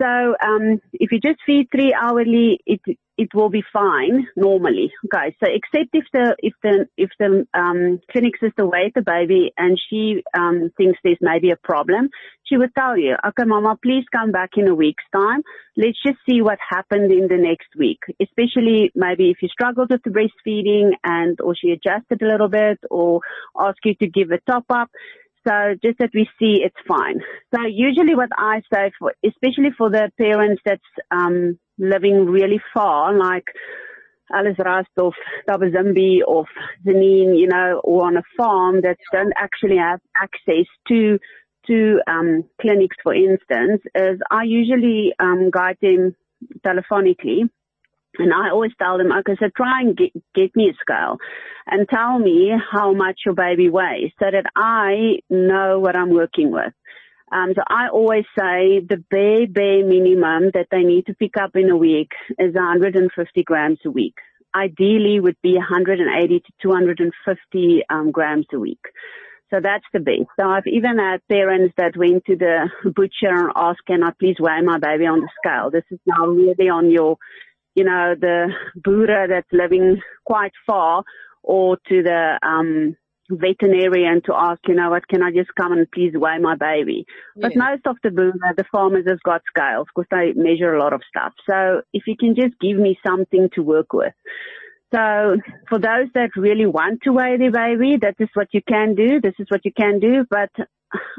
So 0.01 0.35
um, 0.45 0.81
if 0.93 1.13
you 1.13 1.21
just 1.21 1.41
feed 1.47 1.69
three 1.71 1.95
hourly, 1.95 2.59
it 2.67 2.81
it 3.17 3.29
will 3.33 3.49
be 3.49 3.63
fine 3.73 4.27
normally. 4.37 4.91
Okay, 5.07 5.37
so 5.39 5.49
except 5.49 5.91
if 5.93 6.05
the 6.13 6.35
if 6.41 6.53
the 6.63 6.89
if 6.97 7.11
the 7.19 7.47
um, 7.55 8.01
clinic 8.11 8.35
sister 8.41 8.67
weighs 8.67 8.93
the 8.95 9.03
baby 9.03 9.53
and 9.57 9.81
she 9.89 10.25
um, 10.37 10.73
thinks 10.77 10.99
there's 11.05 11.19
maybe 11.21 11.51
a 11.51 11.57
problem, 11.57 12.09
she 12.45 12.57
would 12.57 12.75
tell 12.77 12.99
you, 12.99 13.15
okay, 13.25 13.45
Mama, 13.45 13.79
please 13.81 14.05
come 14.13 14.33
back 14.33 14.51
in 14.57 14.67
a 14.67 14.75
week's 14.75 15.05
time. 15.15 15.43
Let's 15.77 15.99
just 16.05 16.19
see 16.29 16.43
what 16.43 16.59
happened 16.69 17.13
in 17.13 17.29
the 17.29 17.37
next 17.37 17.69
week. 17.79 18.01
Especially 18.21 18.91
maybe 18.97 19.31
if 19.31 19.43
you 19.43 19.49
struggled 19.49 19.91
with 19.91 20.03
the 20.03 20.11
breastfeeding 20.11 20.93
and 21.05 21.41
or 21.41 21.55
she 21.55 21.71
adjusted 21.71 22.21
a 22.21 22.27
little 22.27 22.49
bit 22.49 22.79
or 22.91 23.21
ask 23.59 23.79
you 23.85 23.95
to 23.95 24.09
give 24.09 24.33
a 24.33 24.39
top 24.51 24.65
up 24.71 24.91
so 25.47 25.75
just 25.83 25.99
that 25.99 26.11
we 26.15 26.29
see 26.39 26.63
it's 26.65 26.77
fine. 26.89 27.21
So 27.55 27.63
usually 27.67 28.15
what 28.15 28.31
I 28.37 28.63
say 28.73 28.93
for, 28.99 29.13
especially 29.25 29.71
for 29.77 29.91
the 29.91 30.11
parents 30.19 30.63
that's, 30.65 30.83
um, 31.11 31.59
living 31.79 32.27
really 32.27 32.61
far, 32.73 33.13
like 33.17 33.45
Ellisras 34.33 34.87
of 34.97 35.13
Thabazimbi 35.49 36.21
of 36.27 36.47
Zanin, 36.87 37.39
you 37.39 37.49
know, 37.49 37.81
or 37.85 38.07
on 38.07 38.17
a 38.17 38.23
farm 38.37 38.81
that 38.83 38.97
don't 39.13 39.33
actually 39.37 39.77
have 39.77 40.01
access 40.17 40.67
to, 40.89 41.19
to, 41.67 42.01
um, 42.07 42.45
clinics, 42.61 42.97
for 43.03 43.15
instance, 43.15 43.83
is 43.95 44.19
I 44.31 44.45
usually, 44.45 45.13
um, 45.19 45.51
guide 45.51 45.79
them 45.83 46.15
telephonically 46.67 47.49
and 48.19 48.33
I 48.33 48.51
always 48.51 48.73
tell 48.79 48.99
them, 48.99 49.13
okay, 49.13 49.37
so 49.39 49.47
try 49.57 49.81
and 49.81 49.97
get, 49.97 50.13
get 50.35 50.55
me 50.55 50.71
a 50.71 50.75
scale 50.81 51.19
and 51.67 51.89
tell 51.89 52.19
me 52.19 52.53
how 52.73 52.93
much 52.93 53.21
your 53.25 53.35
baby 53.35 53.69
weighs 53.69 54.13
so 54.19 54.27
that 54.31 54.45
I 54.57 55.21
know 55.31 55.81
what 55.81 55.97
I'm 55.97 56.11
working 56.11 56.51
with. 56.51 56.73
Um, 57.33 57.53
so 57.57 57.63
I 57.67 57.89
always 57.89 58.25
say 58.39 58.81
the 58.81 59.03
bare, 59.11 59.47
bare 59.49 59.85
minimum 59.85 60.51
that 60.55 60.69
they 60.71 60.83
need 60.83 61.07
to 61.07 61.15
pick 61.15 61.37
up 61.37 61.57
in 61.57 61.71
a 61.71 61.77
week 61.77 62.11
is 62.39 62.55
150 62.55 63.43
grams 63.43 63.79
a 63.85 63.91
week. 63.91 64.15
Ideally 64.55 65.19
would 65.19 65.37
be 65.43 65.55
180 65.55 66.41
to 66.41 66.53
250 66.63 67.83
um, 67.91 68.13
grams 68.13 68.47
a 68.53 68.59
week. 68.59 68.83
So 69.51 69.61
that's 69.61 69.85
the 69.93 70.01
best. 70.01 70.29
So 70.39 70.49
I've 70.49 70.67
even 70.67 70.99
had 70.99 71.27
parents 71.29 71.75
that 71.77 71.97
went 71.97 72.25
to 72.27 72.37
the 72.37 72.69
butcher 72.95 73.33
and 73.33 73.53
asked, 73.57 73.87
can 73.87 74.03
I 74.03 74.11
please 74.19 74.37
weigh 74.39 74.61
my 74.63 74.79
baby 74.79 75.07
on 75.07 75.21
the 75.21 75.29
scale? 75.41 75.71
This 75.71 75.85
is 75.91 75.99
now 76.07 76.27
really 76.27 76.69
on 76.69 76.91
your 76.91 77.19
you 77.75 77.85
know, 77.85 78.15
the 78.19 78.49
Buddha 78.77 79.27
that's 79.29 79.53
living 79.53 80.01
quite 80.25 80.53
far 80.67 81.05
or 81.43 81.77
to 81.89 82.03
the, 82.03 82.39
um, 82.43 82.97
veterinarian 83.31 84.21
to 84.27 84.35
ask, 84.35 84.61
you 84.69 84.75
know, 84.75 84.91
what 84.91 85.09
can 85.09 85.23
I 85.23 85.31
just 85.31 85.55
come 85.55 85.73
and 85.73 85.91
please 85.91 86.13
weigh 86.15 86.39
my 86.39 86.57
baby? 86.57 87.07
Yeah. 87.37 87.49
But 87.49 87.57
most 87.57 87.87
of 87.87 87.97
the 88.03 88.11
Buddha, 88.11 88.55
the 88.57 88.65
farmers 88.71 89.07
have 89.09 89.23
got 89.23 89.43
scales 89.49 89.87
because 89.95 90.09
they 90.11 90.33
measure 90.35 90.75
a 90.75 90.81
lot 90.81 90.93
of 90.93 91.03
stuff. 91.09 91.33
So 91.49 91.83
if 91.93 92.07
you 92.07 92.17
can 92.19 92.35
just 92.35 92.59
give 92.61 92.77
me 92.77 92.99
something 93.07 93.49
to 93.55 93.63
work 93.63 93.93
with. 93.93 94.13
So 94.95 95.37
for 95.69 95.79
those 95.79 96.09
that 96.15 96.31
really 96.37 96.67
want 96.67 97.01
to 97.03 97.13
weigh 97.13 97.37
their 97.37 97.51
baby, 97.51 97.97
that 98.03 98.15
is 98.19 98.29
what 98.35 98.49
you 98.53 98.61
can 98.67 98.95
do. 98.95 99.21
This 99.21 99.35
is 99.39 99.47
what 99.49 99.65
you 99.65 99.73
can 99.73 99.99
do. 99.99 100.25
But 100.31 100.51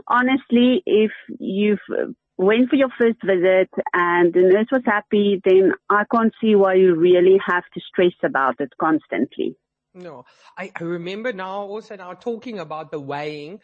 honestly, 0.08 0.82
if 0.86 1.12
you've 1.40 1.80
went 2.38 2.70
for 2.70 2.76
your 2.76 2.90
first 2.98 3.18
visit 3.24 3.70
and 3.94 4.34
the 4.34 4.42
nurse 4.42 4.68
was 4.72 4.82
happy, 4.86 5.42
then 5.46 5.72
I 5.90 6.04
can't 6.14 6.34
see 6.42 6.56
why 6.56 6.76
you 6.76 6.96
really 6.96 7.40
have 7.46 7.64
to 7.74 7.82
stress 7.82 8.14
about 8.24 8.56
it 8.60 8.72
constantly. 8.80 9.56
No, 9.94 10.26
I, 10.58 10.72
I 10.78 10.84
remember 10.84 11.32
now 11.32 11.62
also 11.62 11.96
now 11.96 12.14
talking 12.14 12.60
about 12.60 12.92
the 12.92 13.00
weighing. 13.00 13.62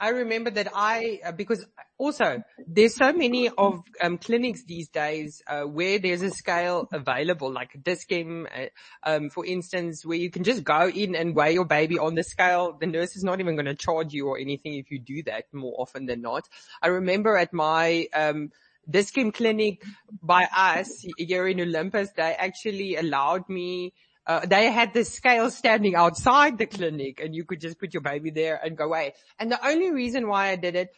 I 0.00 0.08
remember 0.08 0.48
that 0.50 0.68
I, 0.74 1.20
uh, 1.26 1.32
because 1.32 1.66
also 1.98 2.42
there's 2.66 2.96
so 2.96 3.12
many 3.12 3.50
of 3.50 3.82
um, 4.00 4.16
clinics 4.16 4.64
these 4.64 4.88
days 4.88 5.42
uh, 5.46 5.64
where 5.64 5.98
there's 5.98 6.22
a 6.22 6.30
scale 6.30 6.88
available, 6.90 7.52
like 7.52 7.76
Dis-Chem, 7.82 8.46
uh, 8.46 8.66
um, 9.02 9.28
for 9.28 9.44
instance, 9.44 10.06
where 10.06 10.16
you 10.16 10.30
can 10.30 10.42
just 10.42 10.64
go 10.64 10.88
in 10.88 11.14
and 11.14 11.36
weigh 11.36 11.52
your 11.52 11.66
baby 11.66 11.98
on 11.98 12.14
the 12.14 12.22
scale. 12.22 12.78
The 12.80 12.86
nurse 12.86 13.14
is 13.14 13.22
not 13.22 13.40
even 13.40 13.56
going 13.56 13.66
to 13.66 13.74
charge 13.74 14.14
you 14.14 14.28
or 14.28 14.38
anything 14.38 14.74
if 14.74 14.90
you 14.90 14.98
do 14.98 15.22
that 15.24 15.44
more 15.52 15.74
often 15.78 16.06
than 16.06 16.22
not. 16.22 16.48
I 16.80 16.88
remember 16.88 17.36
at 17.36 17.52
my, 17.52 18.08
um, 18.14 18.52
Dis-Chem 18.88 19.32
clinic 19.32 19.82
by 20.22 20.48
us 20.56 21.04
here 21.18 21.46
in 21.46 21.60
Olympus, 21.60 22.10
they 22.16 22.32
actually 22.32 22.96
allowed 22.96 23.48
me 23.48 23.92
uh, 24.30 24.46
they 24.46 24.70
had 24.70 24.94
the 24.94 25.04
scale 25.04 25.50
standing 25.50 25.96
outside 25.96 26.56
the 26.56 26.66
clinic 26.66 27.18
and 27.20 27.34
you 27.34 27.44
could 27.44 27.60
just 27.60 27.80
put 27.80 27.92
your 27.92 28.00
baby 28.00 28.30
there 28.30 28.60
and 28.64 28.76
go 28.76 28.84
away. 28.84 29.12
And 29.40 29.50
the 29.50 29.58
only 29.66 29.90
reason 29.90 30.28
why 30.28 30.50
I 30.50 30.56
did 30.56 30.76
it, 30.76 30.94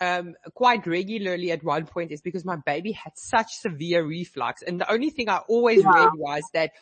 um, 0.00 0.36
quite 0.54 0.86
regularly 0.86 1.50
at 1.50 1.64
one 1.64 1.86
point 1.86 2.12
is 2.12 2.20
because 2.20 2.44
my 2.44 2.54
baby 2.64 2.92
had 2.92 3.14
such 3.16 3.56
severe 3.56 4.04
reflux. 4.04 4.62
And 4.62 4.80
the 4.80 4.88
only 4.88 5.10
thing 5.10 5.28
I 5.28 5.38
always 5.48 5.82
yeah. 5.82 5.90
read 5.90 6.10
was 6.14 6.44
that 6.54 6.74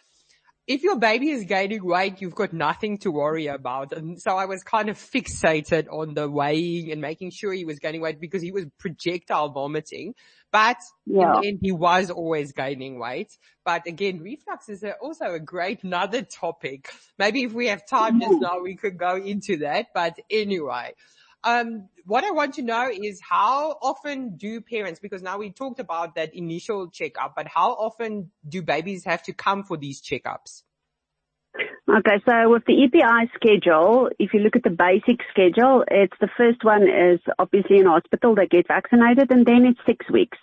if 0.66 0.82
your 0.82 0.96
baby 0.96 1.30
is 1.30 1.44
gaining 1.44 1.84
weight, 1.84 2.22
you've 2.22 2.34
got 2.34 2.52
nothing 2.52 2.98
to 2.98 3.10
worry 3.10 3.48
about. 3.48 3.92
And 3.92 4.20
so 4.20 4.36
I 4.36 4.46
was 4.46 4.62
kind 4.62 4.88
of 4.88 4.96
fixated 4.96 5.88
on 5.92 6.14
the 6.14 6.28
weighing 6.28 6.90
and 6.90 7.00
making 7.00 7.30
sure 7.30 7.52
he 7.52 7.66
was 7.66 7.78
gaining 7.78 8.00
weight 8.00 8.18
because 8.18 8.40
he 8.40 8.50
was 8.50 8.64
projectile 8.78 9.50
vomiting. 9.50 10.14
But 10.50 10.78
yeah. 11.04 11.34
in 11.36 11.40
the 11.40 11.48
end, 11.48 11.58
he 11.62 11.72
was 11.72 12.10
always 12.10 12.52
gaining 12.52 12.98
weight. 12.98 13.36
But 13.64 13.86
again, 13.86 14.20
reflux 14.20 14.68
is 14.68 14.84
also 15.02 15.34
a 15.34 15.40
great 15.40 15.82
another 15.82 16.22
topic. 16.22 16.90
Maybe 17.18 17.42
if 17.42 17.52
we 17.52 17.66
have 17.68 17.86
time 17.86 18.20
just 18.20 18.32
mm-hmm. 18.32 18.42
now, 18.42 18.60
we 18.60 18.76
could 18.76 18.96
go 18.96 19.16
into 19.16 19.58
that. 19.58 19.88
But 19.92 20.18
anyway, 20.30 20.94
um, 21.44 21.88
what 22.06 22.24
I 22.24 22.30
want 22.30 22.54
to 22.54 22.62
know 22.62 22.90
is 22.90 23.20
how 23.20 23.78
often 23.82 24.36
do 24.36 24.60
parents, 24.60 25.00
because 25.00 25.22
now 25.22 25.38
we 25.38 25.50
talked 25.50 25.80
about 25.80 26.14
that 26.16 26.34
initial 26.34 26.88
checkup, 26.90 27.34
but 27.36 27.46
how 27.46 27.72
often 27.72 28.30
do 28.48 28.62
babies 28.62 29.04
have 29.04 29.22
to 29.24 29.32
come 29.32 29.64
for 29.64 29.76
these 29.76 30.02
checkups? 30.02 30.62
Okay, 31.88 32.22
so 32.26 32.48
with 32.48 32.64
the 32.66 32.84
EPI 32.84 33.30
schedule, 33.34 34.10
if 34.18 34.32
you 34.32 34.40
look 34.40 34.56
at 34.56 34.64
the 34.64 34.70
basic 34.70 35.20
schedule, 35.30 35.84
it's 35.90 36.16
the 36.20 36.30
first 36.36 36.64
one 36.64 36.82
is 36.82 37.20
obviously 37.38 37.78
in 37.78 37.86
hospital, 37.86 38.34
they 38.34 38.46
get 38.46 38.66
vaccinated 38.66 39.30
and 39.30 39.46
then 39.46 39.66
it's 39.66 39.78
six 39.86 40.10
weeks, 40.10 40.38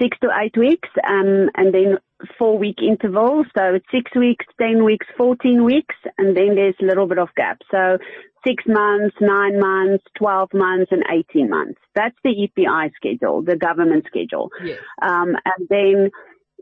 six 0.00 0.16
to 0.20 0.30
eight 0.42 0.56
weeks, 0.56 0.88
um, 1.06 1.50
and 1.54 1.72
then 1.74 1.98
four 2.38 2.58
week 2.58 2.78
intervals. 2.82 3.46
So 3.56 3.74
it's 3.74 3.86
six 3.92 4.10
weeks, 4.16 4.44
10 4.60 4.84
weeks, 4.84 5.06
14 5.16 5.64
weeks, 5.64 5.94
and 6.16 6.36
then 6.36 6.54
there's 6.54 6.74
a 6.80 6.84
little 6.84 7.06
bit 7.06 7.18
of 7.18 7.28
gap. 7.36 7.58
So 7.70 7.98
six 8.46 8.64
months, 8.66 9.16
nine 9.20 9.58
months, 9.58 10.04
12 10.18 10.50
months, 10.54 10.90
and 10.90 11.02
18 11.10 11.50
months. 11.50 11.80
That's 11.94 12.16
the 12.24 12.30
EPI 12.30 12.92
schedule, 12.96 13.42
the 13.42 13.56
government 13.56 14.04
schedule. 14.06 14.50
Yes. 14.64 14.78
Um, 15.02 15.36
and 15.44 15.68
then 15.68 16.10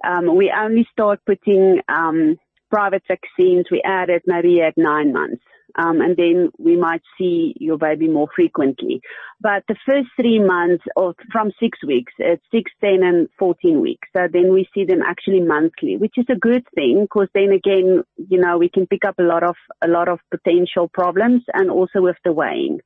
um, 0.04 0.36
we 0.36 0.52
only 0.56 0.86
start 0.92 1.20
putting 1.26 1.80
um, 1.88 2.38
private 2.70 3.02
vaccines. 3.08 3.66
We 3.70 3.82
added 3.84 4.22
maybe 4.26 4.60
at 4.60 4.74
nine 4.76 5.12
months 5.12 5.42
um, 5.76 6.00
and 6.00 6.16
then 6.16 6.50
we 6.58 6.76
might 6.76 7.02
see 7.18 7.54
your 7.58 7.78
baby 7.78 8.08
more 8.08 8.28
frequently. 8.34 9.00
But 9.40 9.64
the 9.68 9.76
first 9.86 10.08
three 10.16 10.38
months, 10.38 10.84
or 10.96 11.14
from 11.30 11.52
six 11.60 11.78
weeks, 11.86 12.12
it's 12.18 12.42
six, 12.52 12.70
ten, 12.80 13.02
and 13.02 13.28
fourteen 13.38 13.80
weeks. 13.80 14.08
So 14.16 14.26
then 14.32 14.52
we 14.52 14.68
see 14.74 14.84
them 14.84 15.02
actually 15.06 15.40
monthly, 15.40 15.96
which 15.96 16.14
is 16.16 16.26
a 16.30 16.38
good 16.38 16.64
thing 16.74 17.02
because 17.02 17.28
then 17.34 17.50
again, 17.52 18.02
you 18.16 18.38
know, 18.38 18.58
we 18.58 18.68
can 18.68 18.86
pick 18.86 19.04
up 19.04 19.18
a 19.18 19.22
lot 19.22 19.42
of 19.42 19.56
a 19.82 19.88
lot 19.88 20.08
of 20.08 20.20
potential 20.30 20.88
problems, 20.88 21.42
and 21.52 21.70
also 21.70 22.00
with 22.00 22.16
the 22.24 22.32
weighing. 22.32 22.80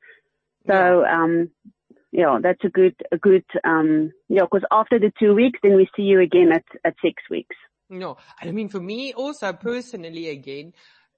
So, 0.67 1.05
um, 1.05 1.51
yeah, 2.13 2.39
that's 2.43 2.63
a 2.65 2.69
good, 2.69 2.95
a 3.13 3.17
good, 3.19 3.45
um, 3.65 4.13
yeah, 4.29 4.43
because 4.43 4.67
after 4.71 4.99
the 4.99 5.13
two 5.19 5.35
weeks, 5.35 5.59
then 5.63 5.77
we 5.77 5.89
see 5.97 6.03
you 6.03 6.21
again 6.21 6.51
at, 6.53 6.65
at 6.85 6.95
six 7.03 7.23
weeks. 7.31 7.57
No, 7.89 8.19
I 8.41 8.51
mean, 8.53 8.69
for 8.69 8.81
me 8.81 9.13
also 9.15 9.53
personally 9.53 10.29
again, 10.29 10.73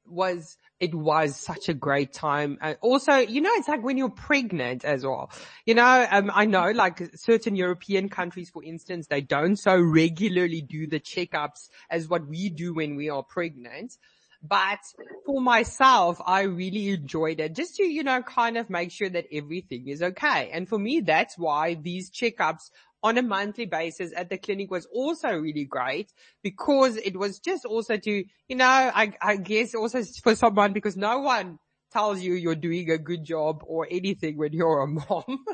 was 0.06 0.56
it 0.80 0.94
was 0.94 1.36
such 1.36 1.68
a 1.68 1.74
great 1.74 2.12
time. 2.12 2.58
And 2.60 2.76
also, 2.80 3.14
you 3.14 3.40
know, 3.40 3.52
it's 3.54 3.68
like 3.68 3.84
when 3.84 3.96
you're 3.96 4.10
pregnant 4.10 4.84
as 4.84 5.04
well. 5.04 5.30
You 5.64 5.74
know, 5.74 6.06
um, 6.10 6.30
I 6.34 6.44
know 6.44 6.72
like 6.72 7.00
certain 7.14 7.54
European 7.54 8.08
countries, 8.08 8.50
for 8.50 8.64
instance, 8.64 9.06
they 9.06 9.20
don't 9.20 9.56
so 9.56 9.80
regularly 9.80 10.60
do 10.60 10.88
the 10.88 10.98
checkups 10.98 11.68
as 11.88 12.08
what 12.08 12.26
we 12.26 12.48
do 12.48 12.74
when 12.74 12.96
we 12.96 13.08
are 13.10 13.22
pregnant. 13.22 13.96
But 14.42 14.80
for 15.24 15.40
myself, 15.40 16.20
I 16.26 16.42
really 16.42 16.88
enjoyed 16.88 17.38
it 17.38 17.54
just 17.54 17.76
to, 17.76 17.84
you 17.84 18.02
know, 18.02 18.22
kind 18.22 18.58
of 18.58 18.68
make 18.68 18.90
sure 18.90 19.08
that 19.08 19.26
everything 19.32 19.86
is 19.86 20.02
okay. 20.02 20.50
And 20.52 20.68
for 20.68 20.80
me, 20.80 20.98
that's 20.98 21.38
why 21.38 21.74
these 21.74 22.10
checkups 22.10 22.70
on 23.02 23.18
a 23.18 23.22
monthly 23.22 23.66
basis 23.66 24.12
at 24.16 24.30
the 24.30 24.38
clinic 24.38 24.70
was 24.70 24.86
also 24.86 25.36
really 25.36 25.64
great 25.64 26.12
because 26.42 26.96
it 26.96 27.16
was 27.16 27.38
just 27.40 27.64
also 27.64 27.96
to, 27.96 28.24
you 28.48 28.56
know, 28.56 28.66
I, 28.66 29.12
I 29.20 29.36
guess 29.36 29.74
also 29.74 30.02
for 30.22 30.34
someone 30.34 30.72
because 30.72 30.96
no 30.96 31.18
one 31.20 31.58
tells 31.92 32.22
you 32.22 32.34
you're 32.34 32.54
doing 32.54 32.90
a 32.90 32.98
good 32.98 33.24
job 33.24 33.62
or 33.66 33.86
anything 33.90 34.38
when 34.38 34.52
you're 34.52 34.80
a 34.80 34.86
mom. 34.86 35.24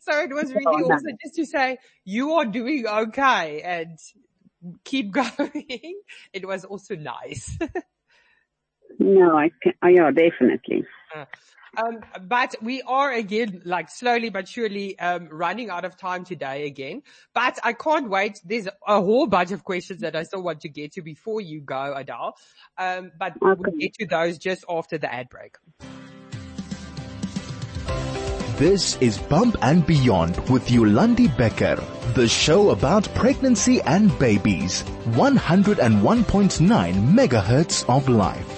so 0.00 0.20
it 0.20 0.32
was 0.32 0.52
really 0.52 0.84
oh, 0.84 0.92
also 0.92 1.08
just 1.22 1.34
to 1.34 1.46
say 1.46 1.78
you 2.04 2.34
are 2.34 2.44
doing 2.44 2.86
okay 2.86 3.62
and 3.62 3.98
keep 4.84 5.10
going. 5.12 6.00
it 6.32 6.46
was 6.46 6.64
also 6.64 6.94
nice. 6.94 7.58
no, 8.98 9.36
I 9.36 9.50
can, 9.62 9.72
oh, 9.82 9.88
yeah, 9.88 10.10
definitely. 10.10 10.84
Uh, 11.14 11.24
um, 11.76 12.00
but 12.26 12.54
we 12.62 12.82
are 12.82 13.12
again, 13.12 13.62
like 13.64 13.90
slowly 13.90 14.30
but 14.30 14.48
surely, 14.48 14.98
um, 14.98 15.28
running 15.30 15.70
out 15.70 15.84
of 15.84 15.96
time 15.96 16.24
today 16.24 16.66
again. 16.66 17.02
But 17.34 17.58
I 17.62 17.72
can't 17.72 18.08
wait. 18.08 18.40
There's 18.44 18.66
a 18.66 19.00
whole 19.00 19.26
bunch 19.26 19.52
of 19.52 19.64
questions 19.64 20.00
that 20.00 20.16
I 20.16 20.24
still 20.24 20.42
want 20.42 20.60
to 20.62 20.68
get 20.68 20.92
to 20.92 21.02
before 21.02 21.40
you 21.40 21.60
go, 21.60 21.94
Adele. 21.96 22.36
Um, 22.78 23.12
but 23.18 23.32
okay. 23.42 23.60
we'll 23.60 23.78
get 23.78 23.94
to 23.94 24.06
those 24.06 24.38
just 24.38 24.64
after 24.68 24.98
the 24.98 25.12
ad 25.12 25.28
break. 25.28 25.56
This 28.60 28.98
is 28.98 29.16
Bump 29.16 29.56
and 29.62 29.86
Beyond 29.86 30.36
with 30.50 30.68
Yolandi 30.68 31.34
Becker, 31.38 31.82
the 32.14 32.28
show 32.28 32.70
about 32.70 33.08
pregnancy 33.14 33.80
and 33.80 34.18
babies. 34.18 34.82
101.9 35.12 37.14
megahertz 37.14 37.88
of 37.88 38.10
life. 38.10 38.49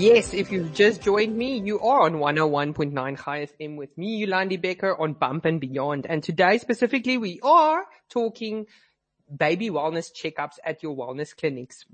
Yes, 0.00 0.32
if 0.32 0.50
you've 0.50 0.72
just 0.72 1.02
joined 1.02 1.36
me, 1.36 1.58
you 1.58 1.78
are 1.78 2.00
on 2.00 2.14
101.9 2.14 3.22
Chai 3.22 3.44
FM 3.44 3.76
with 3.76 3.98
me, 3.98 4.24
Yolandi 4.24 4.58
Becker 4.58 4.98
on 4.98 5.12
Bump 5.12 5.44
and 5.44 5.60
Beyond. 5.60 6.06
And 6.08 6.22
today 6.22 6.56
specifically, 6.56 7.18
we 7.18 7.38
are 7.42 7.84
talking 8.08 8.64
baby 9.36 9.68
wellness 9.68 10.08
checkups 10.10 10.54
at 10.64 10.82
your 10.82 10.96
wellness 10.96 11.36
clinics. 11.36 11.84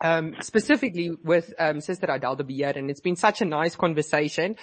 Um, 0.00 0.36
specifically 0.38 1.16
with 1.24 1.52
um, 1.58 1.80
Sister 1.80 2.06
Adele 2.08 2.36
de 2.36 2.62
and 2.62 2.88
it's 2.88 3.00
been 3.00 3.16
such 3.16 3.40
a 3.40 3.44
nice 3.44 3.74
conversation. 3.74 4.54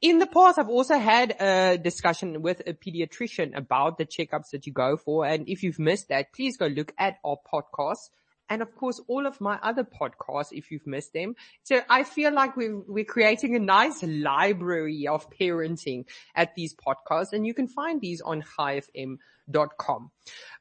In 0.00 0.18
the 0.20 0.28
past, 0.28 0.56
I've 0.56 0.68
also 0.68 1.00
had 1.00 1.34
a 1.40 1.78
discussion 1.78 2.42
with 2.42 2.62
a 2.64 2.74
pediatrician 2.74 3.56
about 3.56 3.98
the 3.98 4.06
checkups 4.06 4.50
that 4.52 4.68
you 4.68 4.72
go 4.72 4.96
for. 4.96 5.26
And 5.26 5.48
if 5.48 5.64
you've 5.64 5.80
missed 5.80 6.10
that, 6.10 6.32
please 6.32 6.56
go 6.56 6.68
look 6.68 6.92
at 6.96 7.16
our 7.24 7.38
podcast 7.52 8.10
and 8.50 8.60
of 8.60 8.74
course 8.76 9.00
all 9.06 9.26
of 9.26 9.40
my 9.40 9.58
other 9.62 9.84
podcasts 9.84 10.52
if 10.52 10.70
you've 10.70 10.86
missed 10.86 11.14
them. 11.14 11.36
So 11.62 11.80
I 11.88 12.02
feel 12.02 12.34
like 12.34 12.56
we're, 12.56 12.80
we're 12.80 13.04
creating 13.04 13.56
a 13.56 13.60
nice 13.60 14.02
library 14.02 15.06
of 15.06 15.30
parenting 15.30 16.06
at 16.34 16.54
these 16.56 16.74
podcasts 16.74 17.32
and 17.32 17.46
you 17.46 17.54
can 17.54 17.68
find 17.68 18.00
these 18.00 18.20
on 18.20 18.42
chaifm.com. 18.42 20.10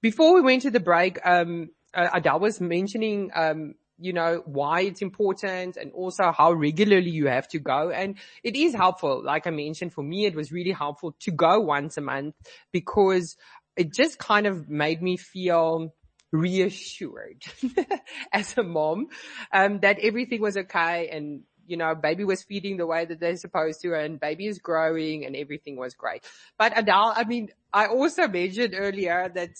Before 0.01 0.35
we 0.35 0.41
went 0.41 0.61
to 0.61 0.71
the 0.71 0.79
break, 0.79 1.19
um, 1.25 1.71
uh, 1.93 2.09
Adele 2.13 2.39
was 2.39 2.61
mentioning, 2.61 3.31
um, 3.33 3.73
you 3.97 4.13
know, 4.13 4.43
why 4.45 4.81
it's 4.81 5.01
important 5.01 5.75
and 5.75 5.91
also 5.91 6.31
how 6.31 6.53
regularly 6.53 7.09
you 7.09 7.27
have 7.27 7.47
to 7.49 7.59
go. 7.59 7.89
And 7.89 8.17
it 8.43 8.55
is 8.55 8.73
helpful. 8.73 9.21
Like 9.23 9.47
I 9.47 9.49
mentioned, 9.49 9.93
for 9.93 10.03
me, 10.03 10.25
it 10.25 10.35
was 10.35 10.51
really 10.51 10.71
helpful 10.71 11.15
to 11.21 11.31
go 11.31 11.59
once 11.59 11.97
a 11.97 12.01
month 12.01 12.35
because 12.71 13.35
it 13.75 13.93
just 13.93 14.19
kind 14.19 14.45
of 14.45 14.69
made 14.69 15.01
me 15.01 15.17
feel 15.17 15.93
reassured 16.31 17.43
as 18.33 18.57
a 18.57 18.63
mom, 18.63 19.07
um, 19.53 19.79
that 19.79 19.99
everything 19.99 20.41
was 20.41 20.57
okay 20.57 21.09
and, 21.09 21.41
you 21.65 21.77
know, 21.77 21.95
baby 21.95 22.23
was 22.23 22.43
feeding 22.43 22.77
the 22.77 22.87
way 22.87 23.05
that 23.05 23.19
they're 23.19 23.35
supposed 23.37 23.81
to 23.81 23.93
and 23.93 24.19
baby 24.19 24.47
is 24.47 24.59
growing 24.59 25.25
and 25.25 25.35
everything 25.35 25.75
was 25.75 25.93
great. 25.93 26.23
But 26.57 26.77
Adele, 26.77 27.13
I 27.15 27.23
mean, 27.23 27.49
I 27.73 27.87
also 27.87 28.27
mentioned 28.27 28.75
earlier 28.77 29.31
that, 29.35 29.51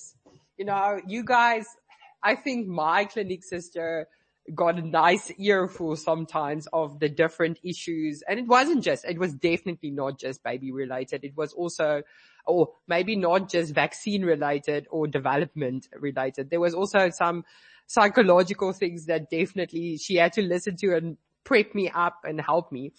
you 0.58 0.66
know, 0.66 1.00
you 1.08 1.24
guys, 1.24 1.66
I 2.24 2.36
think 2.36 2.68
my 2.68 3.06
clinic 3.06 3.44
sister 3.44 4.08
got 4.56 4.80
a 4.80 4.82
nice 4.82 5.32
earful 5.38 5.96
sometimes 5.96 6.68
of 6.74 7.00
the 7.00 7.10
different 7.10 7.60
issues. 7.64 8.24
And 8.28 8.40
it 8.40 8.48
wasn't 8.48 8.84
just, 8.84 9.06
it 9.06 9.20
was 9.20 9.34
definitely 9.34 9.92
not 9.92 10.20
just 10.20 10.44
baby 10.44 10.72
related. 10.72 11.24
It 11.24 11.38
was 11.38 11.54
also 11.54 12.04
or 12.50 12.74
maybe 12.88 13.16
not 13.16 13.50
just 13.50 13.74
vaccine 13.74 14.24
related 14.24 14.88
or 14.90 15.08
development 15.08 15.88
related. 15.98 16.50
There 16.50 16.60
was 16.60 16.74
also 16.74 17.10
some 17.10 17.46
psychological 17.88 18.74
things 18.74 19.06
that 19.06 19.30
definitely 19.30 19.98
she 19.98 20.16
had 20.16 20.34
to 20.34 20.42
listen 20.42 20.76
to 20.78 20.96
and 20.96 21.18
prep 21.44 21.74
me 21.74 21.90
up 21.90 22.20
and 22.24 22.42
help 22.42 22.72
me. 22.72 22.92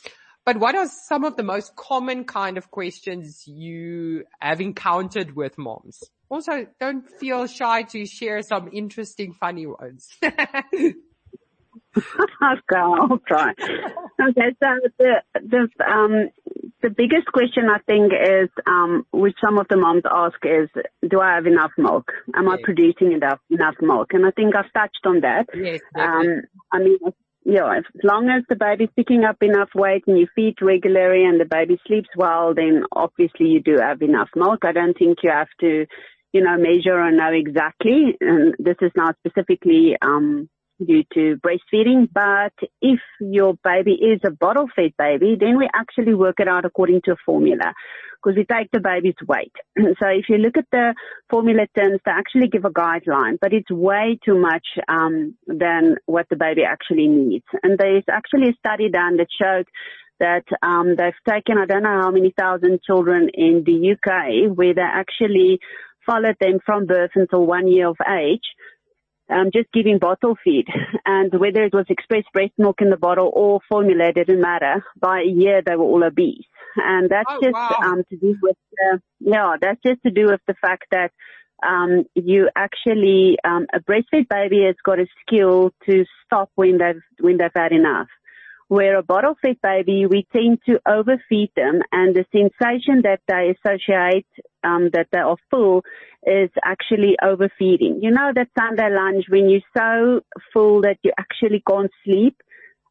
But 0.44 0.58
what 0.58 0.74
are 0.74 0.88
some 0.88 1.24
of 1.24 1.36
the 1.36 1.42
most 1.42 1.76
common 1.76 2.24
kind 2.24 2.56
of 2.56 2.70
questions 2.70 3.46
you 3.46 4.24
have 4.40 4.60
encountered 4.60 5.36
with 5.36 5.58
moms? 5.58 6.02
Also, 6.30 6.66
don't 6.80 7.08
feel 7.18 7.46
shy 7.46 7.82
to 7.82 8.06
share 8.06 8.42
some 8.42 8.70
interesting, 8.72 9.34
funny 9.34 9.66
ones. 9.66 10.08
okay, 11.96 12.76
I'll 12.76 13.20
try. 13.26 13.50
Okay, 13.50 14.54
so 14.62 14.68
the 14.98 15.22
the 15.34 15.68
um 15.84 16.30
the 16.82 16.90
biggest 16.90 17.26
question 17.32 17.68
I 17.68 17.78
think 17.86 18.12
is 18.12 18.48
um 18.66 19.04
which 19.12 19.34
some 19.44 19.58
of 19.58 19.66
the 19.68 19.76
moms 19.76 20.04
ask 20.10 20.38
is, 20.44 20.68
do 21.08 21.20
I 21.20 21.34
have 21.34 21.46
enough 21.46 21.72
milk? 21.76 22.12
Am 22.34 22.46
yes. 22.46 22.58
I 22.58 22.62
producing 22.62 23.12
enough 23.12 23.40
enough 23.50 23.74
milk? 23.80 24.08
And 24.12 24.24
I 24.24 24.30
think 24.30 24.54
I've 24.54 24.72
touched 24.72 25.04
on 25.04 25.20
that. 25.20 25.46
Yes. 25.54 25.80
Um, 25.96 26.42
I 26.72 26.78
mean, 26.78 26.98
yeah, 27.44 27.78
as 27.78 27.84
long 28.04 28.28
as 28.28 28.44
the 28.48 28.56
baby's 28.56 28.90
picking 28.94 29.24
up 29.24 29.42
enough 29.42 29.70
weight 29.74 30.04
and 30.06 30.18
you 30.18 30.26
feed 30.34 30.56
regularly 30.60 31.24
and 31.24 31.40
the 31.40 31.46
baby 31.46 31.80
sleeps 31.86 32.10
well, 32.16 32.54
then 32.54 32.84
obviously 32.92 33.46
you 33.46 33.60
do 33.60 33.78
have 33.80 34.02
enough 34.02 34.28
milk. 34.36 34.60
I 34.64 34.72
don't 34.72 34.96
think 34.96 35.18
you 35.22 35.30
have 35.30 35.48
to, 35.60 35.86
you 36.32 36.44
know, 36.44 36.56
measure 36.58 37.00
or 37.00 37.10
know 37.10 37.32
exactly. 37.32 38.16
And 38.20 38.54
this 38.58 38.76
is 38.82 38.92
not 38.94 39.16
specifically, 39.26 39.96
um, 40.02 40.48
due 40.84 41.04
to 41.14 41.36
breastfeeding, 41.36 42.08
but 42.12 42.52
if 42.80 43.00
your 43.20 43.54
baby 43.62 43.92
is 43.92 44.20
a 44.24 44.30
bottle 44.30 44.66
fed 44.74 44.92
baby, 44.98 45.36
then 45.38 45.56
we 45.56 45.68
actually 45.74 46.14
work 46.14 46.36
it 46.38 46.48
out 46.48 46.64
according 46.64 47.02
to 47.04 47.12
a 47.12 47.16
formula 47.24 47.74
because 48.22 48.36
we 48.36 48.44
take 48.44 48.70
the 48.70 48.80
baby's 48.80 49.14
weight. 49.26 49.52
so 49.78 50.06
if 50.06 50.26
you 50.28 50.36
look 50.36 50.56
at 50.56 50.66
the 50.72 50.94
formula 51.28 51.66
terms, 51.76 52.00
they 52.04 52.12
actually 52.12 52.48
give 52.48 52.64
a 52.64 52.70
guideline, 52.70 53.38
but 53.40 53.52
it's 53.52 53.70
way 53.70 54.18
too 54.24 54.38
much 54.38 54.66
um, 54.88 55.34
than 55.46 55.96
what 56.06 56.26
the 56.28 56.36
baby 56.36 56.62
actually 56.64 57.08
needs. 57.08 57.46
And 57.62 57.78
there's 57.78 58.04
actually 58.10 58.50
a 58.50 58.54
study 58.54 58.88
done 58.90 59.16
that 59.16 59.28
showed 59.40 59.66
that 60.18 60.44
um, 60.62 60.96
they've 60.96 61.12
taken 61.28 61.56
I 61.56 61.64
don't 61.64 61.82
know 61.82 62.00
how 62.02 62.10
many 62.10 62.32
thousand 62.38 62.80
children 62.86 63.30
in 63.32 63.64
the 63.64 63.92
UK 63.92 64.54
where 64.54 64.74
they 64.74 64.82
actually 64.82 65.60
followed 66.06 66.36
them 66.40 66.58
from 66.64 66.86
birth 66.86 67.12
until 67.14 67.46
one 67.46 67.66
year 67.66 67.88
of 67.88 67.96
age 68.06 68.44
just 69.52 69.72
giving 69.72 69.98
bottle 69.98 70.36
feed. 70.42 70.66
And 71.06 71.32
whether 71.32 71.64
it 71.64 71.72
was 71.72 71.86
express 71.88 72.22
breast 72.32 72.52
milk 72.56 72.80
in 72.80 72.90
the 72.90 72.96
bottle 72.96 73.32
or 73.34 73.60
formula, 73.68 74.12
didn't 74.12 74.40
matter. 74.40 74.84
By 75.00 75.22
a 75.22 75.28
year, 75.28 75.60
they 75.64 75.74
were 75.74 75.84
all 75.84 76.04
obese. 76.04 76.44
And 76.76 77.10
that's 77.10 77.26
oh, 77.28 77.40
just 77.42 77.54
wow. 77.54 77.76
um, 77.84 78.04
to 78.10 78.16
do 78.16 78.36
with, 78.40 78.56
the, 78.72 79.00
yeah, 79.18 79.56
that's 79.60 79.80
just 79.84 80.02
to 80.04 80.10
do 80.10 80.26
with 80.26 80.40
the 80.46 80.54
fact 80.60 80.84
that 80.92 81.10
um, 81.66 82.04
you 82.14 82.48
actually, 82.54 83.38
um, 83.44 83.66
a 83.74 83.80
breastfed 83.80 84.28
baby 84.28 84.64
has 84.66 84.76
got 84.84 85.00
a 85.00 85.06
skill 85.26 85.72
to 85.86 86.04
stop 86.24 86.50
when 86.54 86.78
they've, 86.78 87.02
when 87.18 87.38
they've 87.38 87.50
had 87.54 87.72
enough 87.72 88.08
where 88.70 88.96
a 88.96 89.02
bottle 89.02 89.34
fed 89.42 89.56
baby, 89.60 90.06
we 90.06 90.24
tend 90.32 90.60
to 90.64 90.78
overfeed 90.86 91.50
them 91.56 91.80
and 91.90 92.14
the 92.14 92.24
sensation 92.30 93.02
that 93.02 93.18
they 93.26 93.52
associate, 93.56 94.28
um, 94.62 94.90
that 94.92 95.08
they 95.10 95.18
are 95.18 95.36
full 95.50 95.82
is 96.24 96.50
actually 96.64 97.16
overfeeding. 97.20 97.98
You 98.00 98.12
know 98.12 98.30
that 98.32 98.46
Sunday 98.56 98.88
lunch 98.88 99.24
when 99.28 99.50
you're 99.50 99.60
so 99.76 100.20
full 100.52 100.82
that 100.82 100.98
you 101.02 101.10
actually 101.18 101.64
can't 101.68 101.90
sleep, 102.04 102.36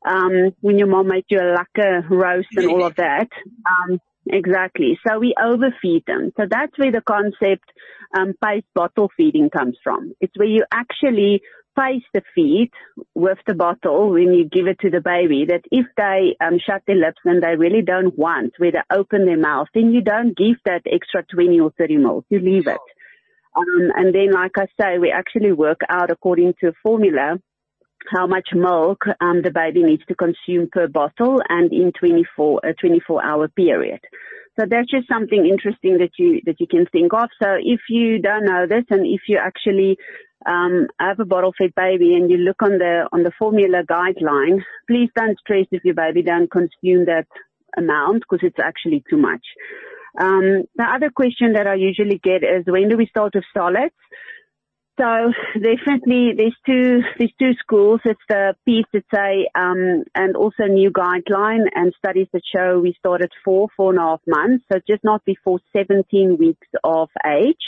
um, 0.05 0.53
when 0.59 0.77
your 0.77 0.89
mom 0.89 1.07
made 1.07 1.23
you 1.29 1.39
a 1.39 1.55
lekker 1.55 2.09
roast 2.09 2.49
and 2.57 2.67
all 2.67 2.83
of 2.83 2.95
that. 2.95 3.29
Um, 3.65 4.01
exactly. 4.27 4.99
So 5.07 5.19
we 5.19 5.33
overfeed 5.41 6.03
them. 6.05 6.33
So 6.35 6.43
that's 6.49 6.77
where 6.77 6.91
the 6.91 7.01
concept, 7.01 7.71
um, 8.17 8.33
pace 8.43 8.65
bottle 8.75 9.09
feeding 9.15 9.49
comes 9.49 9.77
from. 9.81 10.11
It's 10.19 10.33
where 10.35 10.47
you 10.47 10.63
actually 10.73 11.41
face 11.79 12.03
the 12.13 12.21
feed 12.35 12.71
with 13.15 13.37
the 13.47 13.53
bottle 13.53 14.11
when 14.11 14.33
you 14.33 14.43
give 14.43 14.67
it 14.67 14.79
to 14.79 14.89
the 14.89 15.01
baby 15.01 15.45
that 15.47 15.61
if 15.71 15.85
they 15.95 16.35
um, 16.45 16.59
shut 16.59 16.81
their 16.85 16.97
lips 16.97 17.21
and 17.23 17.41
they 17.41 17.55
really 17.55 17.81
don't 17.81 18.17
want, 18.17 18.53
where 18.57 18.71
they 18.71 18.95
open 18.95 19.25
their 19.25 19.37
mouth, 19.37 19.67
then 19.73 19.93
you 19.93 20.01
don't 20.01 20.35
give 20.35 20.57
that 20.65 20.81
extra 20.91 21.23
20 21.33 21.59
or 21.59 21.71
30 21.77 21.97
mils. 21.97 22.23
You 22.29 22.39
leave 22.39 22.67
it. 22.67 22.77
Um, 23.55 23.91
and 23.95 24.13
then, 24.13 24.31
like 24.31 24.51
I 24.57 24.67
say, 24.79 24.99
we 24.99 25.11
actually 25.11 25.51
work 25.51 25.79
out 25.89 26.11
according 26.11 26.53
to 26.59 26.69
a 26.69 26.73
formula 26.83 27.37
how 28.07 28.25
much 28.25 28.49
milk 28.53 29.03
um, 29.19 29.41
the 29.41 29.51
baby 29.51 29.83
needs 29.83 30.03
to 30.07 30.15
consume 30.15 30.69
per 30.71 30.87
bottle 30.87 31.41
and 31.49 31.71
in 31.71 31.91
24 31.99 32.61
a 32.63 32.73
24 32.73 33.23
hour 33.23 33.47
period. 33.49 33.99
So 34.59 34.65
that's 34.69 34.89
just 34.89 35.07
something 35.07 35.45
interesting 35.45 35.97
that 35.99 36.11
you 36.17 36.41
that 36.45 36.59
you 36.59 36.67
can 36.67 36.85
think 36.91 37.13
of. 37.13 37.29
So 37.41 37.55
if 37.61 37.81
you 37.89 38.19
don't 38.19 38.45
know 38.45 38.65
this, 38.67 38.83
and 38.89 39.05
if 39.05 39.21
you 39.27 39.37
actually 39.37 39.97
um, 40.45 40.87
have 40.99 41.19
a 41.19 41.25
bottle 41.25 41.53
fed 41.57 41.73
baby 41.75 42.15
and 42.15 42.29
you 42.29 42.37
look 42.37 42.61
on 42.61 42.77
the 42.77 43.07
on 43.11 43.23
the 43.23 43.31
formula 43.37 43.83
guideline, 43.83 44.61
please 44.87 45.09
don't 45.15 45.37
stress 45.39 45.65
if 45.71 45.83
your 45.83 45.95
baby 45.95 46.21
don't 46.21 46.49
consume 46.49 47.05
that 47.05 47.27
amount 47.77 48.23
because 48.23 48.45
it's 48.45 48.59
actually 48.59 49.03
too 49.09 49.17
much. 49.17 49.45
Um, 50.19 50.63
the 50.75 50.83
other 50.83 51.09
question 51.09 51.53
that 51.53 51.67
I 51.67 51.75
usually 51.75 52.17
get 52.17 52.43
is 52.43 52.65
when 52.65 52.89
do 52.89 52.97
we 52.97 53.07
start 53.07 53.35
with 53.35 53.43
solids? 53.55 53.93
So 54.99 55.31
definitely 55.53 56.33
there's 56.35 56.57
two 56.65 57.01
there's 57.17 57.31
two 57.39 57.53
schools. 57.59 58.01
It's 58.03 58.19
the 58.27 58.53
PSA 58.67 59.45
um, 59.55 60.03
and 60.13 60.35
also 60.35 60.63
new 60.65 60.91
guideline 60.91 61.67
and 61.73 61.93
studies 61.97 62.27
that 62.33 62.41
show 62.53 62.79
we 62.79 62.93
start 62.99 63.21
at 63.21 63.29
four, 63.45 63.69
four 63.77 63.91
and 63.91 63.99
a 63.99 64.01
half 64.01 64.21
months. 64.27 64.65
So 64.71 64.79
just 64.85 65.03
not 65.05 65.23
before 65.23 65.59
17 65.71 66.37
weeks 66.37 66.67
of 66.83 67.09
age. 67.25 67.63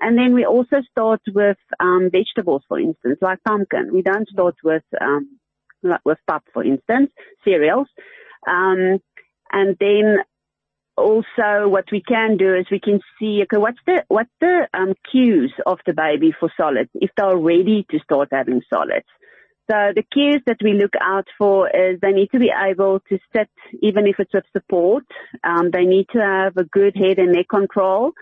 And 0.00 0.16
then 0.16 0.34
we 0.34 0.46
also 0.46 0.82
start 0.90 1.20
with 1.32 1.58
um, 1.78 2.10
vegetables, 2.10 2.62
for 2.68 2.80
instance, 2.80 3.18
like 3.20 3.38
pumpkin. 3.46 3.92
We 3.92 4.02
don't 4.02 4.28
start 4.28 4.56
with 4.64 4.82
um, 5.00 5.38
with 6.04 6.18
pap, 6.28 6.44
for 6.52 6.64
instance, 6.64 7.10
cereals. 7.44 7.88
Um, 8.46 8.98
and 9.52 9.76
then 9.78 10.18
also 10.96 11.68
what 11.68 11.84
we 11.92 12.02
can 12.02 12.36
do 12.36 12.54
is 12.54 12.66
we 12.70 12.80
can 12.80 13.00
see 13.18 13.42
okay 13.42 13.56
what's 13.56 13.78
the 13.86 14.04
what's 14.08 14.30
the 14.40 14.68
um, 14.74 14.92
cues 15.10 15.52
of 15.66 15.78
the 15.86 15.94
baby 15.94 16.34
for 16.38 16.52
solids 16.56 16.90
if 16.94 17.10
they're 17.16 17.36
ready 17.36 17.86
to 17.90 17.98
start 18.00 18.28
having 18.32 18.62
solids. 18.72 19.06
So 19.70 19.92
the 19.94 20.02
cues 20.12 20.42
that 20.46 20.58
we 20.62 20.72
look 20.72 20.94
out 21.00 21.28
for 21.38 21.68
is 21.68 22.00
they 22.00 22.10
need 22.10 22.30
to 22.32 22.40
be 22.40 22.50
able 22.50 23.00
to 23.08 23.18
sit 23.34 23.48
even 23.80 24.06
if 24.06 24.16
it's 24.18 24.34
with 24.34 24.44
support. 24.52 25.04
Um, 25.44 25.70
they 25.70 25.84
need 25.84 26.06
to 26.12 26.20
have 26.20 26.56
a 26.56 26.64
good 26.64 26.96
head 26.96 27.18
and 27.18 27.32
neck 27.32 27.48
control 27.48 28.12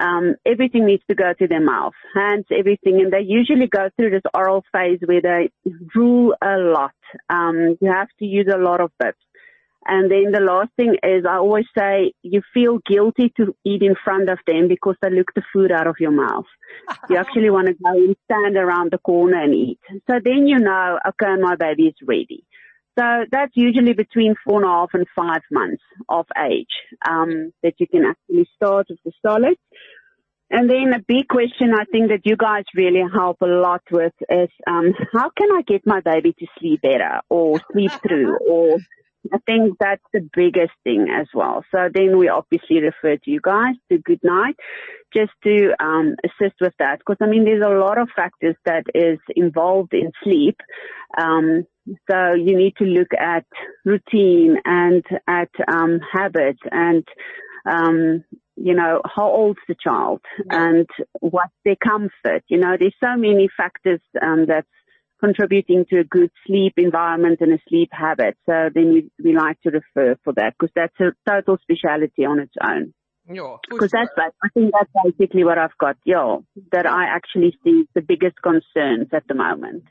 um, 0.00 0.34
everything 0.44 0.86
needs 0.86 1.02
to 1.08 1.14
go 1.14 1.32
through 1.36 1.48
their 1.48 1.64
mouth, 1.64 1.92
hands, 2.14 2.46
everything, 2.50 3.00
and 3.00 3.12
they 3.12 3.20
usually 3.20 3.68
go 3.68 3.90
through 3.96 4.10
this 4.10 4.22
oral 4.34 4.64
phase 4.72 4.98
where 5.04 5.22
they 5.22 5.50
drool 5.92 6.34
a 6.42 6.56
lot. 6.58 6.94
Um, 7.28 7.76
you 7.80 7.92
have 7.92 8.08
to 8.18 8.24
use 8.24 8.48
a 8.52 8.58
lot 8.58 8.80
of 8.80 8.90
bips. 9.00 9.14
And 9.86 10.10
then 10.10 10.32
the 10.32 10.40
last 10.40 10.70
thing 10.76 10.96
is 11.02 11.26
I 11.28 11.36
always 11.36 11.66
say 11.76 12.14
you 12.22 12.40
feel 12.54 12.78
guilty 12.86 13.32
to 13.36 13.54
eat 13.64 13.82
in 13.82 13.94
front 14.02 14.30
of 14.30 14.38
them 14.46 14.66
because 14.66 14.96
they 15.02 15.10
look 15.10 15.32
the 15.34 15.42
food 15.52 15.70
out 15.70 15.86
of 15.86 15.96
your 16.00 16.10
mouth. 16.10 16.46
you 17.10 17.16
actually 17.18 17.50
want 17.50 17.66
to 17.66 17.74
go 17.74 17.90
and 17.90 18.16
stand 18.24 18.56
around 18.56 18.92
the 18.92 18.98
corner 18.98 19.42
and 19.42 19.54
eat. 19.54 19.78
So 20.10 20.18
then 20.24 20.46
you 20.46 20.58
know, 20.58 20.98
okay, 21.08 21.36
my 21.38 21.56
baby 21.56 21.88
is 21.88 21.94
ready. 22.02 22.44
So 22.98 23.24
that's 23.30 23.52
usually 23.54 23.92
between 23.92 24.34
four 24.44 24.62
and 24.62 24.70
a 24.70 24.72
half 24.72 24.90
and 24.94 25.06
five 25.16 25.42
months 25.50 25.82
of 26.08 26.26
age 26.38 26.66
um, 27.08 27.52
that 27.62 27.74
you 27.78 27.86
can 27.86 28.04
actually 28.04 28.48
start 28.56 28.86
with 28.88 28.98
the 29.04 29.12
solids. 29.24 29.60
And 30.50 30.70
then 30.70 30.92
a 30.94 31.00
big 31.00 31.26
question 31.28 31.74
I 31.74 31.84
think 31.90 32.10
that 32.10 32.20
you 32.24 32.36
guys 32.36 32.64
really 32.76 33.02
help 33.12 33.38
a 33.40 33.46
lot 33.46 33.82
with 33.90 34.12
is 34.30 34.50
um, 34.66 34.94
how 35.12 35.30
can 35.30 35.50
I 35.52 35.62
get 35.66 35.86
my 35.86 36.00
baby 36.00 36.32
to 36.38 36.46
sleep 36.58 36.82
better 36.82 37.20
or 37.28 37.60
sleep 37.72 37.90
through 38.06 38.38
or 38.48 38.78
I 39.32 39.38
think 39.46 39.78
that's 39.80 40.04
the 40.12 40.28
biggest 40.34 40.72
thing 40.84 41.08
as 41.10 41.26
well. 41.32 41.64
So 41.70 41.88
then 41.92 42.18
we 42.18 42.28
obviously 42.28 42.80
refer 42.80 43.16
to 43.16 43.30
you 43.30 43.40
guys 43.42 43.74
to 43.90 43.98
good 43.98 44.20
night 44.22 44.56
just 45.14 45.32
to 45.44 45.72
um, 45.82 46.16
assist 46.24 46.56
with 46.60 46.74
that 46.78 46.98
because 46.98 47.16
I 47.20 47.26
mean 47.26 47.44
there's 47.44 47.64
a 47.64 47.78
lot 47.78 47.98
of 47.98 48.10
factors 48.14 48.56
that 48.64 48.84
is 48.94 49.18
involved 49.34 49.94
in 49.94 50.12
sleep. 50.22 50.58
Um, 51.16 51.66
so 52.10 52.32
you 52.32 52.56
need 52.56 52.74
to 52.78 52.84
look 52.84 53.08
at 53.18 53.44
routine 53.84 54.56
and 54.64 55.04
at 55.28 55.50
um, 55.68 56.00
habits 56.12 56.60
and 56.70 57.06
um, 57.66 58.24
you 58.56 58.74
know 58.74 59.02
how 59.04 59.26
old's 59.26 59.60
the 59.68 59.74
child 59.74 60.20
and 60.50 60.86
what's 61.20 61.52
their 61.64 61.76
comfort. 61.76 62.44
You 62.48 62.58
know 62.58 62.76
there's 62.78 62.94
so 63.02 63.16
many 63.16 63.48
factors 63.56 64.00
um, 64.22 64.46
that's 64.46 64.68
contributing 65.20 65.86
to 65.90 66.00
a 66.00 66.04
good 66.04 66.30
sleep 66.46 66.74
environment 66.76 67.38
and 67.40 67.52
a 67.52 67.58
sleep 67.68 67.88
habit. 67.92 68.36
So 68.46 68.68
then 68.74 68.92
we, 68.92 69.10
we 69.22 69.34
like 69.34 69.60
to 69.62 69.70
refer 69.70 70.16
for 70.22 70.32
that 70.34 70.54
because 70.58 70.72
that's 70.74 70.98
a 71.00 71.12
total 71.28 71.58
speciality 71.62 72.24
on 72.24 72.40
its 72.40 72.54
own. 72.62 72.92
Yeah, 73.26 73.56
because 73.70 73.90
that's 73.90 74.10
I 74.18 74.48
think 74.52 74.72
that's 74.72 74.90
basically 75.02 75.44
what 75.44 75.56
I've 75.56 75.76
got. 75.78 75.96
Yeah, 76.04 76.38
that 76.72 76.86
I 76.86 77.04
actually 77.04 77.56
see 77.64 77.84
the 77.94 78.02
biggest 78.02 78.36
concerns 78.42 79.08
at 79.12 79.26
the 79.26 79.34
moment. 79.34 79.84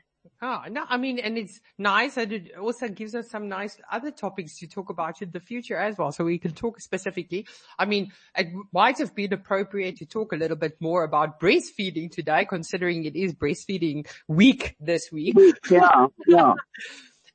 Oh, 0.46 0.60
no, 0.70 0.84
I 0.86 0.98
mean, 0.98 1.18
and 1.20 1.38
it's 1.38 1.58
nice 1.78 2.18
and 2.18 2.30
it 2.30 2.54
also 2.60 2.86
gives 2.88 3.14
us 3.14 3.30
some 3.30 3.48
nice 3.48 3.78
other 3.90 4.10
topics 4.10 4.58
to 4.58 4.66
talk 4.66 4.90
about 4.90 5.22
in 5.22 5.30
the 5.30 5.40
future 5.40 5.78
as 5.78 5.96
well. 5.96 6.12
So 6.12 6.24
we 6.24 6.36
can 6.36 6.52
talk 6.52 6.80
specifically. 6.80 7.46
I 7.78 7.86
mean, 7.86 8.12
it 8.36 8.48
might 8.70 8.98
have 8.98 9.14
been 9.14 9.32
appropriate 9.32 9.96
to 9.96 10.04
talk 10.04 10.34
a 10.34 10.36
little 10.36 10.58
bit 10.58 10.76
more 10.80 11.02
about 11.02 11.40
breastfeeding 11.40 12.10
today, 12.10 12.44
considering 12.44 13.06
it 13.06 13.16
is 13.16 13.32
breastfeeding 13.32 14.06
week 14.28 14.76
this 14.78 15.10
week. 15.10 15.34
Yeah, 15.70 16.08
yeah. 16.26 16.52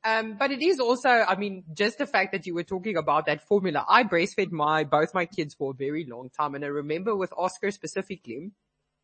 Um, 0.02 0.38
but 0.40 0.50
it 0.50 0.62
is 0.62 0.80
also, 0.80 1.10
I 1.10 1.36
mean, 1.36 1.66
just 1.74 1.98
the 1.98 2.08
fact 2.08 2.32
that 2.32 2.48
you 2.48 2.54
were 2.54 2.64
talking 2.64 2.96
about 2.96 3.26
that 3.26 3.46
formula. 3.46 3.84
I 3.86 4.06
breastfed 4.06 4.50
my, 4.50 4.86
both 4.86 5.14
my 5.14 5.26
kids 5.26 5.56
for 5.56 5.72
a 5.72 5.74
very 5.74 6.06
long 6.06 6.30
time. 6.30 6.56
And 6.56 6.64
I 6.64 6.70
remember 6.70 7.18
with 7.18 7.34
Oscar 7.36 7.70
specifically, 7.70 8.52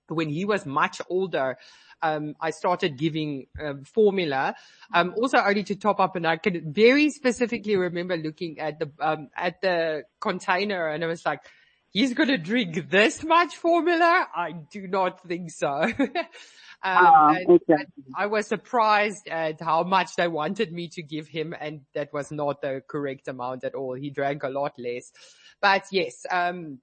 when 0.08 0.30
he 0.30 0.46
was 0.46 0.66
much 0.66 1.02
older, 1.10 1.58
um, 2.02 2.36
I 2.40 2.52
started 2.52 2.98
giving 2.98 3.48
um, 3.62 3.84
formula, 3.84 4.56
um, 4.94 5.14
also 5.18 5.38
only 5.38 5.64
to 5.64 5.76
top 5.76 6.00
up. 6.00 6.16
And 6.16 6.28
I 6.28 6.38
can 6.38 6.74
very 6.74 7.10
specifically 7.10 7.76
remember 7.76 8.18
looking 8.18 8.60
at 8.60 8.80
the 8.80 8.92
um, 9.00 9.30
at 9.36 9.62
the 9.62 10.04
container, 10.20 10.88
and 10.88 11.04
I 11.04 11.08
was 11.08 11.26
like, 11.26 11.42
"He's 11.90 12.14
going 12.14 12.30
to 12.30 12.38
drink 12.38 12.90
this 12.90 13.24
much 13.24 13.56
formula? 13.56 14.28
I 14.36 14.54
do 14.72 14.88
not 14.88 15.22
think 15.28 15.52
so." 15.52 15.92
Um, 16.84 17.58
uh, 17.68 17.78
I 18.16 18.28
was 18.28 18.46
surprised 18.46 19.28
at 19.28 19.60
how 19.60 19.82
much 19.84 20.16
they 20.18 20.28
wanted 20.28 20.72
me 20.72 20.88
to 20.90 21.02
give 21.02 21.28
him 21.28 21.56
and 21.60 21.82
that 21.96 22.14
was 22.14 22.32
not 22.32 22.62
the 22.62 22.84
correct 22.88 23.28
amount 23.28 23.64
at 23.64 23.74
all. 23.74 23.96
He 23.96 24.12
drank 24.12 24.44
a 24.44 24.50
lot 24.50 24.74
less. 24.78 25.12
But 25.60 25.86
yes, 25.92 26.28
um, 26.30 26.80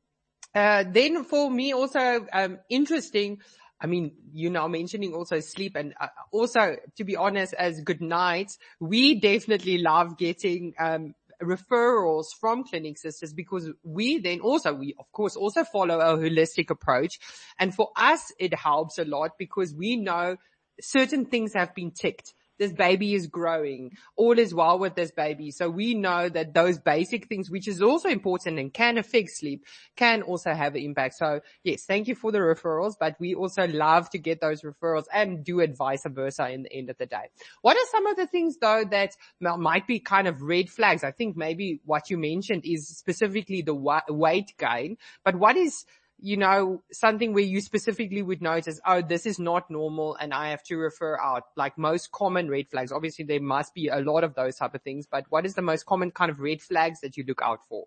uh, 0.54 0.84
then 0.90 1.24
for 1.24 1.50
me 1.50 1.72
also, 1.72 2.26
um, 2.32 2.58
interesting, 2.68 3.40
I 3.82 3.86
mean, 3.86 4.12
you 4.32 4.48
know, 4.48 4.68
mentioning 4.68 5.12
also 5.12 5.40
sleep 5.40 5.74
and 5.74 5.92
uh, 6.00 6.06
also 6.30 6.76
to 6.96 7.04
be 7.04 7.16
honest, 7.16 7.52
as 7.54 7.80
good 7.80 8.00
nights, 8.00 8.58
we 8.78 9.18
definitely 9.18 9.78
love 9.78 10.16
getting, 10.16 10.74
um, 10.78 11.14
referrals 11.42 12.26
from 12.40 12.62
clinic 12.62 12.96
sisters 12.96 13.32
because 13.32 13.68
we 13.82 14.18
then 14.18 14.40
also, 14.40 14.72
we 14.72 14.94
of 14.98 15.10
course 15.10 15.34
also 15.34 15.64
follow 15.64 15.98
a 15.98 16.16
holistic 16.16 16.70
approach. 16.70 17.18
And 17.58 17.74
for 17.74 17.90
us, 17.96 18.32
it 18.38 18.54
helps 18.54 18.98
a 18.98 19.04
lot 19.04 19.32
because 19.38 19.74
we 19.74 19.96
know 19.96 20.36
certain 20.80 21.26
things 21.26 21.52
have 21.54 21.74
been 21.74 21.90
ticked 21.90 22.34
this 22.62 22.72
baby 22.72 23.14
is 23.14 23.26
growing. 23.26 23.90
All 24.14 24.38
is 24.38 24.54
well 24.54 24.78
with 24.78 24.94
this 24.94 25.10
baby. 25.10 25.50
So 25.50 25.68
we 25.68 25.94
know 25.94 26.28
that 26.28 26.54
those 26.54 26.78
basic 26.78 27.26
things, 27.26 27.50
which 27.50 27.66
is 27.66 27.82
also 27.82 28.08
important 28.08 28.60
and 28.60 28.72
can 28.72 28.98
affect 28.98 29.30
sleep, 29.30 29.66
can 29.96 30.22
also 30.22 30.54
have 30.54 30.76
an 30.76 30.82
impact. 30.82 31.16
So 31.18 31.40
yes, 31.64 31.84
thank 31.84 32.06
you 32.06 32.14
for 32.14 32.30
the 32.30 32.38
referrals, 32.38 32.94
but 32.98 33.16
we 33.18 33.34
also 33.34 33.66
love 33.66 34.08
to 34.10 34.18
get 34.18 34.40
those 34.40 34.62
referrals 34.62 35.06
and 35.12 35.44
do 35.44 35.58
it 35.58 35.76
vice 35.76 36.04
versa 36.06 36.50
in 36.50 36.62
the 36.62 36.72
end 36.72 36.88
of 36.88 36.98
the 36.98 37.06
day. 37.06 37.30
What 37.62 37.76
are 37.76 37.86
some 37.90 38.06
of 38.06 38.16
the 38.16 38.28
things 38.28 38.58
though 38.58 38.84
that 38.90 39.16
might 39.40 39.88
be 39.88 39.98
kind 39.98 40.28
of 40.28 40.40
red 40.40 40.70
flags? 40.70 41.02
I 41.02 41.10
think 41.10 41.36
maybe 41.36 41.80
what 41.84 42.10
you 42.10 42.16
mentioned 42.16 42.62
is 42.64 42.86
specifically 42.86 43.62
the 43.62 43.74
weight 43.74 44.54
gain, 44.56 44.98
but 45.24 45.34
what 45.34 45.56
is 45.56 45.84
you 46.22 46.36
know, 46.36 46.82
something 46.92 47.34
where 47.34 47.42
you 47.42 47.60
specifically 47.60 48.22
would 48.22 48.40
notice, 48.40 48.80
oh, 48.86 49.02
this 49.02 49.26
is 49.26 49.40
not 49.40 49.68
normal 49.68 50.14
and 50.14 50.32
I 50.32 50.50
have 50.50 50.62
to 50.64 50.76
refer 50.76 51.18
out 51.18 51.42
like 51.56 51.76
most 51.76 52.12
common 52.12 52.48
red 52.48 52.68
flags. 52.68 52.92
Obviously 52.92 53.24
there 53.24 53.40
must 53.40 53.74
be 53.74 53.88
a 53.88 53.98
lot 53.98 54.22
of 54.22 54.34
those 54.34 54.54
type 54.54 54.74
of 54.76 54.82
things, 54.82 55.04
but 55.10 55.24
what 55.30 55.44
is 55.44 55.54
the 55.54 55.62
most 55.62 55.84
common 55.84 56.12
kind 56.12 56.30
of 56.30 56.38
red 56.38 56.62
flags 56.62 57.00
that 57.00 57.16
you 57.16 57.24
look 57.26 57.40
out 57.42 57.58
for? 57.68 57.86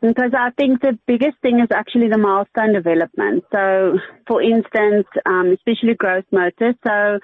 Because 0.00 0.32
I 0.34 0.50
think 0.56 0.80
the 0.80 0.98
biggest 1.06 1.36
thing 1.42 1.60
is 1.60 1.68
actually 1.70 2.08
the 2.08 2.16
milestone 2.16 2.72
development. 2.72 3.44
So 3.52 3.98
for 4.26 4.40
instance, 4.40 5.06
um, 5.26 5.52
especially 5.52 5.94
growth 5.94 6.24
motor. 6.32 6.72
So 6.86 7.18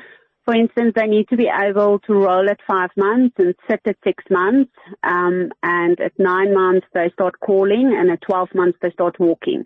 for 0.45 0.55
instance, 0.55 0.93
they 0.97 1.07
need 1.07 1.29
to 1.29 1.37
be 1.37 1.49
able 1.49 2.01
to 2.01 2.15
roll 2.15 2.51
at 2.51 2.59
five 2.67 2.91
months 2.97 3.37
and 3.39 3.55
sit 3.71 3.81
at 3.87 3.97
six 4.03 4.25
months. 4.29 4.73
Um, 5.05 5.51
and 5.63 6.01
at 6.01 6.19
nine 6.19 6.53
months, 6.53 6.87
they 6.95 7.11
start 7.13 7.39
crawling 7.41 7.97
and 7.97 8.11
at 8.11 8.23
12 8.23 8.49
months, 8.55 8.79
they 8.83 8.91
start 8.91 9.21
walking. 9.21 9.63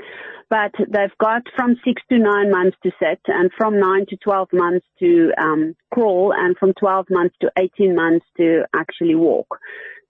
But 0.51 0.73
they've 0.79 1.17
got 1.19 1.43
from 1.57 1.77
six 1.85 2.03
to 2.11 2.19
nine 2.19 2.51
months 2.51 2.77
to 2.83 2.91
sit 3.01 3.21
and 3.27 3.51
from 3.57 3.81
nine 3.81 4.05
to 4.11 4.17
12 4.19 4.49
months 4.53 4.87
to, 5.01 5.33
um, 5.39 5.75
crawl 5.93 6.35
and 6.37 6.57
from 6.59 6.75
12 6.75 7.07
months 7.11 7.35
to 7.41 7.51
18 7.59 7.95
months 7.95 8.27
to 8.37 8.65
actually 8.75 9.15
walk. 9.15 9.59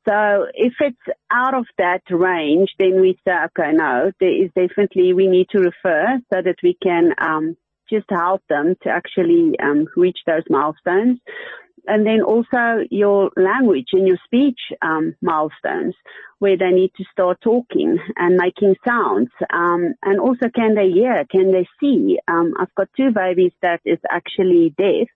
So 0.08 0.46
if 0.54 0.74
it's 0.80 1.18
out 1.32 1.54
of 1.54 1.66
that 1.78 2.02
range, 2.10 2.70
then 2.78 3.00
we 3.00 3.18
say, 3.26 3.32
okay, 3.46 3.72
no, 3.72 4.12
there 4.20 4.44
is 4.44 4.50
definitely, 4.54 5.12
we 5.12 5.26
need 5.26 5.48
to 5.50 5.58
refer 5.58 6.18
so 6.32 6.42
that 6.42 6.56
we 6.62 6.76
can, 6.80 7.12
um, 7.18 7.56
just 7.88 8.06
help 8.10 8.42
them 8.48 8.74
to 8.82 8.88
actually 8.90 9.58
um, 9.62 9.86
reach 9.96 10.18
those 10.26 10.42
milestones. 10.48 11.18
And 11.88 12.04
then 12.04 12.20
also 12.20 12.84
your 12.90 13.30
language 13.36 13.88
and 13.92 14.08
your 14.08 14.18
speech 14.24 14.58
um, 14.82 15.14
milestones, 15.22 15.94
where 16.40 16.56
they 16.56 16.70
need 16.70 16.90
to 16.96 17.04
start 17.12 17.40
talking 17.40 17.98
and 18.16 18.36
making 18.36 18.74
sounds. 18.86 19.30
Um, 19.52 19.94
and 20.02 20.18
also, 20.18 20.48
can 20.52 20.74
they 20.74 20.90
hear? 20.90 21.24
Can 21.30 21.52
they 21.52 21.66
see? 21.80 22.18
Um, 22.26 22.54
I've 22.58 22.74
got 22.74 22.88
two 22.96 23.12
babies 23.12 23.52
that 23.62 23.80
is 23.84 23.98
actually 24.10 24.74
deaf, 24.76 25.08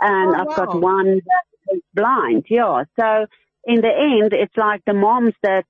and 0.00 0.36
oh, 0.36 0.40
I've 0.40 0.46
wow. 0.46 0.66
got 0.66 0.80
one 0.80 1.06
that 1.16 1.74
is 1.74 1.82
blind. 1.92 2.46
Yeah. 2.48 2.84
So 2.98 3.26
in 3.64 3.80
the 3.80 3.92
end, 3.92 4.32
it's 4.32 4.56
like 4.56 4.82
the 4.86 4.94
moms 4.94 5.34
that 5.42 5.66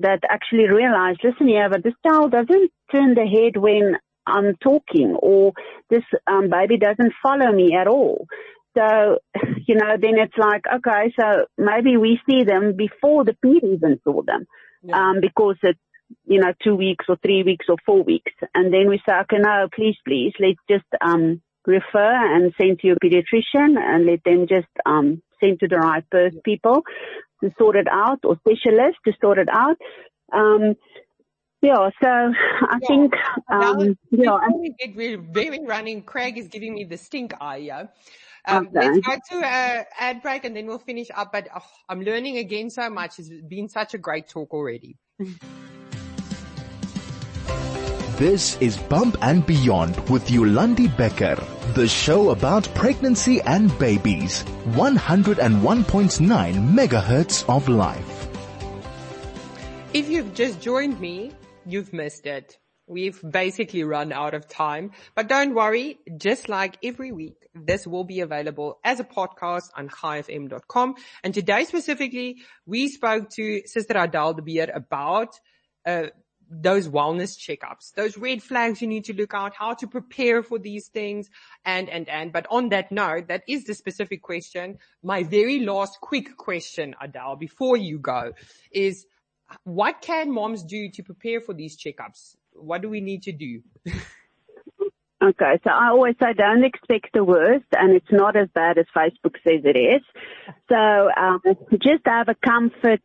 that 0.00 0.20
actually 0.28 0.68
realize, 0.68 1.16
listen 1.22 1.48
here, 1.48 1.68
but 1.68 1.82
this 1.82 1.94
child 2.06 2.32
doesn't 2.32 2.70
turn 2.92 3.14
the 3.14 3.26
head 3.26 3.56
when 3.56 3.96
I'm 4.26 4.56
talking 4.56 5.16
or 5.18 5.52
this 5.90 6.02
um, 6.26 6.50
baby 6.50 6.78
doesn't 6.78 7.12
follow 7.22 7.52
me 7.52 7.74
at 7.74 7.86
all. 7.86 8.26
So, 8.76 9.18
you 9.66 9.76
know, 9.76 9.96
then 10.00 10.18
it's 10.18 10.36
like, 10.36 10.62
okay, 10.72 11.12
so 11.18 11.46
maybe 11.56 11.96
we 11.96 12.20
see 12.28 12.44
them 12.44 12.76
before 12.76 13.24
the 13.24 13.36
peer 13.42 13.60
even 13.62 14.00
saw 14.04 14.22
them, 14.22 14.46
yeah. 14.82 15.10
um, 15.10 15.20
because 15.20 15.56
it's, 15.62 15.78
you 16.26 16.40
know, 16.40 16.52
two 16.62 16.74
weeks 16.74 17.06
or 17.08 17.16
three 17.22 17.42
weeks 17.42 17.66
or 17.68 17.76
four 17.86 18.02
weeks. 18.02 18.32
And 18.54 18.72
then 18.72 18.88
we 18.88 19.00
say, 19.08 19.14
okay, 19.22 19.38
no, 19.38 19.68
please, 19.74 19.96
please, 20.06 20.32
let's 20.38 20.60
just, 20.68 20.86
um, 21.00 21.40
refer 21.66 22.34
and 22.36 22.52
send 22.60 22.80
to 22.80 22.88
your 22.88 22.96
pediatrician 22.96 23.78
and 23.78 24.04
let 24.04 24.22
them 24.24 24.46
just, 24.46 24.68
um, 24.84 25.22
send 25.42 25.60
to 25.60 25.68
the 25.68 25.76
right 25.76 26.04
people 26.44 26.82
to 27.42 27.50
sort 27.58 27.76
it 27.76 27.88
out 27.90 28.20
or 28.24 28.36
specialists 28.36 29.00
to 29.06 29.12
sort 29.20 29.38
it 29.38 29.48
out. 29.50 29.76
Um, 30.32 30.74
yeah, 31.64 31.88
so 32.02 32.08
I 32.08 32.78
yeah. 32.82 32.86
think, 32.86 33.14
um, 33.48 33.96
yeah. 34.10 34.38
we 34.60 34.74
get 34.78 34.94
very 34.94 35.16
running, 35.66 36.02
Craig 36.02 36.36
is 36.36 36.48
giving 36.48 36.74
me 36.74 36.84
the 36.84 36.98
stink 36.98 37.32
eye, 37.40 37.56
yeah. 37.56 37.86
Um, 38.46 38.68
okay. 38.68 38.90
let's 38.90 39.06
go 39.06 39.16
to 39.30 39.36
a 39.46 39.86
ad 39.98 40.20
break 40.20 40.44
and 40.44 40.54
then 40.54 40.66
we'll 40.66 40.78
finish 40.78 41.08
up, 41.14 41.32
but 41.32 41.48
oh, 41.54 41.64
I'm 41.88 42.02
learning 42.02 42.36
again 42.36 42.68
so 42.68 42.90
much. 42.90 43.18
It's 43.18 43.30
been 43.30 43.70
such 43.70 43.94
a 43.94 43.98
great 43.98 44.28
talk 44.28 44.52
already. 44.52 44.98
This 48.18 48.58
is 48.60 48.76
Bump 48.76 49.16
and 49.22 49.46
Beyond 49.46 49.96
with 50.10 50.28
Yolandi 50.28 50.94
Becker, 50.96 51.42
the 51.72 51.88
show 51.88 52.28
about 52.30 52.68
pregnancy 52.74 53.40
and 53.40 53.76
babies. 53.78 54.44
101.9 54.72 56.74
megahertz 56.74 57.48
of 57.48 57.68
life. 57.68 58.28
If 59.94 60.10
you've 60.10 60.34
just 60.34 60.60
joined 60.60 61.00
me, 61.00 61.32
you've 61.66 61.92
missed 61.92 62.26
it. 62.26 62.58
We've 62.86 63.18
basically 63.22 63.82
run 63.82 64.12
out 64.12 64.34
of 64.34 64.46
time, 64.46 64.90
but 65.14 65.26
don't 65.26 65.54
worry. 65.54 65.98
Just 66.18 66.50
like 66.50 66.76
every 66.84 67.12
week, 67.12 67.36
this 67.54 67.86
will 67.86 68.04
be 68.04 68.20
available 68.20 68.78
as 68.84 69.00
a 69.00 69.04
podcast 69.04 69.70
on 69.74 69.88
chaifm.com. 69.88 70.96
And 71.22 71.32
today 71.32 71.64
specifically, 71.64 72.42
we 72.66 72.88
spoke 72.88 73.30
to 73.30 73.62
Sister 73.64 73.94
Adele 73.96 74.34
de 74.34 74.42
Beer 74.42 74.70
about, 74.74 75.40
uh, 75.86 76.08
those 76.50 76.88
wellness 76.88 77.38
checkups, 77.38 77.94
those 77.94 78.16
red 78.16 78.42
flags 78.42 78.82
you 78.82 78.88
need 78.88 79.04
to 79.04 79.14
look 79.14 79.34
out, 79.34 79.54
how 79.54 79.74
to 79.74 79.86
prepare 79.86 80.42
for 80.42 80.58
these 80.58 80.88
things 80.88 81.28
and, 81.64 81.88
and, 81.88 82.08
and, 82.08 82.32
but 82.32 82.46
on 82.50 82.68
that 82.68 82.92
note, 82.92 83.28
that 83.28 83.42
is 83.48 83.64
the 83.64 83.74
specific 83.74 84.22
question. 84.22 84.78
My 85.02 85.22
very 85.22 85.60
last 85.60 86.00
quick 86.00 86.36
question, 86.36 86.94
Adele, 87.00 87.36
before 87.36 87.76
you 87.76 87.98
go 87.98 88.32
is, 88.70 89.06
what 89.64 90.00
can 90.00 90.32
moms 90.32 90.62
do 90.62 90.88
to 90.90 91.02
prepare 91.02 91.40
for 91.40 91.54
these 91.54 91.76
checkups? 91.76 92.36
What 92.52 92.82
do 92.82 92.88
we 92.88 93.00
need 93.00 93.22
to 93.24 93.32
do? 93.32 93.62
Okay, 95.24 95.58
so 95.64 95.70
I 95.70 95.88
always 95.88 96.16
say 96.20 96.34
don't 96.34 96.64
expect 96.64 97.14
the 97.14 97.24
worst, 97.24 97.64
and 97.72 97.96
it's 97.96 98.12
not 98.12 98.36
as 98.36 98.48
bad 98.54 98.76
as 98.76 98.84
Facebook 98.94 99.36
says 99.42 99.62
it 99.64 99.76
is. 99.76 100.02
So 100.68 100.76
um, 100.76 101.40
just 101.80 102.02
have 102.04 102.28
a 102.28 102.34
comfort 102.44 103.00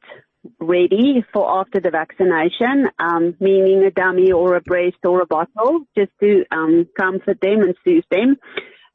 ready 0.60 1.24
for 1.32 1.50
after 1.62 1.80
the 1.80 1.92
vaccination, 1.92 2.90
um, 3.00 3.36
meaning 3.40 3.86
a 3.86 3.92
dummy 3.92 4.34
or 4.34 4.56
a 4.56 4.62
breast 4.62 4.98
or 5.06 5.22
a 5.22 5.26
bottle, 5.26 5.82
just 5.98 6.12
to 6.20 6.44
um, 6.52 6.88
comfort 7.00 7.40
them 7.42 7.62
and 7.62 7.76
soothe 7.86 8.04
them. 8.12 8.36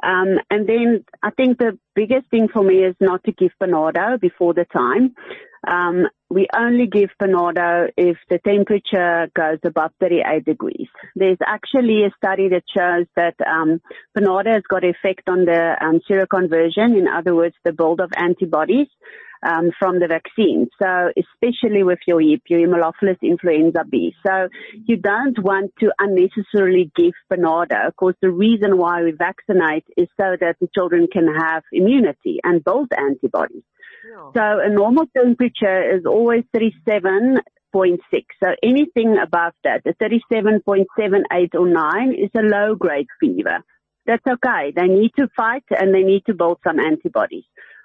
Um, 0.03 0.39
and 0.51 0.69
then 0.69 1.05
I 1.23 1.31
think 1.31 1.57
the 1.57 1.79
biggest 1.95 2.29
thing 2.31 2.49
for 2.53 2.63
me 2.63 2.85
is 2.85 2.97
not 3.01 3.25
to 3.25 3.33
give 3.33 3.53
Panado 3.59 4.21
before 4.21 4.53
the 4.53 4.67
time. 4.67 5.15
Um, 5.67 6.07
we 6.31 6.47
only 6.57 6.87
give 6.87 7.11
Panado 7.21 7.91
if 7.97 8.17
the 8.29 8.39
temperature 8.39 9.29
goes 9.37 9.59
above 9.65 9.93
38 10.01 10.45
degrees. 10.45 10.89
There's 11.15 11.39
actually 11.47 12.05
a 12.05 12.11
study 12.17 12.49
that 12.49 12.65
shows 12.77 13.07
that 13.17 13.35
um, 13.47 13.81
Panado 14.17 14.53
has 14.53 14.63
got 14.69 14.85
effect 14.85 15.29
on 15.29 15.45
the 15.45 15.77
um, 15.81 16.01
seroconversion, 16.11 16.99
in 16.99 17.07
other 17.07 17.35
words, 17.35 17.55
the 17.65 17.73
build 17.73 18.01
of 18.01 18.11
antibodies 18.17 18.89
um, 19.45 19.71
from 19.79 20.01
the 20.01 20.09
vaccine. 20.09 20.69
So 20.81 21.11
especially 21.17 21.83
with 21.83 21.99
your 22.07 22.21
Hib, 22.21 22.41
your 22.49 22.67
Haemophilus 22.67 23.21
influenza 23.23 23.85
B. 23.89 24.15
So 24.27 24.49
you 24.87 24.97
don't 24.97 25.39
want 25.39 25.73
to 25.81 25.93
unnecessarily 25.99 26.91
give 26.97 27.13
Panado 27.31 27.87
Of 27.87 27.97
course, 27.97 28.17
the 28.21 28.31
reason 28.31 28.79
why 28.79 29.03
we 29.03 29.13
vaccinate 29.13 29.85
is 29.97 30.09
so 30.21 30.37
that 30.41 30.57
the 30.61 30.69
children 30.75 31.07
can 31.13 31.33
have 31.33 31.63
immunity 31.73 32.41
and 32.43 32.65
build 32.65 32.89
antibodies. 32.97 33.63
So 34.35 34.61
a 34.61 34.69
normal 34.69 35.07
temperature 35.17 35.97
is 35.97 36.05
always 36.07 36.45
37 36.53 37.39
So 37.75 38.49
anything 38.63 39.17
above 39.21 39.53
that, 39.65 39.83
the 39.85 39.95
37.78 39.95 41.55
or 41.55 41.67
9 41.67 42.15
is 42.15 42.31
a 42.37 42.43
low 42.43 42.77
grade 42.77 43.09
fever. 43.19 43.65
That's 44.07 44.25
okay. 44.27 44.73
They 44.77 44.87
need 44.87 45.13
to 45.19 45.29
fight 45.37 45.65
and 45.71 45.95
they 45.95 46.03
need 46.03 46.25
to 46.27 46.35
build 46.35 46.59
some 46.63 46.79
antibodies. 46.79 47.45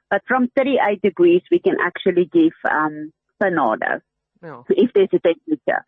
But 0.09 0.22
from 0.28 0.49
38 0.57 1.01
degrees, 1.01 1.41
we 1.49 1.59
can 1.59 1.78
actually 1.82 2.26
give 2.26 2.53
um, 2.70 3.11
Panado 3.41 4.01
oh. 4.43 4.65
if 4.70 4.91
there's 4.93 5.09
a 5.13 5.20
temperature. 5.20 5.86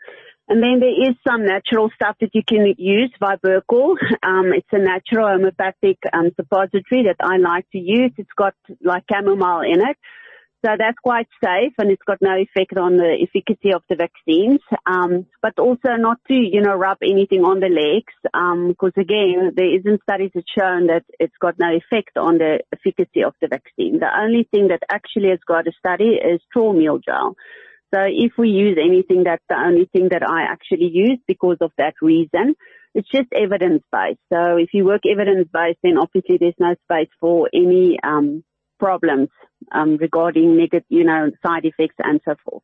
And 0.47 0.61
then 0.61 0.79
there 0.79 1.09
is 1.09 1.15
some 1.25 1.45
natural 1.45 1.89
stuff 1.95 2.17
that 2.19 2.32
you 2.34 2.43
can 2.43 2.73
use, 2.77 3.11
Viburcol. 3.21 3.95
Um, 4.23 4.53
it's 4.53 4.67
a 4.71 4.77
natural 4.77 5.27
homeopathic 5.27 5.97
um, 6.13 6.32
suppository 6.36 7.03
that 7.03 7.17
I 7.19 7.38
like 7.38 7.69
to 7.71 7.79
use. 7.79 8.11
It's 8.17 8.29
got 8.38 8.53
like 8.84 9.03
chamomile 9.11 9.61
in 9.61 9.82
it. 9.82 9.97
So 10.64 10.72
that's 10.78 10.97
quite 11.03 11.28
safe 11.43 11.74
and 11.80 11.89
it's 11.89 12.03
got 12.05 12.20
no 12.22 12.36
effect 12.36 12.78
on 12.78 12.97
the 12.97 13.18
efficacy 13.20 13.74
of 13.74 13.82
the 13.89 13.95
vaccines. 13.95 14.59
Um, 14.86 15.26
but 15.41 15.57
also 15.57 15.95
not 15.97 16.18
to, 16.28 16.36
you 16.36 16.62
know, 16.62 16.76
rub 16.76 16.97
anything 17.01 17.43
on 17.43 17.59
the 17.59 17.70
legs. 17.70 18.14
Um, 18.34 18.68
because 18.70 18.93
again, 18.95 19.53
there 19.55 19.76
isn't 19.80 20.03
studies 20.03 20.32
that 20.36 20.43
shown 20.47 20.88
that 20.88 21.03
it's 21.20 21.36
got 21.41 21.57
no 21.57 21.76
effect 21.76 22.16
on 22.16 22.38
the 22.38 22.59
efficacy 22.72 23.24
of 23.24 23.34
the 23.41 23.47
vaccine. 23.47 23.99
The 23.99 24.12
only 24.16 24.47
thing 24.51 24.68
that 24.68 24.84
actually 24.91 25.30
has 25.30 25.39
got 25.47 25.68
a 25.68 25.72
study 25.80 26.20
is 26.22 26.41
Traumeel 26.55 27.03
gel. 27.03 27.36
So 27.93 28.01
if 28.07 28.34
we 28.38 28.49
use 28.49 28.78
anything, 28.80 29.24
that's 29.24 29.43
the 29.49 29.57
only 29.57 29.89
thing 29.91 30.09
that 30.12 30.24
I 30.24 30.43
actually 30.43 30.91
use 30.93 31.20
because 31.28 31.57
of 31.59 31.72
that 31.78 31.95
reason. 32.01 32.55
It's 32.93 33.09
just 33.09 33.28
evidence 33.34 33.84
based. 33.91 34.20
So 34.32 34.57
if 34.57 34.70
you 34.74 34.86
work 34.86 35.01
evidence 35.09 35.49
based, 35.51 35.80
then 35.82 35.97
obviously 35.97 36.38
there's 36.38 36.59
no 36.59 36.76
space 36.86 37.09
for 37.20 37.49
any, 37.53 37.97
um, 38.03 38.43
problems 38.82 39.29
um, 39.71 39.97
regarding 39.97 40.57
negative, 40.57 40.84
you 40.89 41.03
know, 41.03 41.29
side 41.45 41.65
effects 41.71 41.99
and 41.99 42.19
so 42.25 42.36
forth. 42.43 42.63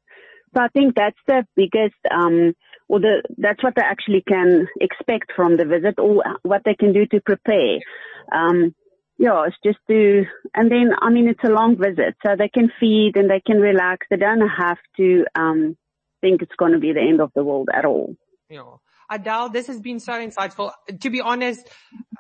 So 0.55 0.61
I 0.63 0.69
think 0.69 0.95
that's 0.95 1.23
the 1.27 1.45
biggest, 1.55 2.01
um, 2.09 2.53
or 2.87 2.99
the 2.99 3.21
that's 3.37 3.63
what 3.63 3.75
they 3.75 3.83
actually 3.93 4.23
can 4.27 4.67
expect 4.81 5.31
from 5.35 5.57
the 5.57 5.65
visit, 5.65 5.99
or 5.99 6.23
what 6.43 6.61
they 6.65 6.73
can 6.73 6.93
do 6.93 7.05
to 7.05 7.21
prepare. 7.21 7.79
Um, 8.31 8.73
yeah, 9.19 9.45
it's 9.47 9.57
just 9.63 9.79
to, 9.89 10.23
and 10.55 10.71
then 10.71 10.91
I 11.01 11.09
mean 11.09 11.27
it's 11.27 11.43
a 11.43 11.57
long 11.59 11.77
visit, 11.77 12.15
so 12.25 12.35
they 12.37 12.49
can 12.49 12.71
feed 12.79 13.13
and 13.15 13.29
they 13.29 13.41
can 13.45 13.59
relax. 13.59 14.07
They 14.09 14.17
don't 14.17 14.47
have 14.47 14.81
to 14.97 15.25
um, 15.35 15.77
think 16.21 16.41
it's 16.41 16.55
going 16.57 16.73
to 16.73 16.79
be 16.79 16.93
the 16.93 17.01
end 17.01 17.21
of 17.21 17.31
the 17.35 17.43
world 17.43 17.69
at 17.73 17.85
all. 17.85 18.15
Yeah. 18.49 18.77
Adele, 19.09 19.49
this 19.49 19.67
has 19.67 19.79
been 19.79 19.99
so 19.99 20.13
insightful. 20.13 20.71
To 21.01 21.09
be 21.09 21.21
honest, 21.21 21.67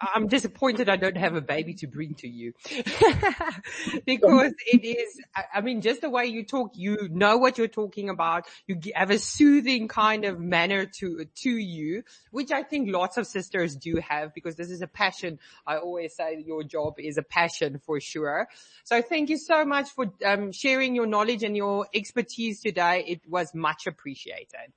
I'm 0.01 0.27
disappointed 0.27 0.89
I 0.89 0.95
don't 0.95 1.17
have 1.17 1.35
a 1.35 1.41
baby 1.41 1.73
to 1.75 1.87
bring 1.87 2.13
to 2.15 2.27
you 2.27 2.53
because 4.05 4.53
it 4.67 4.83
is, 4.83 5.19
I 5.53 5.61
mean, 5.61 5.81
just 5.81 6.01
the 6.01 6.09
way 6.09 6.25
you 6.25 6.45
talk, 6.45 6.71
you 6.75 7.09
know 7.11 7.37
what 7.37 7.57
you're 7.57 7.67
talking 7.67 8.09
about. 8.09 8.45
You 8.67 8.79
have 8.93 9.09
a 9.09 9.17
soothing 9.17 9.87
kind 9.87 10.25
of 10.25 10.39
manner 10.39 10.85
to, 10.99 11.25
to 11.25 11.49
you, 11.49 12.03
which 12.31 12.51
I 12.51 12.63
think 12.63 12.91
lots 12.91 13.17
of 13.17 13.25
sisters 13.25 13.75
do 13.75 13.99
have 14.07 14.33
because 14.33 14.55
this 14.55 14.69
is 14.69 14.81
a 14.81 14.87
passion. 14.87 15.39
I 15.65 15.77
always 15.77 16.15
say 16.15 16.43
your 16.45 16.63
job 16.63 16.95
is 16.99 17.17
a 17.17 17.23
passion 17.23 17.79
for 17.83 17.99
sure. 17.99 18.47
So 18.83 19.01
thank 19.01 19.29
you 19.29 19.37
so 19.37 19.65
much 19.65 19.89
for 19.89 20.11
um, 20.23 20.51
sharing 20.51 20.95
your 20.95 21.07
knowledge 21.07 21.43
and 21.43 21.57
your 21.57 21.87
expertise 21.93 22.61
today. 22.61 23.03
It 23.07 23.21
was 23.27 23.55
much 23.55 23.87
appreciated. 23.87 24.73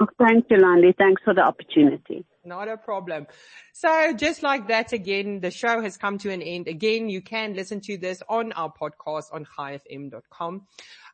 Oh, 0.00 0.06
thanks, 0.18 0.48
Yolandi. 0.48 0.96
Thanks 0.96 1.22
for 1.24 1.34
the 1.34 1.42
opportunity. 1.42 2.24
Not 2.44 2.68
a 2.68 2.76
problem. 2.76 3.26
So 3.72 4.12
just 4.12 4.42
like 4.42 4.68
that, 4.68 4.92
again, 4.92 5.40
the 5.40 5.50
show 5.50 5.80
has 5.80 5.96
come 5.96 6.18
to 6.18 6.30
an 6.30 6.42
end. 6.42 6.68
Again, 6.68 7.08
you 7.08 7.22
can 7.22 7.54
listen 7.54 7.80
to 7.82 7.96
this 7.96 8.22
on 8.28 8.52
our 8.52 8.72
podcast 8.72 9.32
on 9.32 9.46
chaifm.com. 9.58 10.62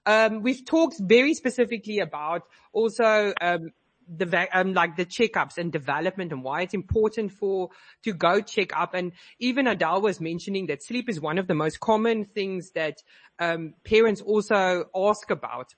Um, 0.06 0.42
we've 0.42 0.64
talked 0.64 0.96
very 0.98 1.34
specifically 1.34 2.00
about 2.00 2.42
also, 2.72 3.32
um, 3.40 3.70
the 4.12 4.48
um, 4.52 4.74
like 4.74 4.96
the 4.96 5.06
checkups 5.06 5.56
and 5.56 5.70
development 5.70 6.32
and 6.32 6.42
why 6.42 6.62
it's 6.62 6.74
important 6.74 7.30
for 7.30 7.70
to 8.02 8.12
go 8.12 8.40
check 8.40 8.76
up. 8.76 8.94
And 8.94 9.12
even 9.38 9.68
Adele 9.68 10.00
was 10.00 10.20
mentioning 10.20 10.66
that 10.66 10.82
sleep 10.82 11.08
is 11.08 11.20
one 11.20 11.38
of 11.38 11.46
the 11.46 11.54
most 11.54 11.78
common 11.78 12.24
things 12.24 12.72
that 12.72 12.96
um, 13.38 13.74
parents 13.84 14.20
also 14.20 14.86
ask 14.96 15.30
about 15.30 15.74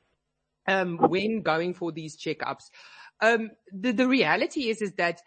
um, 0.66 0.98
when 0.98 1.42
going 1.42 1.74
for 1.74 1.92
these 1.92 2.16
checkups. 2.16 2.70
Um, 3.20 3.50
the, 3.72 3.92
the 3.92 4.08
reality 4.08 4.68
is, 4.68 4.82
is 4.82 4.92
that 4.94 5.20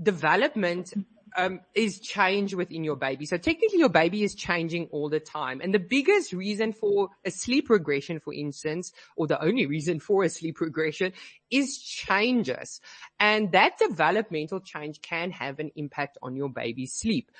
development 0.00 0.92
um, 1.36 1.60
is 1.74 2.00
change 2.00 2.54
within 2.54 2.84
your 2.84 2.96
baby. 2.96 3.26
So 3.26 3.36
technically 3.36 3.78
your 3.78 3.88
baby 3.88 4.22
is 4.22 4.34
changing 4.34 4.88
all 4.92 5.08
the 5.08 5.20
time. 5.20 5.60
And 5.62 5.74
the 5.74 5.78
biggest 5.78 6.32
reason 6.32 6.72
for 6.72 7.08
a 7.24 7.30
sleep 7.30 7.70
regression, 7.70 8.20
for 8.20 8.32
instance, 8.32 8.92
or 9.16 9.26
the 9.26 9.42
only 9.42 9.66
reason 9.66 10.00
for 10.00 10.24
a 10.24 10.28
sleep 10.28 10.60
regression 10.60 11.12
is 11.50 11.78
changes. 11.78 12.80
And 13.18 13.52
that 13.52 13.78
developmental 13.78 14.60
change 14.60 15.00
can 15.00 15.30
have 15.32 15.58
an 15.58 15.70
impact 15.76 16.18
on 16.22 16.36
your 16.36 16.48
baby's 16.48 16.94
sleep 16.94 17.30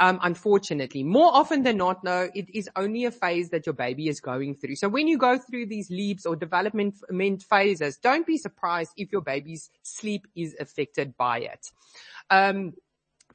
um, 0.00 0.18
unfortunately. 0.22 1.04
More 1.04 1.30
often 1.32 1.62
than 1.62 1.76
not, 1.76 2.02
no, 2.02 2.28
it 2.34 2.48
is 2.52 2.68
only 2.74 3.04
a 3.04 3.10
phase 3.10 3.50
that 3.50 3.66
your 3.66 3.74
baby 3.74 4.08
is 4.08 4.20
going 4.20 4.56
through. 4.56 4.76
So 4.76 4.88
when 4.88 5.06
you 5.06 5.18
go 5.18 5.38
through 5.38 5.66
these 5.66 5.90
leaps 5.90 6.26
or 6.26 6.34
development 6.34 6.96
phases, 7.42 7.98
don't 7.98 8.26
be 8.26 8.38
surprised 8.38 8.92
if 8.96 9.12
your 9.12 9.20
baby's 9.20 9.70
sleep 9.82 10.26
is 10.34 10.56
affected 10.58 11.16
by 11.16 11.40
it. 11.40 11.70
Um, 12.30 12.72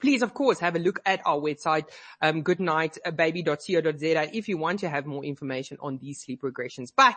Please, 0.02 0.22
of 0.22 0.34
course, 0.34 0.60
have 0.60 0.76
a 0.76 0.80
look 0.80 1.00
at 1.06 1.22
our 1.26 1.40
website, 1.40 1.86
um, 2.22 2.44
goodnightbaby.co.za 2.44 4.38
if 4.38 4.50
you 4.50 4.58
want 4.58 4.82
to 4.82 4.90
have 4.90 5.06
more 5.06 5.24
information 5.24 5.78
on 5.80 5.98
these 6.00 6.22
sleep 6.22 6.42
regressions. 6.42 6.92
But 6.96 7.16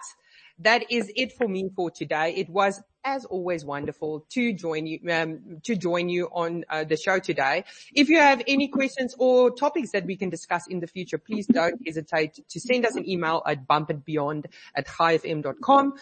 that 0.61 0.91
is 0.91 1.11
it 1.17 1.33
for 1.33 1.49
me 1.49 1.71
for 1.75 1.91
today. 1.91 2.35
It 2.37 2.49
was, 2.49 2.81
as 3.09 3.25
always, 3.25 3.65
wonderful 3.65 4.27
to 4.31 4.53
join 4.53 4.87
you, 4.87 4.99
um, 5.11 5.61
to 5.65 5.75
join 5.75 6.09
you 6.09 6.27
on 6.27 6.65
uh, 6.69 6.85
the 6.85 6.97
show 6.97 7.19
today. 7.19 7.65
If 7.95 8.09
you 8.11 8.19
have 8.19 8.43
any 8.47 8.69
questions 8.69 9.15
or 9.19 9.51
topics 9.51 9.93
that 9.93 10.05
we 10.05 10.17
can 10.17 10.29
discuss 10.29 10.67
in 10.67 10.81
the 10.81 10.87
future, 10.87 11.19
please 11.19 11.47
don't 11.47 11.81
hesitate 11.87 12.39
to 12.49 12.61
send 12.61 12.85
us 12.85 12.97
an 12.97 13.09
email 13.09 13.43
at 13.47 13.67
bumpandbeyond 13.67 14.47
at 14.75 14.87
chaifm.com. 14.87 15.95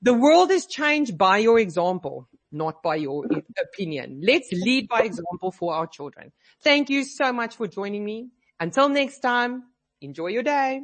The 0.00 0.14
world 0.14 0.50
is 0.50 0.66
changed 0.66 1.16
by 1.16 1.38
your 1.38 1.58
example, 1.58 2.28
not 2.50 2.82
by 2.82 2.96
your 2.96 3.24
opinion. 3.68 4.20
Let's 4.22 4.50
lead 4.52 4.88
by 4.88 5.02
example 5.02 5.52
for 5.52 5.74
our 5.74 5.86
children. 5.86 6.32
Thank 6.62 6.90
you 6.90 7.04
so 7.04 7.32
much 7.32 7.56
for 7.56 7.68
joining 7.68 8.04
me. 8.04 8.30
Until 8.58 8.88
next 8.88 9.20
time, 9.20 9.64
enjoy 10.00 10.28
your 10.28 10.42
day. 10.42 10.82